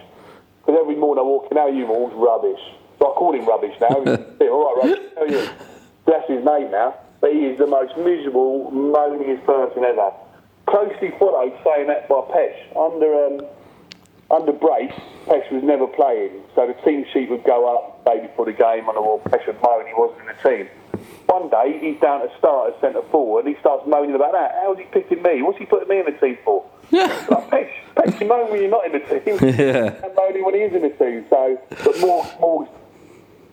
Because 0.61 0.81
every 0.81 0.96
morning 0.96 1.22
I 1.22 1.26
walk 1.26 1.48
in, 1.50 1.57
how 1.57 1.64
are 1.64 1.70
you, 1.70 1.87
Morgs? 1.87 2.14
Rubbish. 2.14 2.61
So 2.98 3.12
I 3.12 3.14
call 3.14 3.35
him 3.35 3.46
rubbish 3.46 3.74
now. 3.81 3.88
all 3.96 4.05
right, 4.05 4.90
rubbish. 4.90 5.05
How 5.16 5.24
you? 5.24 5.48
That's 6.07 6.29
his 6.29 6.44
name 6.44 6.70
now. 6.70 6.94
But 7.20 7.33
he 7.33 7.46
is 7.46 7.59
the 7.59 7.66
most 7.66 7.96
miserable, 7.96 8.70
moaningest 8.70 9.44
person 9.44 9.85
ever. 9.85 10.12
Closely 10.66 11.12
followed 11.18 11.52
saying 11.64 11.88
that 11.88 12.09
by 12.09 12.20
Pesh. 12.31 12.76
Under 12.76 13.26
um, 13.26 13.46
under 14.31 14.52
brace, 14.52 14.92
Pesh 15.26 15.50
was 15.52 15.62
never 15.62 15.87
playing. 15.87 16.42
So 16.55 16.66
the 16.66 16.74
team 16.83 17.07
sheet 17.12 17.31
would 17.31 17.44
go 17.44 17.74
up 17.74 18.05
day 18.05 18.26
before 18.26 18.44
the 18.44 18.52
game 18.52 18.88
on 18.88 18.94
the 18.94 19.02
wall. 19.02 19.20
Pesh 19.26 19.46
would 19.46 19.61
moan 19.62 19.87
he 19.87 19.94
wasn't 19.94 20.20
in 20.20 20.26
the 20.26 20.48
team. 20.48 20.68
One 21.26 21.48
day 21.50 21.78
he's 21.80 22.00
down 22.00 22.20
to 22.20 22.38
start 22.38 22.74
as 22.74 22.80
centre 22.80 23.02
forward 23.10 23.44
and 23.46 23.54
he 23.54 23.60
starts 23.60 23.86
moaning 23.86 24.14
about 24.14 24.32
that. 24.32 24.58
How's 24.62 24.78
he 24.78 24.84
picking 24.84 25.22
me? 25.22 25.42
What's 25.42 25.58
he 25.58 25.66
putting 25.66 25.88
me 25.88 25.98
in 25.98 26.06
the 26.06 26.12
team 26.12 26.38
for? 26.44 26.64
Yeah. 26.90 27.06
like, 27.30 27.50
Pesh, 27.50 27.70
Pesh, 27.96 28.20
you 28.20 28.28
moan 28.28 28.50
when 28.50 28.60
you're 28.62 28.70
not 28.70 28.86
in 28.86 28.92
the 28.92 29.00
team. 29.00 29.38
Yeah. 29.58 30.04
And 30.04 30.14
moaning 30.14 30.44
when 30.44 30.54
he 30.54 30.60
is 30.60 30.74
in 30.74 30.82
the 30.82 30.90
team. 30.90 31.24
So, 31.28 31.60
but 31.84 32.00
more, 32.00 32.24
more 32.40 32.68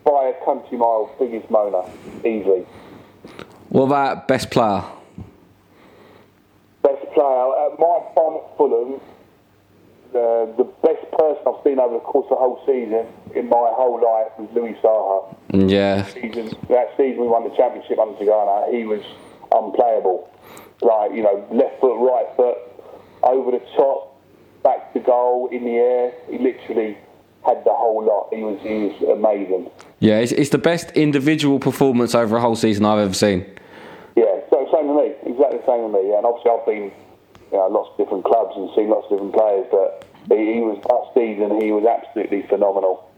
by 0.05 0.33
a 0.36 0.45
country 0.45 0.77
mile 0.77 1.13
biggest 1.19 1.49
moaner, 1.49 1.89
easily. 2.19 2.65
What 3.69 3.86
about 3.86 4.27
best 4.27 4.51
player? 4.51 4.83
Best 6.83 7.05
player 7.13 7.65
at 7.65 7.79
my 7.79 7.99
time 8.13 8.38
at 8.38 8.57
Fulham. 8.57 9.01
Uh, 10.13 10.45
the 10.58 10.69
best 10.84 11.02
person 11.17 11.41
I've 11.47 11.63
seen 11.63 11.80
over 11.80 11.95
the 11.95 11.99
course 12.06 12.26
of 12.30 12.38
the 12.38 12.41
whole 12.41 12.62
season 12.67 13.08
in 13.34 13.49
my 13.49 13.71
whole 13.73 13.97
life 13.97 14.30
was 14.38 14.47
Louis 14.54 14.78
Saha. 14.84 15.36
Yeah. 15.49 16.06
Season, 16.06 16.54
that 16.69 16.93
season 16.97 17.21
we 17.21 17.28
won 17.28 17.49
the 17.49 17.56
championship 17.56 17.97
under 17.97 18.13
Tigana, 18.19 18.71
he 18.71 18.86
was 18.86 19.02
unplayable. 19.52 20.30
Like, 20.82 21.13
you 21.13 21.23
know, 21.23 21.43
left 21.49 21.82
foot, 21.82 21.97
right 21.97 22.28
foot, 22.36 22.58
over 23.23 23.58
the 23.58 23.65
top, 23.76 24.21
back 24.62 24.93
to 24.93 24.99
goal, 24.99 25.49
in 25.52 25.65
the 25.65 25.78
air. 25.82 26.13
He 26.30 26.38
literally 26.38 26.95
had 27.43 27.63
the 27.65 27.73
whole 27.73 28.06
lot. 28.06 28.30
He 28.32 28.43
was, 28.43 28.62
he 28.62 28.93
was 28.93 29.17
amazing. 29.17 29.71
Yeah, 29.99 30.19
it's, 30.19 30.32
it's 30.32 30.52
the 30.52 30.60
best 30.60 30.91
individual 30.91 31.58
performance 31.58 32.13
over 32.13 32.38
a 32.38 32.41
whole 32.41 32.56
season 32.56 32.86
I've 32.86 32.99
ever 32.99 33.15
seen. 33.15 33.45
Yeah, 34.15 34.41
so 34.52 34.69
same 34.71 34.93
with 34.93 35.06
me. 35.06 35.32
Exactly 35.32 35.58
the 35.58 35.65
same 35.65 35.89
with 35.89 35.93
me. 36.04 36.12
Yeah, 36.12 36.17
and 36.17 36.26
obviously 36.28 36.52
I've 36.52 36.65
been 36.67 36.91
you 37.54 37.60
know, 37.60 37.68
lots 37.68 37.89
of 37.92 37.98
different 37.98 38.26
clubs 38.26 38.54
and 38.58 38.70
seen 38.76 38.89
lots 38.89 39.06
of 39.06 39.12
different 39.12 39.34
players, 39.34 39.68
but 39.70 40.06
he, 40.28 40.56
he 40.56 40.60
was 40.62 40.82
that 40.89 41.13
season. 41.13 41.62
He 41.62 41.72
was 41.72 41.86
absolutely 41.86 42.42
phenomenal. 42.50 43.10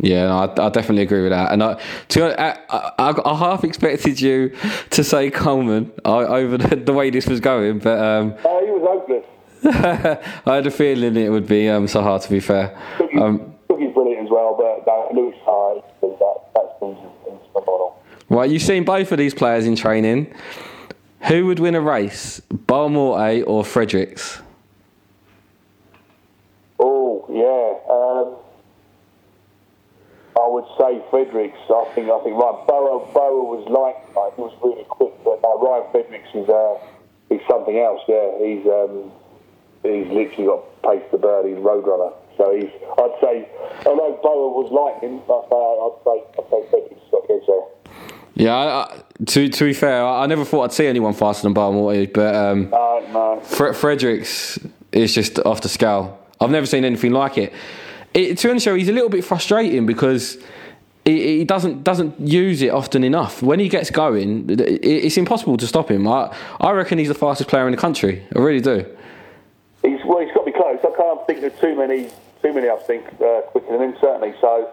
Yeah, 0.00 0.34
I, 0.34 0.44
I, 0.44 0.68
definitely 0.70 1.02
agree 1.02 1.22
with 1.22 1.30
that. 1.30 1.52
And 1.52 1.62
I, 1.62 1.80
to, 2.08 2.40
I, 2.40 2.58
I, 2.68 3.14
I, 3.24 3.36
half 3.36 3.64
expected 3.64 4.20
you 4.20 4.54
to 4.90 5.02
say 5.02 5.30
Coleman 5.30 5.92
over 6.04 6.58
the, 6.58 6.76
the 6.76 6.92
way 6.92 7.10
this 7.10 7.26
was 7.26 7.40
going, 7.40 7.78
but 7.78 7.98
um, 7.98 8.34
oh, 8.44 8.64
he 8.64 8.70
was 8.70 8.82
hopeless. 8.84 9.24
I 10.46 10.54
had 10.54 10.66
a 10.66 10.70
feeling 10.70 11.16
it 11.16 11.30
would 11.30 11.48
be 11.48 11.68
um, 11.68 11.88
so 11.88 12.02
hard. 12.02 12.22
To 12.22 12.30
be 12.30 12.38
fair, 12.38 12.78
Cookie's, 12.96 13.20
um, 13.20 13.54
Cookie's 13.68 13.92
brilliant 13.92 14.26
as 14.26 14.30
well, 14.30 14.56
but 14.56 14.84
that 14.84 15.14
Louis 15.14 15.34
Saha, 15.44 15.82
that 16.00 16.18
that's 16.54 16.78
phenomenal. 16.78 18.00
Right, 18.28 18.50
you've 18.50 18.62
seen 18.62 18.84
both 18.84 19.10
of 19.10 19.18
these 19.18 19.34
players 19.34 19.66
in 19.66 19.74
training. 19.74 20.32
Who 21.26 21.46
would 21.46 21.58
win 21.58 21.74
a 21.74 21.80
race, 21.80 22.40
Boa 22.40 22.88
Morte 22.88 23.42
or 23.42 23.64
Fredericks? 23.64 24.40
Oh 26.78 27.26
yeah, 27.28 27.74
um, 27.90 28.36
I 30.40 30.46
would 30.48 30.64
say 30.78 31.02
Fredericks. 31.10 31.58
I 31.68 31.84
think 31.94 32.08
I 32.08 32.22
think 32.22 32.36
right. 32.36 32.64
Boa 32.68 33.04
Boa 33.12 33.42
was 33.44 33.66
like 33.68 33.98
like 34.14 34.36
he 34.36 34.42
was 34.42 34.54
really 34.62 34.84
quick, 34.84 35.12
but 35.24 35.42
now 35.42 35.58
Ryan 35.58 35.90
Fredericks 35.90 36.30
is 36.34 36.48
uh, 36.48 36.78
he's 37.28 37.42
something 37.50 37.78
else. 37.78 38.00
Yeah, 38.06 38.38
he's 38.38 38.64
um, 38.66 39.10
he's 39.82 40.06
literally 40.06 40.46
got 40.46 40.82
pace 40.82 41.02
to 41.10 41.18
burn. 41.18 41.48
He's 41.48 41.58
roadrunner. 41.58 42.14
So 42.38 42.54
he's 42.54 42.70
I'd 42.96 43.18
say 43.20 43.48
although 43.84 44.20
Boa 44.22 44.54
was 44.54 44.70
lightning, 44.70 45.18
I'd 45.26 45.50
say 45.50 45.58
I'd 45.82 45.98
say, 46.06 46.16
I'd 46.38 46.46
say 46.46 46.60
Fredericks 46.70 47.10
got 47.10 47.26
his 47.26 47.42
there. 47.50 47.66
Yeah, 48.38 48.54
I, 48.54 49.02
to 49.26 49.48
to 49.48 49.64
be 49.64 49.72
fair, 49.72 50.06
I, 50.06 50.26
never 50.26 50.44
thought 50.44 50.62
I'd 50.62 50.72
see 50.72 50.86
anyone 50.86 51.12
faster 51.12 51.42
than 51.42 51.54
Boa 51.54 51.72
Morte, 51.72 52.06
but 52.06 52.34
um, 52.36 52.70
No, 52.70 53.04
no. 53.12 53.40
Fre- 53.40 53.72
Fredericks 53.72 54.60
is 54.92 55.12
just 55.12 55.40
off 55.40 55.60
the 55.60 55.68
scale. 55.68 56.16
I've 56.40 56.52
never 56.52 56.64
seen 56.64 56.84
anything 56.84 57.10
like 57.10 57.36
it. 57.36 57.52
it 58.14 58.38
to 58.38 58.46
be 58.46 58.50
honest, 58.50 58.66
with 58.68 58.76
he's 58.76 58.88
a 58.88 58.92
little 58.92 59.08
bit 59.08 59.24
frustrating 59.24 59.86
because 59.86 60.38
he, 61.04 61.38
he 61.38 61.44
doesn't 61.44 61.82
doesn't 61.82 62.20
use 62.20 62.62
it 62.62 62.68
often 62.68 63.02
enough. 63.02 63.42
When 63.42 63.58
he 63.58 63.68
gets 63.68 63.90
going, 63.90 64.48
it, 64.48 64.60
it's 64.60 65.16
impossible 65.16 65.56
to 65.56 65.66
stop 65.66 65.90
him. 65.90 66.06
I 66.06 66.32
I 66.60 66.70
reckon 66.70 66.98
he's 66.98 67.08
the 67.08 67.14
fastest 67.14 67.50
player 67.50 67.66
in 67.66 67.72
the 67.72 67.80
country. 67.80 68.24
I 68.36 68.38
really 68.38 68.60
do. 68.60 68.86
He's 69.82 69.98
well, 70.04 70.20
he's 70.20 70.32
got 70.32 70.44
to 70.44 70.52
be 70.52 70.52
close. 70.52 70.78
I 70.84 70.96
can't 70.96 71.26
think 71.26 71.42
of 71.42 71.60
too 71.60 71.74
many, 71.74 72.08
too 72.40 72.52
many. 72.52 72.68
I 72.68 72.76
think 72.76 73.04
uh, 73.20 73.40
quicker 73.50 73.72
than 73.72 73.82
him 73.82 73.96
certainly. 74.00 74.32
So 74.40 74.70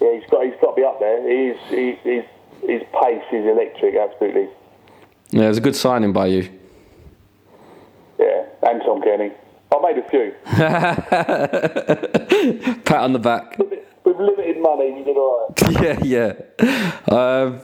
yeah, 0.00 0.20
he's 0.20 0.30
got 0.30 0.44
he's 0.44 0.54
got 0.60 0.76
to 0.76 0.80
be 0.80 0.84
up 0.84 1.00
there. 1.00 1.18
He's 1.28 1.60
he, 1.70 1.92
his 2.08 2.24
his 2.66 2.82
pace 3.02 3.22
is 3.32 3.44
electric, 3.46 3.94
absolutely. 3.96 4.48
Yeah, 5.30 5.44
it 5.44 5.48
was 5.48 5.58
a 5.58 5.62
good 5.62 5.76
signing 5.76 6.12
by 6.12 6.26
you. 6.26 6.48
Yeah, 8.18 8.44
and 8.62 8.82
Tom 8.82 9.00
Kenny. 9.02 9.32
I 9.72 9.78
made 9.80 9.98
a 9.98 10.08
few. 10.08 10.34
Pat 12.84 13.00
on 13.00 13.12
the 13.12 13.18
back. 13.18 13.58
With 13.58 14.16
limited 14.18 14.58
money, 14.60 14.98
you 14.98 15.04
did 15.04 15.16
all 15.16 15.48
right. 15.48 16.04
yeah, 16.04 16.34
yeah. 16.60 16.92
Um, 17.08 17.60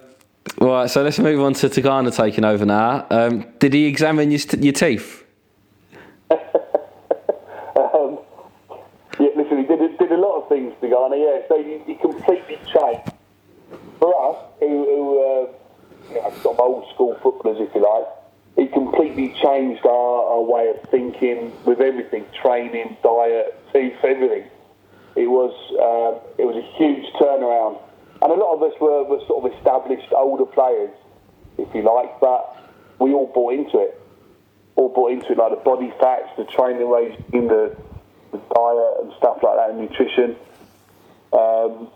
right, 0.58 0.88
so 0.90 1.02
let's 1.02 1.18
move 1.18 1.40
on 1.40 1.52
to 1.54 1.68
Tigana 1.68 2.14
taking 2.14 2.44
over 2.44 2.64
now. 2.66 3.06
Um, 3.10 3.44
did 3.58 3.72
he 3.74 3.86
examine 3.86 4.30
your, 4.30 4.38
st- 4.40 4.62
your 4.64 4.72
teeth? 4.72 5.24
Um, 7.76 8.18
yeah, 9.18 9.28
listen, 9.36 9.58
he 9.58 9.64
did, 9.64 9.98
did 9.98 10.12
a 10.12 10.16
lot 10.16 10.42
of 10.42 10.48
things, 10.48 10.72
Ghana. 10.80 11.16
Yeah, 11.16 11.40
so 11.48 11.62
he, 11.62 11.78
he 11.86 11.94
completely 11.94 12.56
changed. 12.66 13.12
For 13.98 14.14
us, 14.30 14.36
who, 14.60 14.84
who 14.84 15.20
uh, 15.20 15.52
you 16.10 16.14
know, 16.16 16.56
old 16.58 16.88
school 16.94 17.18
footballers, 17.22 17.58
if 17.60 17.74
you 17.74 17.82
like, 17.82 18.06
he 18.56 18.66
completely 18.66 19.34
changed 19.42 19.84
our, 19.84 20.24
our 20.36 20.42
way 20.42 20.68
of 20.70 20.88
thinking 20.90 21.52
with 21.64 21.80
everything, 21.80 22.26
training, 22.42 22.96
diet, 23.02 23.58
teeth, 23.72 23.96
everything. 24.02 24.48
It 25.16 25.26
was 25.26 25.52
uh, 25.74 26.20
it 26.38 26.46
was 26.46 26.56
a 26.56 26.66
huge 26.78 27.04
turnaround, 27.14 27.80
and 28.22 28.32
a 28.32 28.34
lot 28.34 28.54
of 28.54 28.62
us 28.62 28.78
were, 28.80 29.04
were 29.04 29.20
sort 29.26 29.44
of 29.44 29.58
established 29.58 30.12
older 30.12 30.46
players, 30.46 30.94
if 31.58 31.74
you 31.74 31.82
like, 31.82 32.20
but 32.20 32.56
we 33.00 33.12
all 33.12 33.26
bought 33.34 33.54
into 33.54 33.78
it 33.80 34.00
all 34.80 34.88
bought 34.88 35.12
into 35.12 35.32
it, 35.32 35.38
like 35.38 35.50
the 35.50 35.62
body 35.62 35.92
fats, 36.00 36.28
the 36.36 36.44
training 36.44 36.88
regime, 36.88 37.48
the, 37.48 37.76
the 38.32 38.38
diet 38.38 38.94
and 39.02 39.12
stuff 39.18 39.38
like 39.42 39.56
that, 39.56 39.70
and 39.70 39.78
nutrition. 39.80 40.36
Um, 41.32 41.88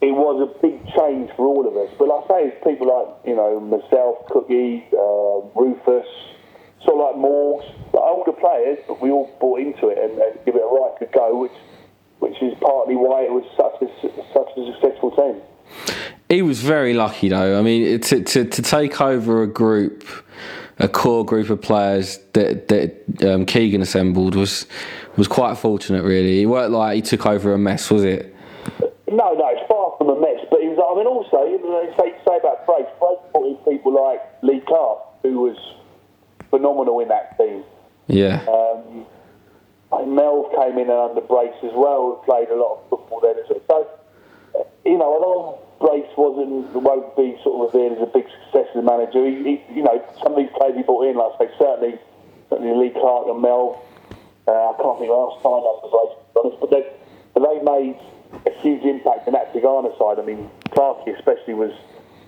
it 0.00 0.12
was 0.12 0.40
a 0.40 0.60
big 0.60 0.80
change 0.96 1.30
for 1.36 1.46
all 1.46 1.68
of 1.68 1.76
us. 1.76 1.94
But 1.98 2.08
like 2.08 2.24
I 2.24 2.28
say, 2.28 2.40
it's 2.48 2.64
people 2.64 2.88
like, 2.88 3.26
you 3.26 3.36
know, 3.36 3.60
myself, 3.60 4.26
Cookie, 4.30 4.86
uh, 4.92 5.44
Rufus, 5.54 6.08
sort 6.84 6.96
of 6.96 7.04
like 7.04 7.16
Morgs, 7.16 7.66
the 7.92 8.00
older 8.00 8.32
players, 8.32 8.78
but 8.88 9.00
we 9.00 9.10
all 9.10 9.30
bought 9.40 9.60
into 9.60 9.88
it 9.88 9.98
and, 9.98 10.18
and 10.18 10.38
give 10.46 10.56
it 10.56 10.62
a 10.62 10.66
right 10.66 10.92
good 10.98 11.12
go, 11.12 11.38
which 11.38 11.52
which 12.20 12.42
is 12.42 12.52
partly 12.60 12.96
why 12.96 13.22
it 13.22 13.32
was 13.32 13.44
such 13.56 13.80
a, 13.80 13.88
such 14.34 14.48
a 14.56 14.72
successful 14.72 15.10
team. 15.12 15.40
He 16.28 16.42
was 16.42 16.60
very 16.60 16.92
lucky, 16.92 17.30
though. 17.30 17.58
I 17.58 17.62
mean, 17.62 17.98
to, 17.98 18.22
to, 18.22 18.44
to 18.44 18.62
take 18.62 19.00
over 19.00 19.42
a 19.42 19.46
group, 19.46 20.06
a 20.78 20.86
core 20.86 21.24
group 21.24 21.50
of 21.50 21.60
players 21.60 22.18
that 22.34 22.68
that 22.68 23.24
um, 23.24 23.46
Keegan 23.46 23.82
assembled 23.82 24.34
was 24.34 24.66
was 25.16 25.28
quite 25.28 25.56
fortunate, 25.56 26.04
really. 26.04 26.42
It 26.42 26.46
weren't 26.46 26.72
like 26.72 26.96
he 26.96 27.02
took 27.02 27.26
over 27.26 27.52
a 27.52 27.58
mess, 27.58 27.90
was 27.90 28.04
it? 28.04 28.34
No, 29.08 29.32
no, 29.32 29.48
it's 29.48 29.59
far 29.59 29.59
from 29.59 29.59
a 30.80 30.94
mess. 30.94 31.04
But 31.04 31.06
it 31.06 31.16
was, 31.16 31.28
I 31.30 31.32
mean, 31.32 31.32
also, 31.32 31.44
you 31.44 31.58
know, 31.62 31.86
they 31.86 31.92
say, 31.96 32.16
say 32.24 32.36
about 32.36 32.66
Brace, 32.66 32.88
Brace 32.98 33.18
brought 33.32 33.46
in 33.46 33.56
people 33.64 33.92
like 33.94 34.20
Lee 34.42 34.60
Clark, 34.60 35.22
who 35.22 35.40
was 35.40 35.56
phenomenal 36.50 37.00
in 37.00 37.08
that 37.08 37.36
team. 37.38 37.64
Yeah. 38.06 38.44
Um, 38.48 39.06
Mel 40.14 40.50
came 40.56 40.78
in 40.78 40.90
under 40.90 41.20
Brace 41.20 41.56
as 41.62 41.72
well, 41.74 42.22
who 42.24 42.32
played 42.32 42.48
a 42.48 42.56
lot 42.56 42.78
of 42.78 42.90
football 42.90 43.20
then. 43.20 43.36
So, 43.48 43.88
you 44.84 44.98
know, 44.98 45.06
although 45.06 45.58
Brace 45.80 46.10
wasn't, 46.16 46.72
won't 46.74 47.16
be 47.16 47.38
sort 47.42 47.68
of 47.68 47.74
revered 47.74 47.98
as 47.98 48.02
a 48.02 48.10
big 48.10 48.26
success 48.44 48.68
as 48.70 48.76
a 48.76 48.82
manager, 48.82 49.24
he, 49.26 49.42
he, 49.42 49.74
you 49.74 49.82
know, 49.82 50.02
some 50.22 50.32
of 50.32 50.38
these 50.38 50.50
players 50.56 50.76
he 50.76 50.82
brought 50.82 51.06
in, 51.06 51.16
like 51.16 51.32
I 51.38 51.46
say, 51.46 51.50
certainly, 51.58 51.98
certainly 52.48 52.74
Lee 52.74 52.90
Clark 52.90 53.28
and 53.28 53.42
Mel, 53.42 53.82
uh, 54.48 54.70
I 54.70 54.74
can't 54.80 54.98
think 54.98 55.10
who 55.10 55.14
else 55.14 55.42
signed 55.42 55.62
for 55.62 55.90
Brace, 55.90 56.14
to 56.18 56.34
be 56.34 56.40
honest, 56.42 56.60
but 56.60 56.70
they, 56.70 56.82
but 57.34 57.42
they 57.46 57.58
made 57.62 57.98
a 58.46 58.60
huge 58.60 58.82
impact 58.84 59.26
in 59.26 59.34
that 59.34 59.52
Tigana 59.52 59.96
side. 59.98 60.18
I 60.18 60.26
mean, 60.26 60.50
Clarkey 60.70 61.16
especially 61.18 61.54
was 61.54 61.72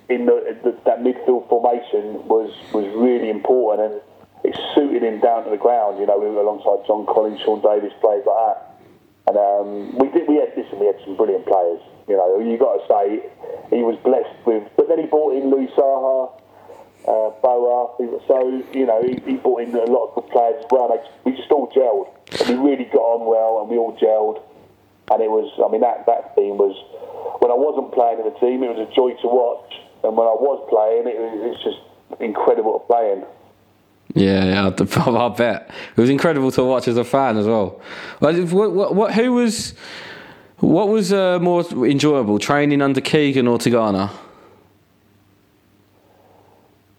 in 0.08 0.26
the, 0.26 0.58
the, 0.62 0.76
that 0.84 1.00
midfield 1.00 1.48
formation 1.48 2.26
was 2.28 2.50
was 2.72 2.86
really 2.94 3.30
important 3.30 3.92
and 3.92 4.00
it 4.44 4.58
suited 4.74 5.02
him 5.02 5.20
down 5.20 5.44
to 5.44 5.50
the 5.50 5.56
ground. 5.56 5.98
You 5.98 6.06
know, 6.06 6.18
alongside 6.18 6.86
John 6.86 7.06
Collins, 7.06 7.40
Sean 7.40 7.62
Davis, 7.62 7.92
players 8.00 8.26
like 8.26 8.38
that. 8.42 8.72
And 9.28 9.36
um, 9.38 9.98
we 9.98 10.10
did. 10.10 10.26
We 10.26 10.36
had 10.36 10.52
listen. 10.56 10.80
We 10.80 10.86
had 10.86 10.98
some 11.04 11.16
brilliant 11.16 11.46
players. 11.46 11.80
You 12.08 12.16
know, 12.16 12.40
you 12.40 12.58
got 12.58 12.82
to 12.82 12.84
say 12.90 13.30
he 13.70 13.82
was 13.82 13.96
blessed 14.02 14.34
with. 14.44 14.66
But 14.76 14.88
then 14.88 14.98
he 14.98 15.06
brought 15.06 15.38
in 15.38 15.48
Louis 15.48 15.70
Saha, 15.78 16.34
uh, 17.06 17.30
Boa. 17.38 17.94
So 18.26 18.64
you 18.74 18.86
know, 18.86 19.00
he, 19.02 19.22
he 19.24 19.36
brought 19.38 19.62
in 19.62 19.74
a 19.74 19.86
lot 19.86 20.10
of 20.10 20.14
good 20.16 20.30
players 20.32 20.58
as 20.58 20.66
well. 20.70 20.90
We 21.24 21.36
just 21.36 21.50
all 21.52 21.70
gelled. 21.70 22.10
And 22.40 22.58
we 22.58 22.70
really 22.70 22.90
got 22.90 22.98
on 22.98 23.26
well, 23.30 23.62
and 23.62 23.70
we 23.70 23.78
all 23.78 23.94
gelled. 23.94 24.42
And 25.12 25.22
it 25.22 25.30
was. 25.30 25.54
I 25.62 25.70
mean, 25.70 25.82
that 25.82 26.06
that 26.06 26.34
team 26.34 26.58
was. 26.58 26.74
When 27.42 27.50
I 27.50 27.54
wasn't 27.54 27.92
playing 27.92 28.20
in 28.20 28.32
the 28.32 28.38
team, 28.38 28.62
it 28.62 28.70
was 28.70 28.78
a 28.78 28.94
joy 28.94 29.20
to 29.20 29.26
watch. 29.26 29.74
And 30.04 30.16
when 30.16 30.28
I 30.28 30.38
was 30.38 30.62
playing, 30.70 31.10
it 31.10 31.18
was 31.18 31.50
it's 31.50 31.64
just 31.64 32.22
incredible 32.22 32.78
to 32.78 32.86
play 32.86 33.10
in. 33.10 33.24
Yeah, 34.14 34.44
yeah, 34.44 34.66
I 35.18 35.28
bet 35.30 35.70
it 35.96 36.00
was 36.00 36.08
incredible 36.08 36.52
to 36.52 36.62
watch 36.62 36.86
as 36.86 36.96
a 36.96 37.02
fan 37.02 37.36
as 37.38 37.48
well. 37.48 37.80
What, 38.20 38.36
what, 38.52 38.94
what 38.94 39.14
who 39.14 39.32
was, 39.32 39.74
what 40.58 40.86
was 40.86 41.12
uh, 41.12 41.40
more 41.40 41.62
enjoyable, 41.84 42.38
training 42.38 42.80
under 42.80 43.00
Keegan 43.00 43.48
or 43.48 43.58
Tigana? 43.58 44.10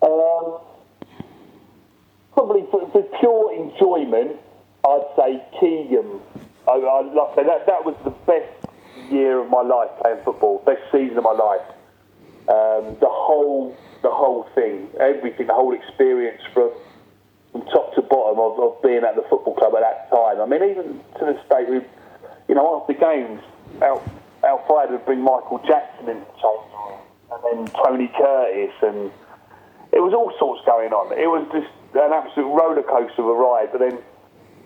Um, 0.02 0.60
probably 2.34 2.66
for, 2.70 2.92
for 2.92 3.04
pure 3.22 3.54
enjoyment, 3.56 4.42
I'd 4.86 5.06
say 5.16 5.42
Keegan. 5.62 6.20
I, 6.68 6.72
I, 6.72 7.02
like 7.14 7.36
that, 7.38 7.66
that 7.66 7.86
was 7.86 7.96
the 8.04 8.10
best 8.10 8.63
year 9.10 9.40
of 9.40 9.50
my 9.50 9.62
life 9.62 9.90
playing 10.02 10.20
football, 10.24 10.64
best 10.66 10.82
season 10.92 11.18
of 11.18 11.24
my 11.24 11.32
life. 11.32 11.68
Um, 12.44 12.98
the 13.00 13.10
whole, 13.10 13.76
the 14.02 14.12
whole 14.12 14.48
thing, 14.54 14.90
everything, 15.00 15.48
the 15.48 15.54
whole 15.54 15.74
experience 15.74 16.42
from 16.54 16.72
from 17.54 17.62
top 17.68 17.94
to 17.94 18.02
bottom 18.02 18.40
of, 18.40 18.60
of 18.60 18.82
being 18.82 19.04
at 19.04 19.16
the 19.16 19.22
football 19.30 19.54
club 19.54 19.76
at 19.76 19.82
that 19.82 20.10
time. 20.10 20.42
I 20.42 20.46
mean, 20.46 20.64
even 20.72 21.00
to 21.20 21.26
this 21.26 21.38
day, 21.50 21.64
we, 21.70 21.82
you 22.50 22.56
know, 22.56 22.82
after 22.82 22.94
games, 22.94 23.42
out 23.82 24.02
outside 24.44 24.92
would 24.92 25.06
bring 25.06 25.22
Michael 25.22 25.62
Jackson 25.66 26.10
in 26.10 26.20
the 26.20 26.34
change 26.42 26.68
room, 26.74 27.00
and 27.32 27.40
then 27.46 27.84
Tony 27.86 28.12
Curtis, 28.18 28.74
and 28.82 29.12
it 29.94 30.02
was 30.02 30.14
all 30.14 30.34
sorts 30.40 30.66
going 30.66 30.92
on. 30.92 31.14
It 31.14 31.30
was 31.30 31.48
just 31.54 31.70
an 31.96 32.12
absolute 32.12 32.50
roller 32.50 32.84
coaster 32.84 33.22
of 33.22 33.30
a 33.30 33.34
ride. 33.34 33.70
But 33.72 33.80
then 33.80 34.00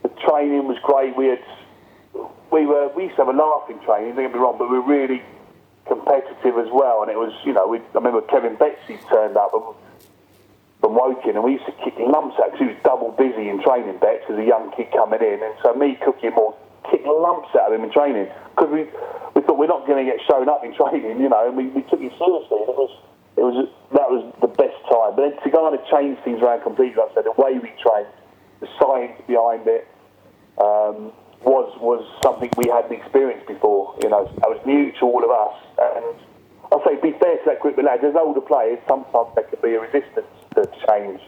the 0.02 0.10
training 0.24 0.68
was 0.68 0.78
great. 0.82 1.16
We 1.16 1.28
had 1.28 1.43
we 2.58 2.66
were 2.66 2.89
we 2.95 3.03
used 3.05 3.16
to 3.18 3.26
have 3.26 3.34
a 3.34 3.38
laughing 3.38 3.80
training. 3.86 4.16
Don't 4.16 4.26
get 4.26 4.34
me 4.34 4.39
wrong, 4.39 4.58
but 4.58 4.70
we 4.70 4.80
were 4.82 4.88
really 4.88 5.22
competitive 5.86 6.58
as 6.58 6.70
well. 6.74 7.05
And 7.05 7.12
it 7.12 7.18
was, 7.18 7.32
you 7.45 7.53
know, 7.53 7.68
we, 7.68 7.78
I 7.78 8.01
remember 8.01 8.22
Kevin 8.22 8.58
Betsy 8.58 8.97
turned 9.10 9.38
up 9.38 9.53
and, 9.53 9.78
from 10.82 10.93
Woking, 10.97 11.38
and 11.38 11.43
we 11.43 11.62
used 11.62 11.66
to 11.66 11.76
kick 11.86 11.93
lumps 12.01 12.38
at 12.41 12.53
because 12.53 12.60
he 12.60 12.68
was 12.74 12.80
double 12.84 13.14
busy 13.14 13.49
in 13.49 13.62
training 13.62 13.97
bets 13.97 14.26
as 14.30 14.38
a 14.38 14.45
young 14.45 14.74
kid 14.74 14.89
coming 14.93 15.22
in, 15.22 15.41
and 15.41 15.53
so 15.62 15.74
me 15.74 15.97
cooking 16.01 16.34
more 16.34 16.58
kick 16.89 17.05
lumps 17.05 17.49
out 17.58 17.70
of 17.70 17.78
him 17.78 17.86
in 17.86 17.91
training 17.91 18.30
because 18.53 18.70
we 18.74 18.89
we 19.34 19.41
thought 19.45 19.58
we're 19.58 19.70
not 19.70 19.86
going 19.86 20.01
to 20.01 20.08
get 20.10 20.22
shown 20.26 20.49
up 20.49 20.66
in 20.66 20.74
training, 20.74 21.22
you 21.22 21.30
know, 21.30 21.45
and 21.45 21.58
we, 21.58 21.70
we 21.74 21.82
took 21.89 22.01
it 22.01 22.14
seriously. 22.18 22.62
And 22.66 22.74
it 22.74 22.78
was 22.78 22.93
it 23.38 23.45
was 23.45 23.70
that 23.93 24.10
was 24.10 24.26
the 24.41 24.49
best 24.49 24.78
time. 24.89 25.14
But 25.14 25.30
then 25.30 25.34
Tigana 25.45 25.78
changed 25.89 26.26
things 26.26 26.41
around 26.41 26.62
completely. 26.66 26.97
Like 26.97 27.14
I 27.14 27.22
said 27.22 27.26
the 27.30 27.38
way 27.38 27.58
we 27.58 27.70
trained, 27.82 28.10
the 28.62 28.70
science 28.82 29.18
behind 29.30 29.70
it. 29.70 29.86
Um, 30.58 31.14
was 31.44 31.72
was 31.80 32.04
something 32.24 32.50
we 32.58 32.68
hadn't 32.70 32.92
experienced 32.92 33.48
before. 33.48 33.96
You 34.02 34.10
know, 34.10 34.26
that 34.26 34.50
was 34.50 34.60
new 34.66 34.92
to 34.94 35.02
all 35.06 35.24
of 35.24 35.30
us. 35.30 35.56
And 35.78 36.16
I'll 36.72 36.84
say, 36.84 36.96
be 37.02 37.18
fair 37.20 37.38
to 37.38 37.44
that 37.46 37.60
group 37.62 37.78
of 37.78 37.86
lads. 37.86 38.04
As 38.04 38.16
older 38.16 38.42
players, 38.42 38.80
sometimes 38.88 39.30
there 39.36 39.46
could 39.46 39.62
be 39.62 39.76
a 39.76 39.82
resistance 39.82 40.28
to 40.56 40.66
change. 40.88 41.22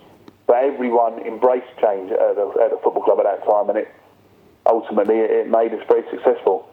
but 0.48 0.64
everyone 0.64 1.20
embraced 1.20 1.70
change 1.80 2.12
at 2.12 2.36
the, 2.36 2.52
at 2.64 2.72
the 2.72 2.80
football 2.84 3.04
club 3.04 3.20
at 3.20 3.26
that 3.26 3.46
time, 3.46 3.70
and 3.70 3.78
it 3.78 3.88
ultimately 4.66 5.20
it, 5.20 5.30
it 5.32 5.48
made 5.50 5.72
us 5.74 5.84
very 5.88 6.04
successful. 6.10 6.68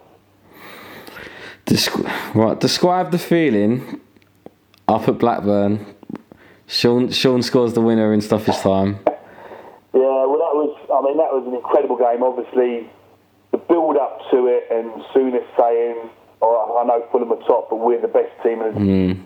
Descri- 1.67 2.35
right, 2.35 2.59
describe 2.59 3.11
the 3.11 3.19
feeling 3.19 4.01
up 4.89 5.07
at 5.09 5.19
Blackburn. 5.19 5.85
Sean 6.67 7.11
Sean 7.13 7.43
scores 7.43 7.75
the 7.75 7.81
winner 7.81 8.13
in 8.15 8.21
stoppage 8.21 8.57
time. 8.57 8.99
Yeah, 9.95 10.27
well, 10.29 10.37
that 10.45 10.53
was. 10.53 10.77
I 10.93 11.01
mean, 11.09 11.17
that 11.17 11.33
was 11.33 11.47
an 11.47 11.55
incredible 11.55 11.97
game. 11.97 12.23
Obviously, 12.23 12.91
the 13.57 13.65
build 13.73 13.97
up 13.97 14.21
to 14.31 14.47
it, 14.47 14.69
and 14.71 14.91
Souness 15.15 15.45
saying, 15.59 15.97
oh, 16.43 16.79
"I 16.79 16.85
know 16.87 17.05
Fulham 17.11 17.33
are 17.33 17.43
top, 17.47 17.71
but 17.71 17.77
we're 17.77 18.01
the 18.01 18.09
best 18.09 18.33
team." 18.43 18.61
And 18.61 18.77
Mm. 18.77 19.21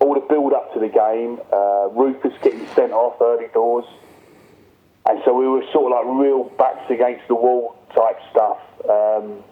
all 0.00 0.14
the 0.14 0.20
build 0.20 0.52
up 0.52 0.72
to 0.74 0.78
the 0.78 0.88
game, 0.88 1.40
uh, 1.52 1.88
Rufus 1.92 2.34
getting 2.42 2.66
sent 2.68 2.92
off 2.92 3.20
early 3.20 3.48
doors, 3.48 3.86
and 5.08 5.20
so 5.24 5.32
we 5.34 5.48
were 5.48 5.64
sort 5.72 5.92
of 5.92 5.98
like 6.06 6.16
real 6.24 6.44
backs 6.58 6.90
against 6.90 7.26
the 7.28 7.34
wall 7.34 7.74
type 7.94 8.18
stuff. 8.30 8.58
Um, 8.88 9.42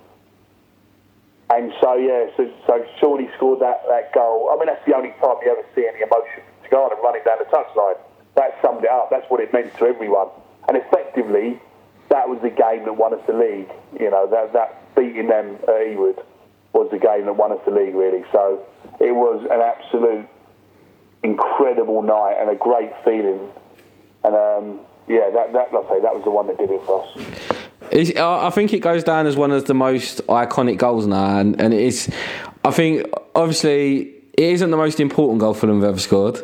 and 1.51 1.73
so 1.81 1.95
yeah, 1.95 2.27
so 2.37 2.49
so 2.67 2.85
Shawnee 3.01 3.29
scored 3.37 3.61
that, 3.61 3.83
that 3.89 4.13
goal. 4.13 4.51
I 4.53 4.57
mean, 4.57 4.67
that's 4.67 4.85
the 4.87 4.95
only 4.97 5.11
time 5.21 5.37
you 5.45 5.51
ever 5.51 5.65
see 5.75 5.87
any 5.87 6.01
emotion 6.03 6.43
from 6.69 7.03
running 7.03 7.23
down 7.25 7.39
the 7.39 7.45
touchline. 7.47 7.97
That 8.35 8.59
summed 8.61 8.83
it 8.85 8.91
up. 8.91 9.11
That's 9.11 9.29
what 9.31 9.41
it 9.41 9.53
meant 9.53 9.77
to 9.77 9.87
everyone. 9.87 10.27
And 10.67 10.77
effectively, 10.77 11.61
that 12.11 12.29
was 12.29 12.41
the 12.43 12.51
game 12.51 12.85
that 12.85 12.97
won 12.97 13.15
us 13.15 13.21
the 13.27 13.33
league. 13.33 13.71
You 13.99 14.11
know, 14.11 14.29
that 14.31 14.53
that 14.53 14.95
beating 14.95 15.29
them 15.29 15.57
at 15.63 15.69
Ewood 15.69 16.23
was 16.73 16.91
the 16.91 16.99
game 16.99 17.27
that 17.27 17.37
won 17.37 17.53
us 17.53 17.61
the 17.65 17.71
league, 17.71 17.95
really. 17.95 18.25
So 18.33 18.65
it 19.01 19.13
was 19.13 19.47
an 19.51 19.61
absolute 19.61 20.27
incredible 21.23 22.03
night 22.03 22.37
and 22.39 22.51
a 22.51 22.55
great 22.55 22.93
feeling. 23.05 23.51
And 24.25 24.35
um, 24.35 24.81
yeah, 25.09 25.31
that, 25.31 25.53
that 25.53 25.69
I 25.69 25.89
say, 25.89 26.01
that 26.01 26.15
was 26.15 26.23
the 26.25 26.31
one 26.31 26.47
that 26.49 26.59
did 26.59 26.71
it 26.71 26.83
for 26.85 27.05
us. 27.05 27.27
It's, 27.91 28.19
I 28.19 28.51
think 28.51 28.73
it 28.73 28.81
goes 28.81 29.05
down 29.05 29.27
as 29.27 29.37
one 29.37 29.51
of 29.51 29.67
the 29.67 29.75
most 29.75 30.27
iconic 30.27 30.79
goals 30.79 31.07
now, 31.07 31.39
and, 31.39 31.61
and 31.61 31.75
it 31.75 31.81
is. 31.81 32.11
I 32.65 32.71
think 32.71 33.07
obviously 33.35 34.01
it 34.33 34.45
isn't 34.45 34.71
the 34.71 34.77
most 34.77 35.01
important 35.01 35.41
goal 35.41 35.55
Fulham 35.55 35.81
have 35.81 35.91
ever 35.91 35.99
scored 35.99 36.41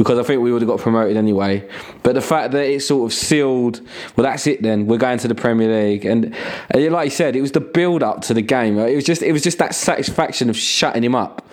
because 0.00 0.18
I 0.18 0.22
think 0.22 0.40
we 0.40 0.50
would 0.50 0.62
have 0.62 0.68
got 0.68 0.80
promoted 0.80 1.18
anyway. 1.18 1.68
But 2.02 2.14
the 2.14 2.22
fact 2.22 2.52
that 2.52 2.64
it 2.64 2.80
sort 2.80 3.12
of 3.12 3.14
sealed, 3.14 3.82
well, 4.16 4.24
that's 4.24 4.46
it. 4.46 4.62
Then 4.62 4.86
we're 4.86 4.96
going 4.96 5.18
to 5.18 5.28
the 5.28 5.34
Premier 5.34 5.68
League, 5.68 6.06
and, 6.06 6.34
and 6.70 6.90
like 6.90 7.04
you 7.04 7.10
said, 7.10 7.36
it 7.36 7.42
was 7.42 7.52
the 7.52 7.60
build 7.60 8.02
up 8.02 8.22
to 8.22 8.32
the 8.32 8.40
game. 8.40 8.78
It 8.78 8.94
was 8.94 9.04
just 9.04 9.20
it 9.20 9.30
was 9.30 9.42
just 9.42 9.58
that 9.58 9.74
satisfaction 9.74 10.48
of 10.48 10.56
shutting 10.56 11.04
him 11.04 11.14
up, 11.14 11.46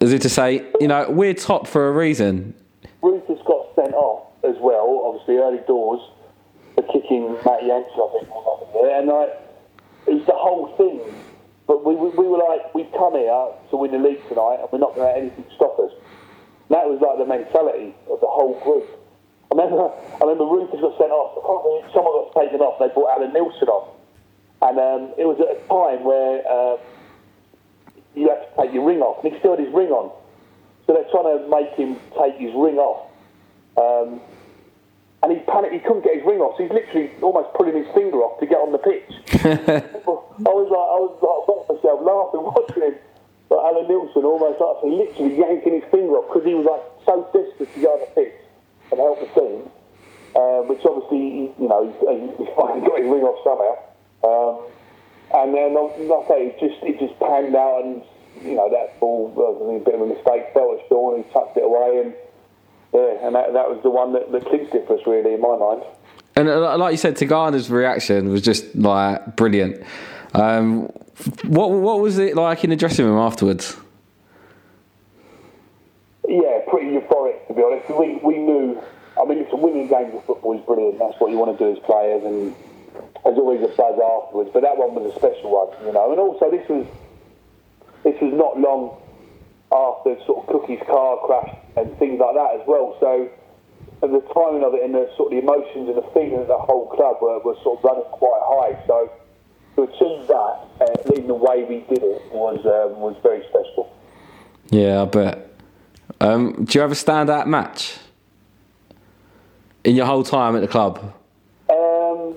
as 0.00 0.14
if 0.14 0.22
to 0.22 0.30
say, 0.30 0.64
you 0.80 0.88
know, 0.88 1.10
we're 1.10 1.34
top 1.34 1.66
for 1.66 1.86
a 1.88 1.92
reason. 1.92 2.54
Rufus 3.02 3.40
got 3.46 3.66
sent 3.74 3.92
off 3.92 4.32
as 4.42 4.56
well, 4.58 5.02
obviously 5.04 5.36
early 5.36 5.60
doors, 5.66 6.00
for 6.76 6.82
kicking 6.84 7.34
Matt 7.44 7.62
Yankee, 7.62 7.90
I 7.92 8.08
think. 8.18 8.28
And 8.94 9.08
like, 9.08 9.28
it 10.06 10.14
was 10.14 10.24
the 10.24 10.32
whole 10.32 10.74
thing. 10.78 11.14
But 11.66 11.84
we, 11.84 11.94
we, 11.94 12.08
we 12.08 12.26
were 12.26 12.38
like, 12.38 12.74
we've 12.74 12.90
come 12.92 13.12
here 13.12 13.48
to 13.68 13.76
win 13.76 13.90
the 13.90 13.98
league 13.98 14.26
tonight, 14.28 14.60
and 14.60 14.68
we're 14.72 14.78
not 14.78 14.94
going 14.94 15.08
to 15.08 15.12
let 15.12 15.18
anything 15.18 15.44
stop 15.54 15.78
us. 15.78 15.92
That 16.68 16.84
was 16.86 16.98
like 17.00 17.18
the 17.18 17.26
mentality 17.26 17.94
of 18.10 18.20
the 18.20 18.26
whole 18.26 18.58
group. 18.60 18.86
I 19.50 19.54
remember, 19.54 19.90
I 19.94 20.22
remember 20.26 20.44
Rufus 20.44 20.80
got 20.80 20.98
sent 20.98 21.14
off. 21.14 21.38
I 21.38 21.40
can't 21.46 21.62
remember, 21.62 21.88
someone 21.94 22.14
got 22.26 22.34
taken 22.34 22.60
off. 22.60 22.78
They 22.82 22.90
brought 22.90 23.14
Alan 23.14 23.30
Neilson 23.30 23.70
on, 23.70 23.84
and 24.62 24.76
um, 24.78 25.02
it 25.16 25.24
was 25.24 25.38
at 25.38 25.54
a 25.54 25.58
time 25.70 26.02
where 26.02 26.42
uh, 26.42 26.76
you 28.18 28.28
had 28.28 28.42
to 28.42 28.48
take 28.58 28.74
your 28.74 28.84
ring 28.84 28.98
off, 28.98 29.22
and 29.22 29.32
he 29.32 29.38
still 29.38 29.54
had 29.54 29.62
his 29.62 29.72
ring 29.72 29.94
on. 29.94 30.10
So 30.86 30.94
they're 30.94 31.10
trying 31.10 31.30
to 31.38 31.46
make 31.46 31.70
him 31.78 31.98
take 32.18 32.34
his 32.38 32.54
ring 32.54 32.78
off. 32.78 33.10
Um, 33.78 34.20
and 35.22 35.32
he 35.32 35.38
panicked, 35.46 35.74
he 35.74 35.80
couldn't 35.80 36.04
get 36.04 36.16
his 36.16 36.24
ring 36.24 36.38
off, 36.38 36.56
so 36.56 36.62
he's 36.62 36.72
literally 36.72 37.10
almost 37.22 37.54
pulling 37.54 37.74
his 37.74 37.86
finger 37.94 38.18
off 38.22 38.38
to 38.40 38.46
get 38.46 38.58
on 38.58 38.70
the 38.70 38.78
pitch. 38.78 39.10
I 39.42 40.50
was 40.50 40.70
like, 40.70 40.86
I 40.86 40.98
was 41.02 41.14
like, 41.18 41.66
myself 41.66 41.98
laughing, 42.02 42.42
watching 42.46 42.82
him. 42.82 42.94
But 43.48 43.58
Alan 43.62 43.86
Neilson 43.86 44.24
almost 44.24 44.60
like 44.60 44.82
literally 44.82 45.38
yanking 45.38 45.80
his 45.80 45.86
finger 45.90 46.18
off 46.18 46.26
because 46.28 46.46
he 46.46 46.54
was 46.54 46.66
like 46.66 46.82
so 47.06 47.22
desperate 47.30 47.72
to 47.74 47.80
get 47.80 47.90
on 47.90 48.00
the 48.00 48.10
pitch 48.14 48.38
and 48.90 48.98
help 48.98 49.20
the 49.20 49.30
team. 49.38 49.70
Um, 50.36 50.68
which 50.68 50.84
obviously, 50.84 51.54
you 51.56 51.68
know, 51.68 51.88
he, 51.88 52.44
he 52.44 52.50
finally 52.52 52.84
got 52.84 52.98
his 53.00 53.08
ring 53.08 53.24
off 53.24 53.40
somehow. 53.40 53.74
Um, 54.20 54.68
and 55.32 55.54
then, 55.54 55.74
like 55.74 56.24
I 56.24 56.28
say, 56.28 56.40
it 56.48 56.60
just 56.60 56.82
it 56.82 57.00
just 57.00 57.18
panned 57.18 57.56
out, 57.56 57.82
and 57.84 58.02
you 58.42 58.54
know 58.54 58.68
that 58.70 59.00
ball 59.00 59.28
was 59.28 59.80
a 59.80 59.84
bit 59.84 59.94
of 59.94 60.02
a 60.02 60.06
mistake. 60.06 60.52
Fell 60.52 60.76
at 60.78 60.86
Sean, 60.88 61.22
he 61.22 61.32
tucked 61.32 61.56
it 61.56 61.64
away, 61.64 62.02
and 62.04 62.14
yeah, 62.92 63.26
and 63.26 63.34
that, 63.34 63.52
that 63.52 63.68
was 63.68 63.80
the 63.82 63.90
one 63.90 64.12
that, 64.12 64.30
that 64.32 64.44
clinched 64.46 64.74
it 64.74 64.86
for 64.86 64.98
us, 64.98 65.06
really, 65.06 65.34
in 65.34 65.40
my 65.40 65.56
mind. 65.56 65.82
And 66.36 66.48
uh, 66.48 66.76
like 66.78 66.92
you 66.92 66.98
said, 66.98 67.16
Tigana's 67.16 67.70
reaction 67.70 68.28
was 68.28 68.42
just 68.42 68.74
like 68.74 69.36
brilliant. 69.36 69.82
Um, 70.34 70.90
what 71.44 71.70
what 71.70 72.00
was 72.00 72.18
it 72.18 72.36
like 72.36 72.64
in 72.64 72.70
the 72.70 72.76
dressing 72.76 73.04
room 73.06 73.18
afterwards? 73.18 73.76
Yeah, 76.28 76.60
pretty 76.68 76.88
euphoric 76.88 77.46
to 77.48 77.54
be 77.54 77.62
honest. 77.62 77.88
We 77.90 78.16
we 78.22 78.38
knew. 78.38 78.82
I 79.20 79.24
mean, 79.24 79.38
it's 79.38 79.52
a 79.52 79.56
winning 79.56 79.88
game 79.88 80.14
of 80.14 80.24
football 80.26 80.58
is 80.58 80.64
brilliant. 80.66 80.98
That's 80.98 81.18
what 81.18 81.30
you 81.30 81.38
want 81.38 81.56
to 81.56 81.64
do 81.64 81.72
as 81.72 81.78
players, 81.86 82.22
and 82.24 82.54
there's 83.24 83.38
always 83.38 83.62
a 83.62 83.68
buzz 83.68 83.96
afterwards. 83.96 84.50
But 84.52 84.60
that 84.60 84.76
one 84.76 84.94
was 84.94 85.10
a 85.10 85.16
special 85.16 85.50
one, 85.56 85.72
you 85.86 85.92
know. 85.92 86.12
And 86.12 86.20
also, 86.20 86.50
this 86.50 86.68
was 86.68 86.86
this 88.04 88.20
was 88.20 88.34
not 88.34 88.60
long 88.60 89.00
after 89.72 90.20
sort 90.26 90.44
of 90.44 90.52
Cookie's 90.52 90.84
car 90.86 91.16
crash 91.24 91.56
and 91.76 91.96
things 91.98 92.20
like 92.20 92.34
that 92.36 92.60
as 92.60 92.66
well. 92.66 92.96
So 93.00 93.30
and 94.02 94.14
the 94.14 94.20
timing 94.36 94.64
of 94.64 94.74
it 94.74 94.84
and 94.84 94.94
the 94.94 95.08
sort 95.16 95.32
of 95.32 95.38
the 95.38 95.40
emotions 95.40 95.88
and 95.88 95.96
the 95.96 96.06
feeling 96.12 96.36
of 96.36 96.46
the 96.46 96.58
whole 96.58 96.86
club 96.92 97.16
were, 97.22 97.38
were 97.40 97.56
sort 97.62 97.78
of 97.78 97.84
running 97.84 98.04
quite 98.12 98.42
high. 98.44 98.76
So 98.86 99.10
to 99.76 99.82
achieve 99.82 100.26
that, 100.26 100.58
uh, 100.80 100.86
leading 101.10 101.28
the 101.28 101.34
way 101.34 101.64
we 101.64 101.80
did 101.94 102.02
it 102.02 102.32
was 102.32 102.58
um, 102.64 102.98
was 102.98 103.14
very 103.22 103.42
special. 103.48 103.94
Yeah, 104.70 105.02
I 105.02 105.04
bet. 105.04 105.52
Um, 106.20 106.64
do 106.64 106.78
you 106.78 106.80
have 106.80 106.92
a 106.92 106.94
standout 106.94 107.46
match 107.46 107.98
in 109.84 109.94
your 109.94 110.06
whole 110.06 110.24
time 110.24 110.56
at 110.56 110.62
the 110.62 110.68
club? 110.68 110.98
Um, 111.68 112.34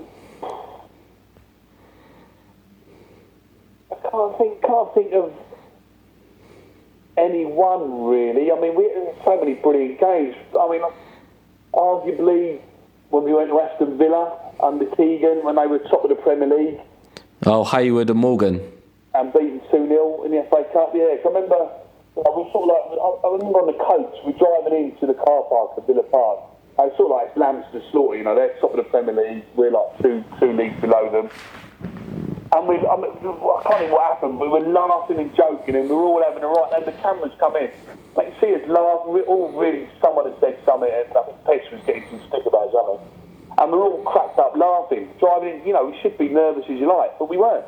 I 3.92 4.10
can't 4.10 4.38
think. 4.38 4.62
Can't 4.62 4.94
think 4.94 5.14
of 5.14 5.34
any 7.18 7.46
one 7.46 8.04
really. 8.04 8.52
I 8.52 8.60
mean, 8.60 8.76
we 8.76 8.84
had 8.84 9.16
so 9.24 9.40
many 9.40 9.54
brilliant 9.54 10.00
games. 10.00 10.36
I 10.60 10.70
mean, 10.70 10.82
arguably 11.74 12.60
when 13.10 13.24
we 13.24 13.34
went 13.34 13.50
to 13.50 13.60
Aston 13.60 13.98
Villa 13.98 14.38
under 14.62 14.86
Keegan 14.86 15.44
when 15.44 15.56
they 15.56 15.66
were 15.68 15.80
top 15.80 16.04
of 16.04 16.10
the 16.10 16.16
Premier 16.16 16.48
League 16.48 16.80
Oh, 17.46 17.64
Hayward 17.64 18.10
and 18.10 18.20
Morgan. 18.20 18.60
and 19.16 19.32
beaten 19.34 19.62
2 19.72 19.88
0 19.88 20.24
in 20.24 20.32
the 20.32 20.44
FA 20.50 20.64
Cup. 20.74 20.92
Yeah, 20.94 21.16
I 21.16 21.22
remember, 21.24 21.56
know, 21.56 22.32
we 22.36 22.52
sort 22.52 22.68
of 22.68 22.76
like, 22.76 23.00
I, 23.00 23.08
I 23.24 23.28
remember 23.32 23.60
on 23.64 23.68
the 23.72 23.80
coach, 23.80 24.12
we're 24.28 24.36
driving 24.36 24.92
into 24.92 25.08
the 25.08 25.16
car 25.16 25.44
park 25.48 25.72
at 25.78 25.88
Villa 25.88 26.04
Park. 26.04 26.40
I 26.78 26.92
sort 26.96 27.12
of 27.12 27.16
like 27.16 27.28
it's 27.32 27.38
lambs 27.38 27.66
to 27.72 27.82
slaughter, 27.92 28.18
you 28.18 28.24
know, 28.24 28.36
they're 28.36 28.56
top 28.60 28.72
of 28.76 28.78
the 28.78 28.88
Premier 28.92 29.16
League, 29.16 29.44
we're 29.56 29.72
like 29.72 30.00
two 30.02 30.24
two 30.40 30.52
leagues 30.52 30.80
below 30.82 31.08
them. 31.12 31.30
And 32.52 32.68
we, 32.68 32.76
I, 32.76 32.96
mean, 32.98 33.12
I 33.14 33.62
can't 33.64 33.78
think 33.88 33.92
what 33.94 34.04
happened, 34.10 34.40
but 34.40 34.52
we 34.52 34.60
were 34.60 34.68
laughing 34.68 35.20
and 35.20 35.30
joking, 35.36 35.76
and 35.76 35.88
we 35.88 35.96
were 35.96 36.02
all 36.02 36.24
having 36.24 36.44
a 36.44 36.48
right. 36.48 36.72
And 36.76 36.86
the 36.86 36.98
cameras 37.00 37.32
come 37.40 37.56
in, 37.56 37.70
like 38.16 38.34
you 38.34 38.36
see 38.42 38.52
us 38.56 38.68
laugh. 38.68 39.06
We're 39.06 39.28
all 39.30 39.54
really. 39.54 39.88
Someone 40.02 40.26
had 40.26 40.40
said 40.40 40.58
something, 40.66 40.90
and 40.90 41.08
I 41.16 41.22
think 41.30 41.38
Pets 41.46 41.72
was 41.72 41.82
getting 41.86 42.10
some 42.10 42.20
stick 42.28 42.44
about 42.48 42.74
something, 42.74 43.06
and 43.60 43.72
we're 43.72 43.82
all 43.84 44.02
cracked 44.04 44.40
up 44.40 44.56
laughing, 44.56 45.10
driving. 45.20 45.66
You 45.68 45.74
know, 45.74 45.86
we 45.86 46.00
should 46.02 46.18
be 46.18 46.30
nervous 46.30 46.64
as 46.66 46.80
you 46.80 46.88
like, 46.88 47.18
but 47.20 47.30
we 47.30 47.38
weren't. 47.38 47.66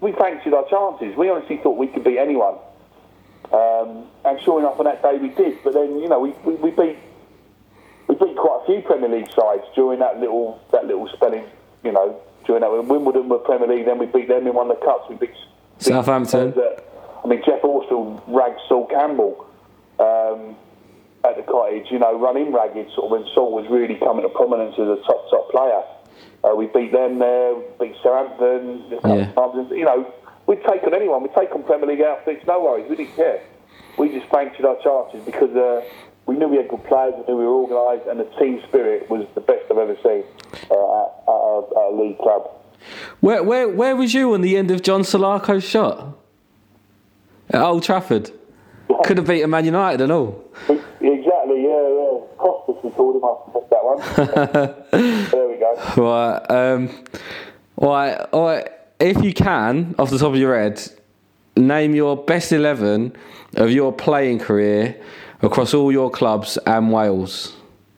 We 0.00 0.12
fancied 0.12 0.52
our 0.52 0.68
chances. 0.68 1.16
We 1.16 1.30
honestly 1.30 1.58
thought 1.58 1.76
we 1.76 1.86
could 1.86 2.04
beat 2.04 2.18
anyone, 2.18 2.56
um, 3.52 4.06
and 4.24 4.40
sure 4.42 4.58
enough, 4.60 4.78
on 4.78 4.84
that 4.86 5.02
day 5.02 5.18
we 5.18 5.28
did. 5.28 5.58
But 5.62 5.74
then, 5.74 5.98
you 5.98 6.08
know, 6.08 6.18
we, 6.20 6.30
we, 6.44 6.54
we 6.56 6.70
beat 6.70 6.98
we 8.08 8.14
beat 8.16 8.36
quite 8.36 8.60
a 8.62 8.66
few 8.66 8.82
Premier 8.82 9.08
League 9.08 9.30
sides 9.30 9.62
during 9.74 10.00
that 10.00 10.20
little 10.20 10.60
that 10.72 10.86
little 10.86 11.08
spelling. 11.14 11.44
You 11.84 11.92
know, 11.92 12.20
during 12.46 12.62
that 12.62 12.70
when 12.72 12.88
Wimbledon 12.88 13.28
were 13.28 13.38
Premier 13.38 13.68
League, 13.68 13.86
then 13.86 13.98
we 13.98 14.06
beat 14.06 14.28
them 14.28 14.46
in 14.46 14.54
one 14.54 14.70
of 14.70 14.78
the 14.78 14.84
cups. 14.84 15.08
We 15.08 15.16
beat 15.16 15.30
beat 15.30 15.38
Southampton. 15.78 16.54
uh, 16.56 16.80
I 17.24 17.26
mean, 17.26 17.42
Geoff 17.44 17.62
Horsfield 17.62 18.22
ragged 18.26 18.58
Sol 18.68 18.86
Campbell 18.86 19.46
um, 19.98 20.56
at 21.24 21.36
the 21.36 21.42
cottage. 21.42 21.86
You 21.90 21.98
know, 21.98 22.18
running 22.18 22.52
ragged 22.52 22.90
sort 22.94 23.06
of 23.06 23.10
when 23.10 23.24
Sol 23.34 23.52
was 23.52 23.66
really 23.70 23.96
coming 23.96 24.22
to 24.22 24.28
prominence 24.28 24.74
as 24.74 24.88
a 24.88 24.96
top 25.06 25.30
top 25.30 25.50
player. 25.50 25.82
Uh, 26.44 26.54
we 26.54 26.66
beat 26.66 26.92
them 26.92 27.18
there, 27.18 27.54
beat 27.80 27.96
Southampton. 28.02 28.84
Yeah. 28.90 29.32
times. 29.32 29.70
You 29.70 29.84
know, 29.84 30.12
we'd 30.46 30.62
take 30.68 30.82
on 30.84 30.94
anyone. 30.94 31.22
We'd 31.22 31.34
take 31.34 31.54
on 31.54 31.62
Premier 31.64 31.88
League 31.88 32.02
outfits. 32.02 32.46
No 32.46 32.62
worries. 32.62 32.88
We 32.88 32.96
didn't 32.96 33.16
care. 33.16 33.40
We 33.98 34.10
just 34.10 34.28
fancied 34.30 34.64
our 34.64 34.76
chances 34.82 35.24
because 35.24 35.54
uh, 35.56 35.82
we 36.26 36.36
knew 36.36 36.48
we 36.48 36.56
had 36.56 36.68
good 36.68 36.84
players. 36.84 37.14
We 37.16 37.32
knew 37.32 37.38
we 37.38 37.44
were 37.44 37.64
organised, 37.64 38.08
and 38.08 38.20
the 38.20 38.28
team 38.38 38.60
spirit 38.68 39.08
was 39.08 39.26
the 39.34 39.40
best 39.40 39.64
I've 39.70 39.78
ever 39.78 39.96
seen 40.02 40.24
uh, 40.70 40.74
at, 40.74 41.08
at, 41.26 41.28
our, 41.28 41.64
at 41.64 41.76
our 41.76 41.92
league 41.92 42.18
club. 42.18 42.50
Where 43.20 43.42
where 43.42 43.68
where 43.68 43.96
was 43.96 44.12
you 44.12 44.34
on 44.34 44.42
the 44.42 44.56
end 44.56 44.70
of 44.70 44.82
John 44.82 45.02
Salako's 45.02 45.64
shot 45.64 46.18
at 47.50 47.62
Old 47.62 47.82
Trafford? 47.82 48.30
Could 49.02 49.18
have 49.18 49.26
beaten 49.26 49.50
Man 49.50 49.64
United 49.64 50.00
and 50.02 50.12
all. 50.12 50.44
Exactly, 50.68 51.62
yeah, 51.62 51.88
yeah. 51.88 52.20
Costas 52.38 52.76
we 52.82 52.90
called 52.90 53.16
him, 53.16 53.24
I 53.24 53.34
missed 53.54 53.70
that 53.70 53.84
one. 53.84 55.30
there 55.30 55.48
we 55.48 55.56
go. 55.56 55.74
Right. 55.96 56.50
Um, 56.50 57.04
right. 57.76 58.14
All 58.32 58.46
right. 58.46 58.70
If 59.00 59.22
you 59.22 59.34
can, 59.34 59.94
off 59.98 60.10
the 60.10 60.18
top 60.18 60.32
of 60.32 60.38
your 60.38 60.58
head, 60.58 60.80
name 61.56 61.94
your 61.94 62.16
best 62.16 62.52
11 62.52 63.16
of 63.56 63.70
your 63.70 63.92
playing 63.92 64.38
career 64.38 65.00
across 65.42 65.74
all 65.74 65.90
your 65.92 66.10
clubs 66.10 66.58
and 66.66 66.92
Wales. 66.92 67.54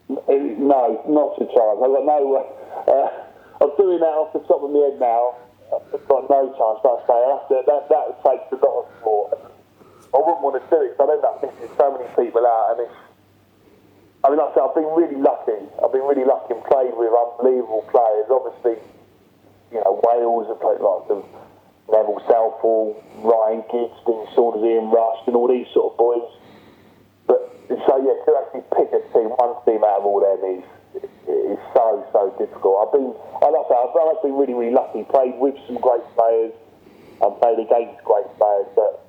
No, 0.09 1.01
not 1.07 1.39
a 1.39 1.45
chance. 1.45 1.79
I've 1.79 1.93
got 1.93 2.05
no. 2.05 2.45
Uh, 2.87 3.63
I'm 3.63 3.75
doing 3.77 3.99
that 3.99 4.15
off 4.19 4.33
the 4.33 4.39
top 4.39 4.63
of 4.63 4.71
my 4.71 4.79
head 4.79 4.99
now. 4.99 5.35
I've 5.71 6.07
got 6.07 6.29
no 6.29 6.51
chance. 6.55 6.79
Like 6.83 6.99
I 6.99 7.07
say, 7.07 7.55
that, 7.55 7.65
that, 7.67 7.89
that 7.89 8.05
takes 8.23 8.51
a 8.51 8.65
lot 8.65 8.83
of 8.83 9.03
thought. 9.03 9.46
I 10.13 10.17
wouldn't 10.17 10.43
want 10.43 10.55
to 10.59 10.63
do 10.71 10.79
it 10.83 10.95
because 10.95 11.09
I'd 11.09 11.15
end 11.19 11.25
up 11.25 11.35
missing 11.43 11.71
so 11.75 11.85
many 11.91 12.07
people 12.15 12.45
out. 12.47 12.77
And 12.77 12.87
it's, 12.87 12.99
I 14.23 14.31
mean, 14.31 14.39
like 14.39 14.51
I 14.51 14.53
said, 14.55 14.63
I've 14.63 14.77
been 14.77 14.91
really 14.95 15.19
lucky. 15.19 15.59
I've 15.83 15.91
been 15.91 16.07
really 16.07 16.25
lucky 16.25 16.55
and 16.55 16.63
played 16.65 16.95
with 16.95 17.11
unbelievable 17.11 17.83
players. 17.91 18.27
Obviously, 18.31 18.79
you 19.71 19.79
know, 19.83 19.99
Wales 20.03 20.47
have 20.47 20.59
played 20.63 20.79
lots 20.79 21.11
of 21.11 21.23
Neville 21.91 22.23
Southall, 22.27 22.95
Ryan 23.23 23.63
Dean 23.71 23.91
Saunders, 24.35 24.63
Ian 24.63 24.91
Rush, 24.91 25.23
and 25.27 25.35
all 25.35 25.47
these 25.47 25.67
sort 25.73 25.93
of 25.93 25.97
boys. 25.97 26.27
But 27.27 27.51
so 27.67 27.93
yeah, 28.03 28.15
to 28.27 28.31
actually 28.43 28.65
pick 28.75 28.91
a 28.91 29.01
team, 29.15 29.31
one 29.35 29.55
team 29.63 29.83
out 29.83 30.03
of 30.03 30.05
all 30.05 30.19
them 30.19 30.39
is 30.43 30.63
is 31.27 31.59
so 31.75 32.03
so 32.11 32.35
difficult. 32.39 32.87
I've 32.87 32.91
been, 32.91 33.11
like 33.39 33.55
I 33.55 33.63
say, 33.69 33.75
I've, 33.75 33.95
I've 33.95 34.23
been 34.23 34.35
really 34.35 34.53
really 34.53 34.73
lucky. 34.73 35.03
Played 35.03 35.39
with 35.39 35.55
some 35.67 35.79
great 35.79 36.03
players, 36.15 36.51
and 37.21 37.31
played 37.39 37.59
against 37.59 38.03
great 38.03 38.27
players. 38.35 38.67
But 38.75 39.06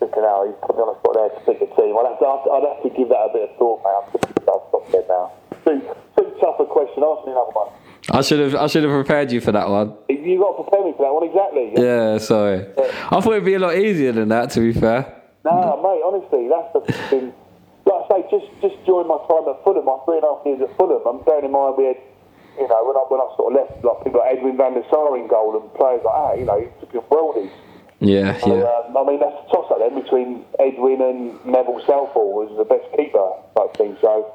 looking 0.00 0.24
out, 0.24 0.48
he's 0.48 0.56
put 0.64 0.76
me 0.76 0.82
on 0.82 0.96
a 0.96 0.98
spot 1.00 1.14
there 1.16 1.30
to 1.30 1.40
pick 1.44 1.58
a 1.62 1.68
team. 1.76 1.92
I'd 1.96 2.08
have 2.08 2.18
to, 2.20 2.48
I'd 2.50 2.66
have 2.66 2.80
to 2.82 2.90
give 2.96 3.08
that 3.12 3.22
a 3.28 3.30
bit 3.32 3.50
of 3.50 3.52
thought, 3.56 3.78
mate. 3.84 3.96
I'm 3.96 4.06
thinking 4.10 4.44
I'll 4.48 4.64
stop 4.68 4.84
there 4.90 5.06
now. 5.08 5.24
Too 5.64 5.76
too 6.16 6.28
tough 6.40 6.58
a 6.60 6.66
question. 6.66 7.04
Ask 7.04 7.26
me 7.28 7.32
another 7.32 7.52
one. 7.52 7.70
I 8.10 8.20
should 8.22 8.40
have 8.40 8.54
I 8.56 8.66
should 8.66 8.82
have 8.82 8.92
prepared 8.92 9.30
you 9.30 9.40
for 9.40 9.52
that 9.52 9.68
one. 9.68 9.94
You 10.08 10.40
got 10.40 10.56
to 10.56 10.62
prepare 10.64 10.84
me 10.84 10.92
for 10.96 11.04
that 11.04 11.14
one 11.14 11.24
exactly. 11.28 11.76
Yeah, 11.76 12.18
sorry. 12.18 12.64
I 13.12 13.20
thought 13.20 13.32
it'd 13.36 13.44
be 13.44 13.54
a 13.54 13.62
lot 13.62 13.76
easier 13.76 14.12
than 14.12 14.28
that. 14.30 14.50
To 14.56 14.60
be 14.60 14.72
fair. 14.72 15.20
No, 15.44 15.80
mate, 15.80 16.02
honestly, 16.04 16.48
that's 16.48 16.72
the 16.72 16.80
thing. 17.08 17.32
Like 17.84 18.04
I 18.08 18.08
say, 18.08 18.20
just 18.32 18.48
just 18.60 18.76
during 18.84 19.08
my 19.08 19.20
time 19.28 19.48
at 19.48 19.62
Fulham, 19.64 19.84
my 19.84 20.00
three 20.04 20.16
and 20.20 20.24
a 20.24 20.32
half 20.32 20.44
years 20.44 20.60
at 20.64 20.72
Fulham, 20.76 21.00
I'm 21.06 21.24
bearing 21.24 21.44
in 21.44 21.52
mind 21.52 21.76
we 21.76 21.86
had, 21.92 22.00
you 22.56 22.68
know, 22.68 22.80
when 22.84 22.96
I 22.96 23.04
when 23.08 23.20
I 23.20 23.28
sort 23.36 23.52
of 23.52 23.60
left, 23.60 23.84
like 23.84 24.04
people 24.04 24.20
like 24.20 24.36
Edwin 24.36 24.56
van 24.56 24.74
der 24.74 24.84
Sar 24.88 25.16
in 25.16 25.28
goal 25.28 25.56
and 25.60 25.68
players 25.76 26.00
like 26.04 26.16
that, 26.16 26.34
you 26.40 26.44
know, 26.48 26.60
he 26.60 26.68
took 26.80 27.08
worldies. 27.08 27.52
Yeah, 28.00 28.38
So, 28.38 28.56
yeah. 28.56 28.64
um, 28.88 28.96
I 28.96 29.04
mean, 29.10 29.20
that's 29.20 29.36
a 29.46 29.50
toss 29.54 29.70
up 29.70 29.78
then 29.78 30.02
between 30.02 30.44
Edwin 30.58 31.02
and 31.02 31.44
Neville 31.44 31.80
Southall 31.86 32.32
was 32.32 32.50
the 32.56 32.64
best 32.64 32.84
keeper 32.96 33.18
I 33.56 33.66
think. 33.76 33.98
So, 34.00 34.34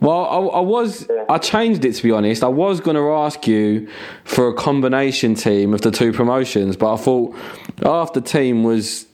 Well, 0.00 0.24
I, 0.26 0.58
I 0.58 0.60
was 0.60 1.08
I 1.28 1.38
changed 1.38 1.84
it 1.84 1.92
to 1.94 2.02
be 2.02 2.10
honest. 2.10 2.42
I 2.42 2.48
was 2.48 2.80
going 2.80 2.96
to 2.96 3.10
ask 3.12 3.46
you 3.46 3.88
for 4.24 4.48
a 4.48 4.54
combination 4.54 5.34
team 5.36 5.74
of 5.74 5.80
the 5.82 5.90
two 5.92 6.12
promotions, 6.12 6.76
but 6.76 6.92
I 6.94 6.96
thought 6.96 7.36
half 7.82 8.12
the 8.14 8.20
team 8.20 8.64
was 8.64 9.06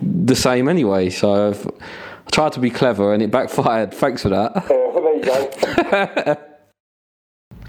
the 0.00 0.36
same 0.36 0.68
anyway. 0.68 1.10
So 1.10 1.48
I've, 1.50 1.66
I 1.66 2.30
tried 2.30 2.52
to 2.52 2.60
be 2.60 2.70
clever, 2.70 3.12
and 3.12 3.22
it 3.22 3.30
backfired. 3.30 3.92
Thanks 4.02 4.22
for 4.22 4.28
that. 4.30 4.56
uh, 4.56 4.60
there 4.68 5.16
you 5.16 5.24
go. 5.24 6.36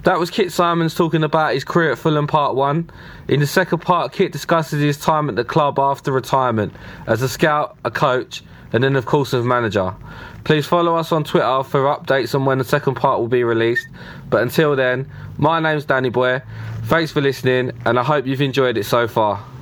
That 0.03 0.19
was 0.19 0.29
Kit 0.29 0.51
Symons 0.51 0.95
talking 0.95 1.23
about 1.23 1.53
his 1.53 1.63
career 1.63 1.93
at 1.93 1.97
Fulham 1.97 2.27
Part 2.27 2.55
1. 2.55 2.89
In 3.29 3.39
the 3.39 3.47
second 3.47 3.79
part, 3.79 4.11
Kit 4.11 4.33
discusses 4.33 4.81
his 4.81 4.97
time 4.97 5.29
at 5.29 5.37
the 5.37 5.45
club 5.45 5.79
after 5.79 6.11
retirement 6.11 6.73
as 7.07 7.21
a 7.21 7.29
scout, 7.29 7.77
a 7.85 7.91
coach, 7.91 8.43
and 8.73 8.83
then, 8.83 8.97
of 8.97 9.05
course, 9.05 9.33
as 9.33 9.45
manager. 9.45 9.95
Please 10.43 10.65
follow 10.65 10.97
us 10.97 11.13
on 11.13 11.23
Twitter 11.23 11.63
for 11.63 11.83
updates 11.83 12.35
on 12.35 12.43
when 12.43 12.57
the 12.57 12.65
second 12.65 12.95
part 12.95 13.21
will 13.21 13.29
be 13.29 13.45
released. 13.45 13.87
But 14.29 14.41
until 14.41 14.75
then, 14.75 15.09
my 15.37 15.61
name's 15.61 15.85
Danny 15.85 16.09
Boy. 16.09 16.41
Thanks 16.83 17.13
for 17.13 17.21
listening, 17.21 17.71
and 17.85 17.97
I 17.97 18.03
hope 18.03 18.27
you've 18.27 18.41
enjoyed 18.41 18.77
it 18.77 18.83
so 18.83 19.07
far. 19.07 19.52